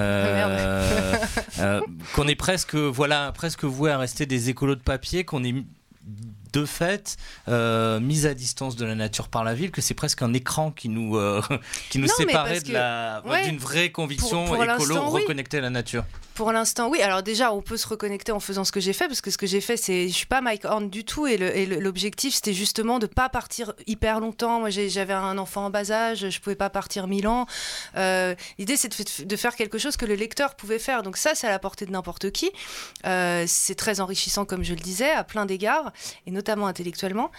qu'on 2.14 2.28
est 2.28 2.36
presque, 2.36 2.74
voilà, 2.74 3.32
presque 3.32 3.64
voué 3.64 3.90
à 3.90 3.98
rester 3.98 4.26
des 4.26 4.47
écolos 4.48 4.76
de 4.76 4.82
papier 4.82 5.24
qu'on 5.24 5.44
est 5.44 5.54
de 6.52 6.64
fait 6.64 7.16
euh, 7.48 8.00
mise 8.00 8.26
à 8.26 8.34
distance 8.34 8.76
de 8.76 8.84
la 8.84 8.94
nature 8.94 9.28
par 9.28 9.44
la 9.44 9.54
ville, 9.54 9.70
que 9.70 9.80
c'est 9.80 9.94
presque 9.94 10.22
un 10.22 10.32
écran 10.32 10.70
qui 10.70 10.88
nous, 10.88 11.16
euh, 11.16 11.42
qui 11.90 11.98
nous 11.98 12.08
séparait 12.08 12.60
d'une 12.60 13.58
vraie 13.58 13.90
conviction 13.90 14.62
écolo 14.62 15.02
reconnectée 15.02 15.58
à 15.58 15.62
la 15.62 15.70
nature. 15.70 16.04
Pour 16.38 16.52
l'instant, 16.52 16.88
oui. 16.88 17.02
Alors 17.02 17.24
déjà, 17.24 17.52
on 17.52 17.62
peut 17.62 17.76
se 17.76 17.88
reconnecter 17.88 18.30
en 18.30 18.38
faisant 18.38 18.62
ce 18.62 18.70
que 18.70 18.78
j'ai 18.78 18.92
fait, 18.92 19.08
parce 19.08 19.20
que 19.20 19.32
ce 19.32 19.36
que 19.36 19.48
j'ai 19.48 19.60
fait, 19.60 19.76
c'est, 19.76 20.06
je 20.06 20.14
suis 20.14 20.26
pas 20.26 20.40
Mike 20.40 20.64
Horn 20.66 20.88
du 20.88 21.04
tout, 21.04 21.26
et 21.26 21.66
l'objectif, 21.66 22.32
c'était 22.32 22.52
justement 22.52 23.00
de 23.00 23.06
pas 23.06 23.28
partir 23.28 23.74
hyper 23.88 24.20
longtemps. 24.20 24.60
Moi, 24.60 24.70
j'avais 24.70 25.14
un 25.14 25.36
enfant 25.36 25.64
en 25.64 25.70
bas 25.70 25.90
âge, 25.90 26.30
je 26.30 26.40
pouvais 26.40 26.54
pas 26.54 26.70
partir 26.70 27.08
mille 27.08 27.26
ans. 27.26 27.46
Euh, 27.96 28.36
l'idée, 28.56 28.76
c'est 28.76 29.26
de, 29.26 29.36
faire 29.36 29.56
quelque 29.56 29.78
chose 29.78 29.96
que 29.96 30.06
le 30.06 30.14
lecteur 30.14 30.54
pouvait 30.54 30.78
faire. 30.78 31.02
Donc 31.02 31.16
ça, 31.16 31.34
c'est 31.34 31.48
à 31.48 31.50
la 31.50 31.58
portée 31.58 31.86
de 31.86 31.90
n'importe 31.90 32.30
qui. 32.30 32.52
c'est 33.02 33.74
très 33.76 33.98
enrichissant, 33.98 34.44
comme 34.44 34.62
je 34.62 34.74
le 34.74 34.80
disais, 34.80 35.10
à 35.10 35.24
plein 35.24 35.44
d'égards, 35.44 35.92
et 36.28 36.30
notamment 36.38 36.68
intellectuellement. 36.68 37.30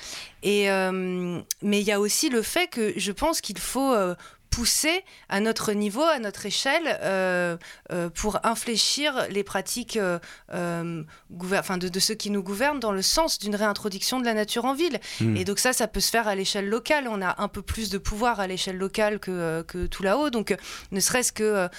Euh, 0.45 1.41
mais 1.61 1.79
il 1.81 1.87
y 1.87 1.91
a 1.91 1.99
aussi 1.99 2.29
le 2.29 2.41
fait 2.41 2.67
que 2.67 2.93
je 2.97 3.11
pense 3.11 3.39
qu'il 3.41 3.57
faut 3.57 3.93
euh, 3.93 4.13
pousser 4.49 5.03
à 5.29 5.39
notre 5.39 5.73
niveau, 5.73 6.03
à 6.03 6.19
notre 6.19 6.45
échelle, 6.45 6.99
euh, 7.01 7.57
euh, 7.91 8.09
pour 8.09 8.39
infléchir 8.43 9.27
les 9.29 9.43
pratiques 9.43 9.97
euh, 9.97 11.03
enfin 11.53 11.77
de, 11.77 11.87
de, 11.87 11.99
ceux 11.99 12.15
qui 12.15 12.29
nous 12.29 12.43
gouvernent 12.43 12.79
dans 12.79 12.91
le 12.91 13.01
sens 13.01 13.39
d'une 13.39 13.55
réintroduction 13.55 14.19
de 14.19 14.25
la 14.25 14.33
nature 14.33 14.65
en 14.65 14.73
ville. 14.73 14.99
Hmm. 15.21 15.35
Et 15.35 15.45
donc 15.45 15.59
ça, 15.59 15.73
ça 15.73 15.87
peut 15.87 15.99
se 15.99 16.09
faire 16.09 16.27
à 16.27 16.35
l'échelle 16.35 16.67
locale. 16.67 17.07
On 17.07 17.21
a 17.21 17.41
un 17.41 17.47
peu 17.47 17.61
plus 17.61 17.89
de 17.89 17.97
pouvoir 17.97 18.39
à 18.39 18.47
l'échelle 18.47 18.77
locale 18.77 19.19
que, 19.19 19.61
que 19.63 19.85
tout 19.85 20.03
là-haut. 20.03 20.29
Donc 20.29 20.55
ne 20.91 20.99
serait-ce 20.99 21.31
que 21.31 21.69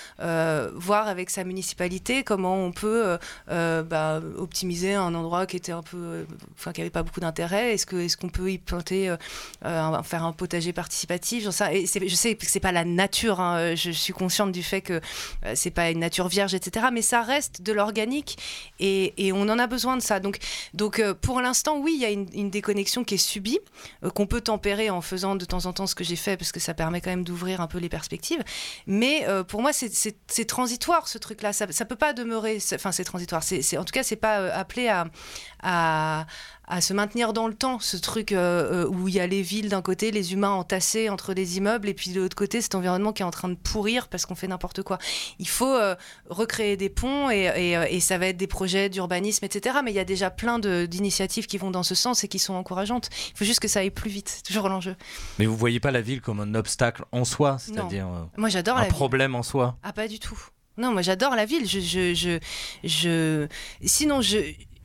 voir 0.75 1.09
avec 1.09 1.31
sa 1.31 1.45
municipalité 1.45 2.23
comment 2.25 2.57
on 2.57 2.73
peut 2.73 3.19
bah, 3.49 4.21
optimiser 4.37 4.95
un 4.95 5.15
endroit 5.15 5.47
qui 5.47 5.57
était 5.57 5.73
un 5.73 5.83
peu, 5.83 6.25
enfin 6.57 6.73
qui 6.73 6.81
avait 6.81 6.91
pas 6.91 7.03
beaucoup 7.03 7.21
d'intérêt. 7.21 7.75
Est-ce 7.75 7.87
que 7.87 7.97
est-ce 7.97 8.17
qu'on 8.17 8.29
peut 8.29 8.51
y 8.51 8.59
planter, 8.59 9.15
faire 9.63 10.25
un 10.25 10.33
potager 10.33 10.73
participatif 10.73 11.45
ça. 11.51 11.73
Et 11.73 11.87
je 11.87 12.15
sais 12.15 12.35
que 12.35 12.47
c'est 12.47 12.60
pas 12.61 12.73
la 12.73 12.85
nature. 12.85 13.41
Hein. 13.41 13.75
Je 13.75 13.91
suis 13.91 14.13
consciente 14.13 14.53
du 14.53 14.63
fait 14.63 14.81
que 14.81 15.01
euh, 15.45 15.53
c'est 15.55 15.71
pas 15.71 15.91
une 15.91 16.01
nature 16.01 16.29
vierge, 16.29 16.55
etc. 16.55 16.87
Mais 16.93 17.03
ça 17.03 17.23
reste 17.23 17.63
de 17.63 17.73
l'organique 17.73 18.39
et, 18.79 19.33
on 19.33 19.49
en 19.49 19.59
a 19.59 19.67
besoin 19.67 19.97
de 19.97 20.03
ça. 20.03 20.21
Donc, 20.21 20.39
euh, 20.99 21.15
pour 21.15 21.41
l'instant, 21.41 21.79
oui, 21.79 21.93
il 21.95 22.01
y 22.01 22.05
a 22.05 22.11
une, 22.11 22.51
déconnexion 22.51 23.05
qui 23.05 23.15
est 23.15 23.19
subie, 23.19 23.61
euh, 24.05 24.11
qu'on 24.11 24.27
peut 24.27 24.41
tempérer 24.41 24.91
en 24.91 25.01
faisant 25.01 25.37
de 25.37 25.45
temps 25.45 25.67
en 25.67 25.73
temps 25.73 25.87
ce 25.87 25.95
que 25.95 26.05
j'ai 26.05 26.17
fait, 26.17 26.37
parce 26.37 26.53
que 26.53 26.61
ça 26.61 26.75
permet 26.75 27.01
quand 27.01 27.11
même 27.11 27.25
d'ouvrir 27.25 27.61
un 27.61 27.67
peu 27.67 27.79
les 27.79 27.89
perspectives. 27.89 28.43
Mais 28.87 29.27
pour 29.49 29.63
moi, 29.63 29.73
c'est 29.73 30.45
transitoire 30.47 31.09
ce 31.09 31.19
truc-là. 31.19 31.53
Ça, 31.53 31.67
ça 31.71 31.85
peut 31.85 31.97
pas 31.97 32.13
demeurer. 32.13 32.59
Enfin, 32.75 32.93
c'est 32.93 33.05
transitoire. 33.05 33.43
C'est 33.43 33.79
en 33.79 33.85
tout 33.85 33.93
cas, 33.93 34.03
c'est 34.03 34.17
pas 34.17 34.53
appelé 34.53 34.89
à, 34.89 35.07
à 35.63 36.27
à 36.71 36.81
se 36.81 36.95
maintenir 36.95 37.33
dans 37.33 37.49
le 37.49 37.55
temps, 37.55 37.81
ce 37.81 37.97
truc 37.97 38.31
euh, 38.31 38.85
euh, 38.85 38.89
où 38.89 39.09
il 39.09 39.15
y 39.15 39.21
a 39.21 39.27
les 39.27 39.43
villes 39.43 39.69
d'un 39.69 39.83
côté, 39.83 40.13
les 40.13 40.33
humains 40.33 40.51
entassés 40.51 41.09
entre 41.09 41.35
les 41.35 41.59
immeubles, 41.59 41.89
et 41.89 41.95
puis 41.95 42.13
de 42.13 42.21
l'autre 42.21 42.37
côté, 42.37 42.61
cet 42.61 42.77
environnement 42.77 43.13
qui 43.13 43.23
est 43.23 43.27
en 43.27 43.33
train 43.33 43.49
de 43.49 43.57
pourrir 43.57 44.07
parce 44.09 44.25
qu'on 44.25 44.37
fait 44.37 44.47
n'importe 44.47 44.83
quoi. 44.83 44.99
Il 45.41 45.49
faut 45.49 45.75
euh, 45.75 45.97
recréer 46.29 46.77
des 46.77 46.89
ponts 46.89 47.29
et, 47.29 47.77
et, 47.91 48.01
ça 48.01 48.19
va 48.19 48.29
être 48.29 48.37
des 48.37 48.47
projets 48.47 48.89
d'urbanisme, 48.89 49.45
etc. 49.45 49.79
Mais 49.85 49.91
il 49.91 49.97
y 49.97 50.01
a 50.01 50.05
déjà 50.05 50.31
plein 50.31 50.59
d'initiatives 50.59 51.47
qui 51.47 51.59
vont 51.59 51.73
dans 51.73 51.83
ce 51.83 51.97
sens 51.97 52.23
et 52.23 52.29
qui 52.29 52.39
sont 52.39 52.55
encourageantes. 52.55 53.11
Il 53.35 53.39
faut 53.39 53.45
juste 53.45 53.61
que 53.61 53.69
ça 53.69 53.81
aille 53.81 53.91
plus 53.91 54.11
vite, 54.11 54.29
c'est 54.29 54.45
toujours 54.45 54.69
l'enjeu. 54.69 54.95
Mais 55.41 55.47
vous 55.47 55.57
voyez 55.57 55.81
pas 55.81 55.91
la 55.91 56.01
ville 56.01 56.21
comme 56.21 56.41
un 56.41 56.55
obstacle 56.55 57.05
en 57.11 57.25
soi, 57.25 57.59
c'est-à-dire 57.59 58.07
j'adore 58.47 58.79
un 58.79 58.87
problème 58.87 59.35
en 59.35 59.43
soi 59.43 59.77
Ah 59.83 59.93
pas 59.93 60.09
du 60.09 60.19
tout. 60.21 60.39
Non, 60.77 60.93
moi 60.93 61.03
j'adore 61.03 61.35
la 61.35 61.45
ville. 61.45 61.69
Je, 61.69 61.81
je, 61.81 62.15
je, 62.15 62.39
je... 62.85 63.47
Sinon, 63.85 64.23
je, 64.23 64.39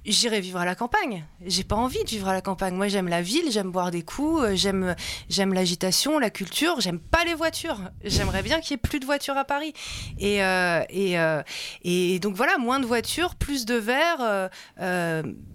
j'irai 0.06 0.40
vivre 0.42 0.60
à 0.60 0.66
la 0.66 0.76
campagne. 0.76 1.26
J'ai 1.46 1.64
pas 1.64 1.76
envie 1.76 2.04
de 2.04 2.10
vivre 2.10 2.28
à 2.28 2.34
la 2.34 2.42
campagne. 2.42 2.76
Moi, 2.76 2.88
j'aime 2.88 3.08
la 3.08 3.22
ville, 3.22 3.52
j'aime 3.52 3.72
boire 3.72 3.92
des 3.92 4.04
coups, 4.04 4.44
euh, 4.44 4.56
j'aime 4.56 4.96
j'aime 5.30 5.54
l'agitation, 5.54 6.20
la 6.20 6.30
culture. 6.30 6.80
J'aime 6.80 7.00
pas 7.00 7.24
les 7.26 7.34
voitures. 7.34 7.80
J'aimerais 8.04 8.44
bien 8.44 8.60
qu'il 8.62 8.72
y 8.72 8.74
ait 8.76 8.78
plus 8.78 9.00
de 9.00 9.06
voitures 9.06 9.38
à 9.38 9.46
Paris. 9.46 9.74
Et 10.20 10.44
euh, 10.44 10.84
et, 10.90 11.20
euh, 11.20 11.42
et 11.84 12.20
donc 12.20 12.36
voilà, 12.36 12.58
moins 12.58 12.80
de 12.80 12.86
voitures, 12.86 13.36
plus 13.36 13.66
de 13.66 13.76
verre. 13.76 14.50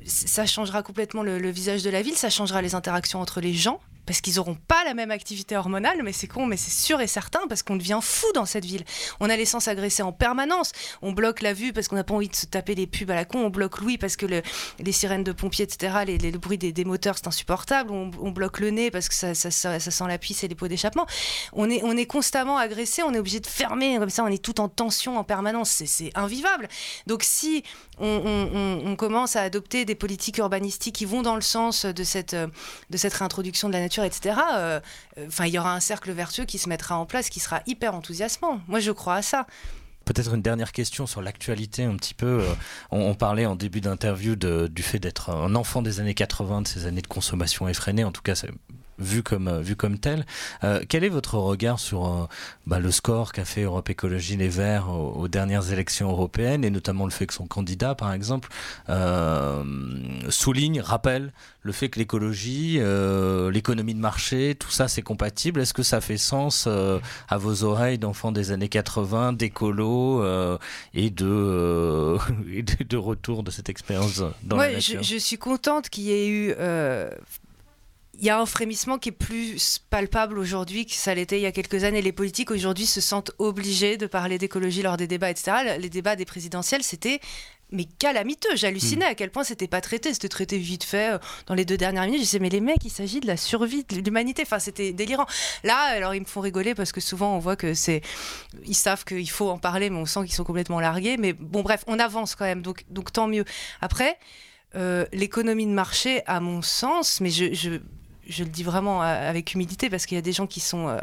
ça 0.04 0.46
changera 0.46 0.82
complètement 0.82 1.22
le, 1.22 1.50
visage 1.50 1.82
de 1.82 1.90
la 1.90 2.02
ville. 2.02 2.16
Ça 2.16 2.30
changera 2.30 2.62
les 2.62 2.74
interactions 2.74 3.20
entre 3.20 3.40
les 3.40 3.54
gens 3.54 3.80
parce 4.10 4.22
qu'ils 4.22 4.34
n'auront 4.34 4.56
pas 4.56 4.82
la 4.84 4.92
même 4.92 5.12
activité 5.12 5.56
hormonale, 5.56 6.02
mais 6.02 6.12
c'est 6.12 6.26
con, 6.26 6.44
mais 6.44 6.56
c'est 6.56 6.72
sûr 6.72 7.00
et 7.00 7.06
certain, 7.06 7.46
parce 7.48 7.62
qu'on 7.62 7.76
devient 7.76 8.00
fou 8.02 8.26
dans 8.34 8.44
cette 8.44 8.64
ville. 8.64 8.82
On 9.20 9.30
a 9.30 9.36
l'essence 9.36 9.68
agressée 9.68 10.02
en 10.02 10.10
permanence, 10.10 10.72
on 11.00 11.12
bloque 11.12 11.42
la 11.42 11.52
vue 11.52 11.72
parce 11.72 11.86
qu'on 11.86 11.94
n'a 11.94 12.02
pas 12.02 12.14
envie 12.14 12.28
de 12.28 12.34
se 12.34 12.46
taper 12.46 12.74
les 12.74 12.88
pubs 12.88 13.08
à 13.12 13.14
la 13.14 13.24
con, 13.24 13.38
on 13.38 13.50
bloque 13.50 13.78
l'ouïe 13.78 13.98
parce 13.98 14.16
que 14.16 14.26
les 14.26 14.92
sirènes 14.92 15.22
de 15.22 15.30
pompiers, 15.30 15.64
etc., 15.64 15.94
le 16.06 16.38
bruit 16.38 16.58
des, 16.58 16.84
moteurs, 16.84 17.18
c'est 17.18 17.28
insupportable, 17.28 17.92
on, 17.92 18.30
bloque 18.32 18.58
le 18.58 18.70
nez 18.70 18.90
parce 18.90 19.08
que 19.08 19.14
ça, 19.14 19.32
sent 19.32 20.04
la 20.08 20.18
pisse 20.18 20.42
et 20.42 20.48
les 20.48 20.56
pots 20.56 20.66
d'échappement. 20.66 21.06
On 21.52 21.70
est, 21.70 21.80
on 21.84 21.96
est 21.96 22.06
constamment 22.06 22.58
agressé, 22.58 23.04
on 23.04 23.14
est 23.14 23.18
obligé 23.20 23.38
de 23.38 23.46
fermer, 23.46 23.96
comme 24.00 24.10
ça 24.10 24.24
on 24.24 24.28
est 24.28 24.42
tout 24.42 24.60
en 24.60 24.68
tension 24.68 25.18
en 25.18 25.24
permanence, 25.24 25.84
c'est 25.86 26.10
invivable. 26.16 26.66
Donc 27.06 27.22
si 27.22 27.62
on, 28.00 28.96
commence 28.98 29.36
à 29.36 29.42
adopter 29.42 29.84
des 29.84 29.94
politiques 29.94 30.38
urbanistiques 30.38 30.96
qui 30.96 31.04
vont 31.04 31.22
dans 31.22 31.36
le 31.36 31.42
sens 31.42 31.86
de 31.86 32.02
cette 32.02 32.34
réintroduction 32.90 33.68
de 33.68 33.74
la 33.74 33.80
nature, 33.80 33.99
etc., 34.04 34.36
euh, 34.54 34.80
enfin, 35.26 35.46
il 35.46 35.52
y 35.52 35.58
aura 35.58 35.74
un 35.74 35.80
cercle 35.80 36.12
vertueux 36.12 36.44
qui 36.44 36.58
se 36.58 36.68
mettra 36.68 36.96
en 36.96 37.06
place, 37.06 37.28
qui 37.28 37.40
sera 37.40 37.62
hyper 37.66 37.94
enthousiasmant. 37.94 38.60
Moi, 38.68 38.80
je 38.80 38.90
crois 38.90 39.16
à 39.16 39.22
ça. 39.22 39.46
Peut-être 40.04 40.34
une 40.34 40.42
dernière 40.42 40.72
question 40.72 41.06
sur 41.06 41.22
l'actualité 41.22 41.84
un 41.84 41.96
petit 41.96 42.14
peu. 42.14 42.40
Euh, 42.40 42.54
on, 42.90 43.14
parlait 43.14 43.46
en 43.46 43.54
début 43.54 43.80
d'interview 43.80 44.34
du 44.34 44.82
fait 44.82 44.98
d'être 44.98 45.30
un 45.30 45.54
enfant 45.54 45.82
des 45.82 46.00
années 46.00 46.14
80, 46.14 46.62
de 46.62 46.68
ces 46.68 46.86
années 46.86 47.02
de 47.02 47.06
consommation 47.06 47.68
effrénée. 47.68 48.04
En 48.04 48.12
tout 48.12 48.22
cas, 48.22 48.34
vu 49.00 49.22
comme, 49.22 49.48
euh, 49.48 49.60
vu 49.60 49.76
comme 49.76 49.98
tel. 49.98 50.26
Euh, 50.62 50.82
quel 50.88 51.04
est 51.04 51.08
votre 51.08 51.34
regard 51.34 51.78
sur 51.78 52.06
euh, 52.06 52.26
bah, 52.66 52.78
le 52.78 52.90
score 52.90 53.32
qu'a 53.32 53.44
fait 53.44 53.62
Europe 53.62 53.88
Écologie 53.88 54.36
Les 54.36 54.48
Verts 54.48 54.90
aux, 54.90 55.28
dernières 55.28 55.72
élections 55.72 56.10
européennes 56.10 56.64
et 56.64 56.70
notamment 56.70 57.04
le 57.04 57.10
fait 57.10 57.26
que 57.26 57.34
son 57.34 57.46
candidat, 57.46 57.94
par 57.94 58.12
exemple, 58.12 58.48
souligne, 60.28 60.80
rappelle 60.80 61.32
le 61.62 61.72
fait 61.72 61.88
que 61.88 61.98
l'écologie, 61.98 62.80
l'économie 63.52 63.94
de 63.94 64.00
marché, 64.00 64.56
tout 64.58 64.70
ça 64.70 64.88
c'est 64.88 65.02
compatible. 65.02 65.60
Est-ce 65.60 65.74
que 65.74 65.82
ça 65.82 66.00
fait 66.00 66.16
sens 66.16 66.66
à 66.66 67.36
vos 67.36 67.64
oreilles 67.64 67.98
d'enfants 67.98 68.32
des 68.32 68.50
années 68.50 68.68
80, 68.68 69.34
d'écolo 69.34 70.24
et, 70.94 71.10
de, 71.10 72.18
de 72.88 72.96
retour 72.96 73.42
de 73.42 73.50
cette 73.50 73.68
expérience 73.68 74.22
dans 74.42 74.56
la 74.56 74.72
nature? 74.72 75.02
je, 75.02 75.14
je, 75.14 75.18
suis 75.18 75.38
contente 75.38 75.88
qu'il 75.90 76.04
y 76.04 76.12
ait 76.12 76.28
eu 76.28 76.54
il 78.20 78.26
y 78.26 78.30
a 78.30 78.38
un 78.38 78.46
frémissement 78.46 78.98
qui 78.98 79.08
est 79.08 79.12
plus 79.12 79.78
palpable 79.88 80.38
aujourd'hui 80.38 80.84
que 80.84 80.92
ça 80.92 81.14
l'était 81.14 81.38
il 81.38 81.42
y 81.42 81.46
a 81.46 81.52
quelques 81.52 81.84
années. 81.84 82.02
Les 82.02 82.12
politiques 82.12 82.50
aujourd'hui 82.50 82.84
se 82.84 83.00
sentent 83.00 83.32
obligés 83.38 83.96
de 83.96 84.06
parler 84.06 84.36
d'écologie 84.36 84.82
lors 84.82 84.98
des 84.98 85.06
débats, 85.06 85.30
etc. 85.30 85.78
Les 85.78 85.88
débats 85.88 86.16
des 86.16 86.26
présidentielles, 86.26 86.82
c'était 86.82 87.20
mais 87.72 87.84
calamiteux. 87.84 88.56
J'hallucinais 88.56 89.06
hmm. 89.06 89.10
à 89.10 89.14
quel 89.14 89.30
point 89.30 89.44
c'était 89.44 89.68
pas 89.68 89.80
traité. 89.80 90.12
C'était 90.12 90.28
traité 90.28 90.58
vite 90.58 90.84
fait 90.84 91.14
euh, 91.14 91.18
dans 91.46 91.54
les 91.54 91.64
deux 91.64 91.78
dernières 91.78 92.04
minutes. 92.04 92.18
Je 92.18 92.24
disais, 92.24 92.38
mais 92.40 92.50
les 92.50 92.60
mecs, 92.60 92.84
il 92.84 92.90
s'agit 92.90 93.20
de 93.20 93.26
la 93.26 93.38
survie 93.38 93.84
de 93.84 93.96
l'humanité. 93.96 94.42
Enfin, 94.42 94.58
c'était 94.58 94.92
délirant. 94.92 95.26
Là, 95.64 95.76
alors 95.76 96.14
ils 96.14 96.20
me 96.20 96.26
font 96.26 96.40
rigoler 96.40 96.74
parce 96.74 96.92
que 96.92 97.00
souvent 97.00 97.34
on 97.36 97.38
voit 97.38 97.56
que 97.56 97.72
c'est. 97.72 98.02
Ils 98.66 98.74
savent 98.74 99.04
qu'il 99.04 99.30
faut 99.30 99.48
en 99.48 99.58
parler, 99.58 99.88
mais 99.88 99.98
on 99.98 100.06
sent 100.06 100.20
qu'ils 100.24 100.34
sont 100.34 100.44
complètement 100.44 100.80
largués. 100.80 101.16
Mais 101.16 101.32
bon, 101.32 101.62
bref, 101.62 101.84
on 101.86 101.98
avance 101.98 102.34
quand 102.34 102.44
même. 102.44 102.60
Donc, 102.60 102.84
donc 102.90 103.12
tant 103.12 103.28
mieux. 103.28 103.44
Après. 103.80 104.18
Euh, 104.76 105.04
l'économie 105.12 105.66
de 105.66 105.72
marché, 105.72 106.22
à 106.26 106.38
mon 106.38 106.62
sens, 106.62 107.20
mais 107.20 107.30
je, 107.30 107.52
je, 107.52 107.80
je 108.30 108.44
le 108.44 108.50
dis 108.50 108.62
vraiment 108.62 109.02
euh, 109.02 109.28
avec 109.28 109.54
humilité 109.54 109.90
parce 109.90 110.06
qu'il 110.06 110.14
y 110.14 110.18
a 110.18 110.22
des 110.22 110.32
gens 110.32 110.46
qui 110.46 110.60
sont 110.60 110.88
euh, 110.88 110.98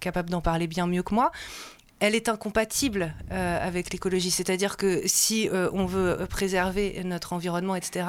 capables 0.00 0.30
d'en 0.30 0.40
parler 0.40 0.66
bien 0.66 0.86
mieux 0.86 1.02
que 1.02 1.14
moi 1.14 1.32
elle 2.00 2.14
est 2.14 2.28
incompatible 2.28 3.12
euh, 3.32 3.66
avec 3.66 3.92
l'écologie. 3.92 4.30
C'est-à-dire 4.30 4.76
que 4.76 5.02
si 5.06 5.50
on 5.72 5.84
veut 5.84 6.28
préserver 6.30 7.02
notre 7.02 7.32
environnement, 7.32 7.74
etc., 7.74 8.06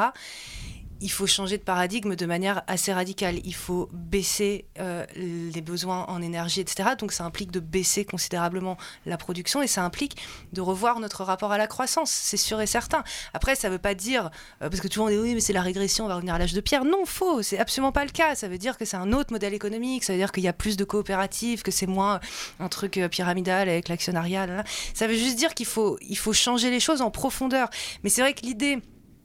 il 1.02 1.12
faut 1.12 1.28
changer 1.28 1.58
de 1.58 1.64
paradigme 1.64 2.16
de 2.16 2.26
manière 2.26 2.64
assez 2.68 2.92
radicale. 2.92 3.40
Il 3.44 3.56
faut 3.56 3.90
baisser 3.94 4.66
euh, 4.80 5.06
les 5.16 5.62
besoins 5.62 6.06
en 6.08 6.22
énergie, 6.22 6.60
etc. 6.60 6.90
Donc 6.98 7.12
ça 7.12 7.24
implique 7.24 7.52
de 7.52 7.60
baisser 7.60 8.06
considérablement 8.06 8.78
la 9.06 9.18
production 9.18 9.62
et 9.62 9.68
ça 9.68 9.84
implique 9.84 10.18
de 10.54 10.62
revoir 10.62 11.00
notre 11.00 11.24
rapport 11.24 11.52
à 11.52 11.58
la 11.58 11.68
croissance, 11.68 12.12
c'est 12.12 12.38
sûr 12.38 12.60
et 12.62 12.68
certain. 12.68 13.04
Après, 13.34 13.56
ça 13.56 13.70
ne 13.70 13.74
veut 13.74 13.80
pas 13.80 13.94
dire, 13.94 14.30
euh, 14.62 14.70
parce 14.70 14.82
que 14.82 14.88
tout 14.88 15.00
le 15.00 15.06
monde 15.06 15.14
dit 15.14 15.20
oui, 15.20 15.34
mais 15.36 15.40
c'est 15.40 15.54
la 15.54 15.62
régression, 15.62 16.06
on 16.06 16.08
va 16.08 16.16
revenir 16.16 16.34
à 16.34 16.40
l'âge 16.40 16.54
de 16.54 16.62
pierre. 16.62 16.86
Non, 16.86 17.06
faux, 17.06 17.42
c'est 17.42 17.60
absolument 17.60 17.92
pas 17.92 18.06
le 18.06 18.12
cas. 18.12 18.36
Ça 18.36 18.48
veut 18.48 18.58
dire 18.58 18.78
que 18.78 18.86
c'est 18.86 18.98
un 18.98 19.14
autre 19.14 19.32
modèle 19.32 19.54
économique, 19.54 20.04
ça 20.04 20.14
veut 20.14 20.20
dire 20.20 20.32
qu'il 20.32 20.44
y 20.44 20.48
a 20.48 20.54
plus 20.54 20.78
de 20.78 20.84
coopératives, 20.84 21.62
que 21.62 21.72
c'est 21.72 21.88
moins 21.88 22.20
un 22.60 22.70
truc 22.70 22.98
euh, 22.98 23.08
pyramidal 23.08 23.70
avec 23.70 23.88
l'actionnariat. 23.90 24.64
Ça 24.94 25.08
veut 25.08 25.16
juste 25.16 25.38
dire 25.38 25.54
qu'il 25.54 25.66
faut, 25.66 25.98
il 26.02 26.18
faut 26.18 26.34
changer 26.34 26.70
les 26.70 26.80
choses 26.80 27.02
en 27.02 27.12
profondeur. 27.12 27.70
Mais 28.04 28.10
c'est 28.10 28.22
vrai 28.22 28.34
que 28.34 28.42
l'idée, 28.42 28.80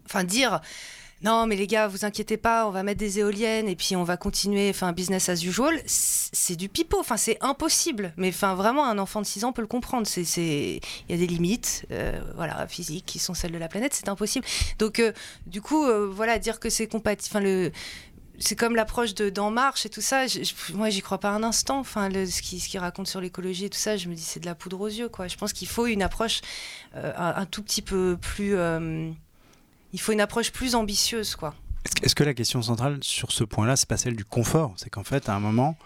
enfin 0.07 0.25
dire 0.25 0.61
non 1.25 1.47
mais 1.47 1.57
les 1.57 1.67
gars 1.67 1.89
vous 1.89 2.05
inquiétez 2.05 2.37
pas 2.37 2.67
on 2.67 2.71
va 2.71 2.83
mettre 2.83 3.01
des 3.01 3.19
éoliennes 3.19 3.67
et 3.67 3.75
puis 3.75 3.97
on 3.97 4.05
va 4.05 4.17
continuer 4.17 4.69
enfin 4.71 4.93
business 4.93 5.31
as 5.31 5.43
usual 5.43 5.81
c'est 5.87 6.55
du 6.55 6.69
pipeau 6.69 7.01
enfin 7.01 7.17
c'est 7.17 7.39
impossible 7.41 8.13
mais 8.17 8.29
enfin 8.29 8.55
vraiment 8.55 8.87
un 8.87 8.99
enfant 8.99 9.23
de 9.23 9.27
6 9.27 9.45
ans 9.45 9.53
peut 9.53 9.63
le 9.63 9.67
comprendre 9.67 10.07
c'est 10.07 10.23
il 10.23 10.81
y 11.09 11.15
a 11.15 11.17
des 11.17 11.27
limites 11.27 11.87
euh, 11.91 12.21
voilà 12.37 12.67
physiques 12.69 13.07
qui 13.07 13.19
sont 13.19 13.33
celles 13.33 13.53
de 13.53 13.59
la 13.59 13.69
planète 13.69 13.95
c'est 13.95 14.09
impossible 14.09 14.47
donc 14.79 14.99
euh, 14.99 15.13
du 15.47 15.63
coup 15.63 15.87
euh, 15.87 16.07
voilà 16.07 16.39
dire 16.39 16.61
que 16.61 16.69
c'est 16.69 16.87
compatible 16.87 17.37
enfin 17.37 17.45
le 17.45 17.73
c'est 18.39 18.57
comme 18.57 18.75
l'approche 18.75 19.15
de 19.15 19.31
d'En 19.31 19.53
Marche 19.53 19.87
et 19.87 19.89
tout 19.89 20.01
ça. 20.01 20.25
moi, 20.73 20.91
j'y 20.91 21.03
crois 21.03 21.19
pas 21.19 21.31
un 21.31 21.45
instant. 21.45 21.79
Enfin, 21.79 22.11
ce 22.11 22.43
qu'il 22.43 22.61
qui 22.61 22.79
raconte 22.79 23.07
sur 23.07 23.21
l'écologie 23.21 23.67
et 23.67 23.71
tout 23.71 23.79
ça, 23.79 23.97
je 23.97 24.09
me 24.09 24.15
dis 24.17 24.23
c'est 24.23 24.41
de 24.41 24.47
la 24.47 24.57
poudre 24.57 24.81
aux 24.81 24.89
yeux, 24.89 25.09
quoi. 25.09 25.29
Je 25.29 25.37
pense 25.37 25.53
qu'il 25.53 25.69
faut 25.69 25.87
une 25.87 26.03
approche 26.03 26.41
un, 26.95 27.47
tout 27.47 27.63
petit 27.63 27.81
peu 27.81 28.19
plus 28.21 28.57
il 29.95 30.01
faut 30.01 30.11
une 30.13 30.21
approche 30.21 30.51
plus 30.51 30.75
ambitieuse, 30.75 31.37
quoi. 31.37 31.55
Est-ce 32.03 32.17
que 32.17 32.25
la 32.25 32.35
question 32.35 32.61
centrale 32.63 32.99
sur 33.03 33.31
ce 33.31 33.45
point-là, 33.45 33.77
c'est 33.77 33.89
pas 33.89 33.97
celle 33.97 34.17
du 34.17 34.25
confort? 34.25 34.75
C'est 34.77 34.91
qu'en 34.91 35.05
fait, 35.05 35.29
à 35.29 35.35
un 35.35 35.39
moment, 35.41 35.79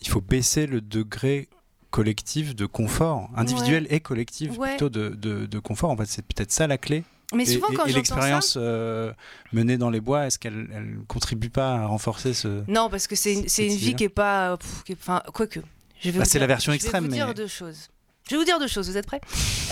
il 0.00 0.08
faut 0.08 0.22
baisser 0.22 0.66
le 0.66 0.80
degré 0.80 1.48
collectif 1.90 2.56
de 2.56 2.64
confort, 2.64 3.28
individuel 3.36 3.86
et 3.90 4.00
collectif 4.00 4.58
plutôt 4.58 4.88
de, 4.88 5.10
de, 5.10 5.58
confort. 5.58 5.90
En 5.90 5.96
fait, 5.98 6.06
c'est 6.06 6.22
peut-être 6.24 6.50
ça 6.50 6.66
la 6.66 6.78
clé. 6.78 7.04
Mais 7.34 7.44
souvent, 7.44 7.68
et, 7.68 7.74
quand 7.74 7.84
et 7.84 7.92
l'expérience 7.92 8.54
euh, 8.56 9.12
menée 9.52 9.76
dans 9.76 9.90
les 9.90 10.00
bois, 10.00 10.26
est-ce 10.26 10.38
qu'elle 10.38 10.68
ne 10.68 11.02
contribue 11.04 11.50
pas 11.50 11.74
à 11.74 11.86
renforcer 11.86 12.32
ce. 12.32 12.62
Non, 12.68 12.88
parce 12.88 13.06
que 13.06 13.16
c'est 13.16 13.34
une, 13.34 13.40
une 13.70 13.76
vie 13.76 13.94
qui 13.94 14.04
est 14.04 14.08
pas. 14.08 14.56
Enfin, 14.92 15.22
quoique 15.34 15.60
Je 16.00 16.10
vais 16.10 16.18
Bah, 16.18 16.24
vous 16.24 16.30
c'est 16.30 16.38
la 16.38 16.46
version 16.46 16.72
extrême, 16.72 17.04
Je 17.04 17.10
vais 17.10 17.16
vous 17.16 17.26
mais- 17.26 17.34
dire 17.34 17.34
deux 17.34 17.48
choses. 17.48 17.88
Je 18.28 18.30
vais 18.30 18.38
vous 18.38 18.44
dire 18.44 18.58
deux 18.58 18.68
choses, 18.68 18.88
vous 18.88 18.96
êtes 18.96 19.06
prêts? 19.06 19.20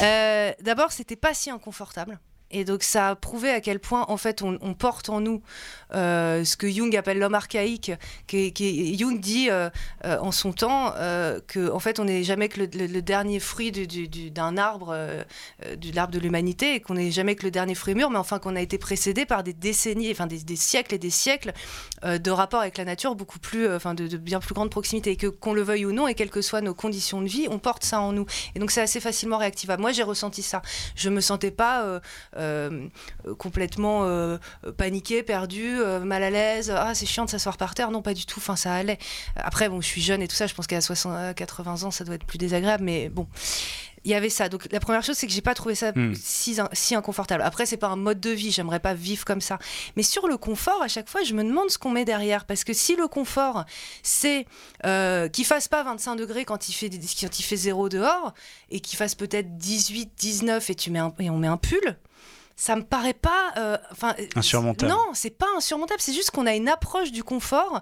Euh, 0.02 0.52
D'abord, 0.62 0.92
c'était 0.92 1.16
pas 1.16 1.32
si 1.32 1.50
inconfortable. 1.50 2.18
Et 2.50 2.64
donc 2.64 2.82
ça 2.82 3.10
a 3.10 3.14
prouvé 3.14 3.50
à 3.50 3.60
quel 3.60 3.78
point 3.78 4.04
en 4.08 4.16
fait 4.16 4.42
on, 4.42 4.74
porte 4.74 5.08
en 5.08 5.20
nous 5.20 5.40
euh, 5.94 6.44
ce 6.44 6.56
que 6.56 6.68
Jung 6.68 6.94
appelle 6.96 7.18
l'homme 7.18 7.34
archaïque. 7.34 7.92
Qui, 8.26 8.96
Jung 8.98 9.20
dit 9.20 9.50
euh, 9.50 9.70
euh, 10.04 10.18
en 10.18 10.32
son 10.32 10.52
temps 10.52 10.92
que 11.46 11.70
en 11.70 11.78
fait 11.78 12.00
on 12.00 12.04
n'est 12.04 12.24
jamais 12.24 12.48
que 12.48 12.60
le, 12.60 13.02
dernier 13.02 13.38
fruit 13.40 13.70
du- 13.72 13.86
du- 13.86 14.08
du- 14.08 14.30
d'un 14.30 14.56
arbre, 14.56 14.96
de 15.64 15.94
l'arbre 15.94 16.12
de 16.12 16.18
l'humanité, 16.18 16.80
qu'on 16.80 16.94
n'est 16.94 17.10
jamais 17.10 17.34
que 17.36 17.44
le 17.44 17.50
dernier 17.50 17.74
fruit 17.74 17.94
mûr, 17.94 18.10
mais 18.10 18.18
enfin 18.18 18.38
qu'on 18.38 18.56
a 18.56 18.60
été 18.60 18.78
précédé 18.78 19.26
par 19.26 19.42
des 19.42 19.52
décennies, 19.52 20.10
enfin 20.10 20.26
des, 20.26 20.56
siècles 20.56 20.94
et 20.94 20.98
des 20.98 21.10
siècles 21.10 21.52
de 22.02 22.30
rapports 22.30 22.60
avec 22.60 22.78
la 22.78 22.84
nature 22.84 23.14
beaucoup 23.14 23.38
plus, 23.38 23.72
enfin 23.72 23.94
de, 23.94 24.16
bien 24.16 24.40
plus 24.40 24.54
grande 24.54 24.70
proximité, 24.70 25.12
et 25.12 25.16
que 25.16 25.26
qu'on 25.28 25.52
le 25.54 25.62
veuille 25.62 25.86
ou 25.86 25.92
non, 25.92 26.08
et 26.08 26.14
quelles 26.14 26.30
que 26.30 26.42
soient 26.42 26.60
nos 26.60 26.74
conditions 26.74 27.20
de 27.22 27.28
vie, 27.28 27.46
on 27.50 27.58
porte 27.58 27.84
ça 27.84 28.00
en 28.00 28.12
nous. 28.12 28.26
Et 28.54 28.58
donc 28.58 28.70
c'est 28.70 28.82
assez 28.82 29.00
facilement 29.00 29.38
réactivable. 29.38 29.80
Moi 29.80 29.92
j'ai 29.92 30.02
ressenti 30.02 30.42
ça. 30.42 30.62
Je 30.96 31.08
me 31.10 31.20
sentais 31.20 31.50
pas 31.50 32.00
complètement 33.38 34.04
euh, 34.04 34.38
paniquée, 34.76 35.22
perdue, 35.22 35.78
euh, 35.80 36.00
mal 36.00 36.22
à 36.22 36.30
l'aise. 36.30 36.72
Ah 36.76 36.94
c'est 36.94 37.06
chiant 37.06 37.24
de 37.24 37.30
s'asseoir 37.30 37.56
par 37.56 37.74
terre. 37.74 37.90
Non 37.90 38.02
pas 38.02 38.14
du 38.14 38.26
tout. 38.26 38.38
Enfin 38.38 38.56
ça 38.56 38.74
allait. 38.74 38.98
Après 39.36 39.68
bon 39.68 39.80
je 39.80 39.86
suis 39.86 40.00
jeune 40.02 40.22
et 40.22 40.28
tout 40.28 40.36
ça. 40.36 40.46
Je 40.46 40.54
pense 40.54 40.66
qu'à 40.66 40.80
60, 40.80 41.12
à 41.14 41.34
80 41.34 41.82
ans 41.84 41.90
ça 41.90 42.04
doit 42.04 42.14
être 42.14 42.26
plus 42.26 42.38
désagréable, 42.38 42.84
mais 42.84 43.08
bon. 43.08 43.26
Il 44.06 44.10
y 44.10 44.14
avait 44.14 44.30
ça. 44.30 44.48
Donc 44.48 44.66
la 44.72 44.80
première 44.80 45.02
chose, 45.04 45.16
c'est 45.18 45.26
que 45.26 45.32
j'ai 45.32 45.42
pas 45.42 45.52
trouvé 45.52 45.74
ça 45.74 45.92
Hmm. 45.92 46.14
si, 46.14 46.56
si 46.72 46.94
inconfortable. 46.94 47.42
Après, 47.42 47.66
c'est 47.66 47.76
pas 47.76 47.88
un 47.88 47.96
mode 47.96 48.18
de 48.18 48.30
vie. 48.30 48.50
J'aimerais 48.50 48.80
pas 48.80 48.94
vivre 48.94 49.26
comme 49.26 49.42
ça. 49.42 49.58
Mais 49.94 50.02
sur 50.02 50.26
le 50.26 50.38
confort, 50.38 50.80
à 50.80 50.88
chaque 50.88 51.06
fois, 51.10 51.22
je 51.22 51.34
me 51.34 51.44
demande 51.44 51.68
ce 51.68 51.76
qu'on 51.76 51.90
met 51.90 52.06
derrière. 52.06 52.46
Parce 52.46 52.64
que 52.64 52.72
si 52.72 52.96
le 52.96 53.08
confort, 53.08 53.66
c'est 54.02 54.46
euh, 54.86 55.28
qu'il 55.28 55.44
fasse 55.44 55.68
pas 55.68 55.82
25 55.82 56.16
degrés 56.16 56.46
quand 56.46 56.70
il 56.70 56.72
fait, 56.72 56.88
quand 56.88 57.38
il 57.40 57.42
fait 57.42 57.56
0 57.56 57.90
dehors, 57.90 58.32
et 58.70 58.80
qu'il 58.80 58.96
fasse 58.96 59.14
peut-être 59.14 59.58
18, 59.58 60.12
19, 60.16 60.70
et, 60.70 60.74
tu 60.74 60.90
mets 60.90 60.98
un- 61.00 61.12
et 61.18 61.28
on 61.28 61.36
met 61.36 61.48
un 61.48 61.58
pull, 61.58 61.98
ça 62.60 62.76
me 62.76 62.82
paraît 62.82 63.14
pas. 63.14 63.52
euh, 63.56 63.78
Enfin, 63.90 64.14
euh, 64.18 64.26
Insurmontable. 64.36 64.92
Non, 64.92 65.02
c'est 65.14 65.30
pas 65.36 65.46
insurmontable. 65.56 66.00
C'est 66.02 66.12
juste 66.12 66.30
qu'on 66.30 66.44
a 66.46 66.54
une 66.54 66.68
approche 66.68 67.10
du 67.10 67.24
confort 67.24 67.80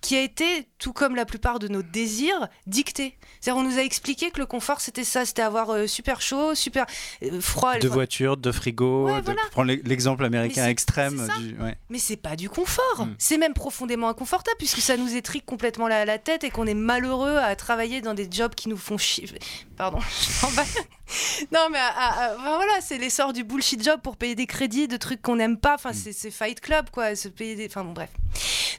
qui 0.00 0.16
a 0.16 0.20
été, 0.20 0.68
tout 0.78 0.92
comme 0.92 1.16
la 1.16 1.24
plupart 1.24 1.58
de 1.58 1.66
nos 1.66 1.82
désirs, 1.82 2.46
dictée. 2.68 3.16
C'est-à-dire, 3.40 3.60
on 3.60 3.64
nous 3.68 3.78
a 3.78 3.82
expliqué 3.82 4.30
que 4.30 4.38
le 4.38 4.46
confort, 4.46 4.80
c'était 4.80 5.02
ça, 5.02 5.24
c'était 5.24 5.42
avoir 5.42 5.70
euh, 5.70 5.86
super 5.88 6.20
chaud, 6.20 6.54
super 6.54 6.86
euh, 7.24 7.40
froid. 7.40 7.78
Deux 7.78 7.88
enfin, 7.88 7.94
voitures, 7.94 8.36
deux 8.36 8.52
frigos. 8.52 9.06
Ouais, 9.06 9.20
de- 9.22 9.32
voilà. 9.54 9.72
L'e- 9.74 9.82
l'exemple 9.84 10.24
américain 10.24 10.66
extrême. 10.68 11.28
du- 11.40 11.56
ouais. 11.60 11.76
Mais 11.88 11.98
c'est 11.98 12.16
pas 12.16 12.36
du 12.36 12.48
confort. 12.48 13.06
Mm. 13.06 13.14
C'est 13.18 13.38
même 13.38 13.54
profondément 13.54 14.08
inconfortable 14.08 14.56
puisque 14.58 14.80
ça 14.80 14.96
nous 14.96 15.14
étrique 15.16 15.44
complètement 15.46 15.88
la, 15.88 16.04
la 16.04 16.18
tête 16.18 16.42
et 16.44 16.50
qu'on 16.50 16.66
est 16.66 16.74
malheureux 16.74 17.36
à 17.36 17.54
travailler 17.56 18.00
dans 18.00 18.14
des 18.14 18.28
jobs 18.30 18.54
qui 18.54 18.68
nous 18.68 18.76
font 18.76 18.98
chier. 18.98 19.28
Pardon. 19.76 19.98
je. 20.20 20.80
non 21.52 21.68
mais 21.70 21.78
à- 21.78 21.86
à- 21.88 22.24
à- 22.30 22.34
enfin, 22.36 22.56
voilà, 22.56 22.80
c'est 22.80 22.98
l'essor 22.98 23.32
du 23.32 23.44
bullshit 23.44 23.82
job 23.82 24.00
pour 24.02 24.16
payer 24.16 24.34
des 24.34 24.46
crédits 24.46 24.88
de 24.88 24.96
trucs 24.96 25.22
qu'on 25.22 25.36
n'aime 25.36 25.58
pas. 25.58 25.74
Enfin, 25.74 25.92
c'est, 25.92 26.12
c'est 26.12 26.30
Fight 26.30 26.60
Club 26.60 26.90
quoi. 26.90 27.14
Se 27.16 27.28
payer 27.28 27.54
des. 27.56 27.66
Enfin 27.66 27.84
bon 27.84 27.92
bref. 27.92 28.10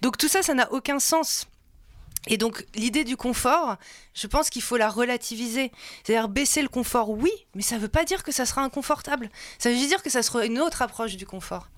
Donc 0.02 0.18
tout 0.18 0.28
ça, 0.28 0.42
ça 0.44 0.54
n'a 0.54 0.72
aucun 0.72 1.00
sens. 1.00 1.48
Et 2.28 2.38
donc 2.38 2.66
l'idée 2.76 3.04
du 3.06 3.16
confort, 3.18 3.78
je 4.14 4.28
pense 4.28 4.50
qu'il 4.50 4.62
faut 4.62 4.78
la 4.78 4.90
relativiser. 4.90 5.72
C'est-à-dire 6.04 6.28
baisser 6.30 6.62
le 6.62 6.68
confort, 6.68 7.10
oui, 7.10 7.32
mais 7.56 7.62
ça 7.62 7.76
ne 7.76 7.80
veut 7.82 7.88
pas 7.88 8.04
dire 8.04 8.24
que 8.24 8.32
ça 8.32 8.46
sera 8.46 8.62
inconfortable. 8.62 9.30
Ça 9.58 9.70
veut 9.70 9.76
juste 9.76 9.88
dire 9.88 10.04
que 10.04 10.10
ça 10.10 10.22
sera 10.22 10.46
une 10.46 10.60
autre 10.60 10.82
approche 10.82 11.16
du 11.16 11.26
confort. 11.26 11.70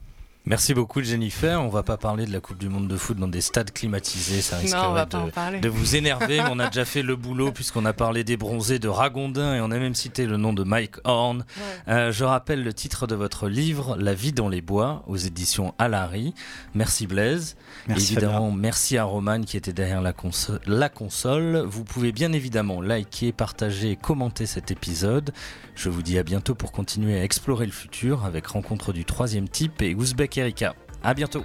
Merci 0.46 0.74
beaucoup 0.74 1.04
Jennifer. 1.04 1.62
On 1.62 1.68
va 1.70 1.84
pas 1.84 1.98
parler 1.98 2.26
de 2.26 2.34
la 2.34 2.39
Coupe 2.39 2.58
du 2.58 2.68
Monde 2.68 2.88
de 2.88 2.98
foot 2.98 3.16
dans 3.16 3.28
des 3.28 3.42
stades 3.42 3.72
climatisés, 3.72 4.42
ça 4.42 4.58
pas 4.58 5.52
de, 5.62 5.70
vous 5.70 5.96
énerver, 5.96 6.38
mais 6.42 6.50
on 6.50 6.58
a 6.58 6.68
déjà 6.72 6.84
fait 6.84 7.04
le 7.04 7.16
boulot 7.16 7.52
puisqu'on 7.52 7.86
a 7.86 7.94
parlé 7.94 8.24
des 8.24 8.38
bronzés 8.38 8.80
de 8.80 8.88
Ragondin 8.88 9.54
et 9.56 9.62
on 9.62 9.70
a 9.70 9.78
même 9.78 9.94
cité 9.94 10.26
le 10.26 10.38
nom 10.38 10.52
de 10.52 10.64
Mike 10.64 10.96
Horn. 11.04 11.46
Euh, 11.88 12.12
je 12.12 12.24
rappelle 12.24 12.64
le 12.64 12.74
titre 12.74 13.06
de 13.06 13.14
votre 13.14 13.48
livre, 13.48 13.96
La 14.00 14.16
vie 14.16 14.34
dans 14.34 14.50
les 14.50 14.62
bois, 14.62 15.04
aux 15.06 15.16
éditions 15.16 15.76
Alary. 15.78 16.34
Merci 16.74 17.06
Blaise. 17.06 17.56
Merci. 17.88 18.14
évidemment, 18.14 18.52
merci 18.52 18.98
à 18.98 19.04
Roman 19.04 19.42
qui 19.42 19.58
était 19.58 19.74
derrière 19.74 20.02
la, 20.02 20.12
conso- 20.12 20.60
la 20.66 20.89
console. 20.89 21.58
Vous 21.68 21.84
pouvez 21.84 22.12
bien 22.12 22.34
évidemment 22.34 22.82
liker, 22.82 23.32
partager 23.32 23.92
et 23.92 23.96
commenter 23.96 24.48
cet 24.48 24.72
épisode. 24.72 25.34
Je 25.76 25.89
vous 25.89 26.02
dis 26.02 26.18
à 26.18 26.24
bientôt 26.24 26.56
pour 26.56 26.72
continuer 26.72 27.20
à 27.20 27.24
explorer 27.24 27.66
le 27.68 27.72
futur 27.72 28.26
avec 28.26 28.48
Rencontre 28.48 28.92
du 28.92 29.06
troisième 29.06 29.48
type 29.48 29.82
et 29.82 29.96
Ouzbek 29.96 30.30
Kerika. 30.32 30.73
À 31.03 31.13
bientôt. 31.13 31.43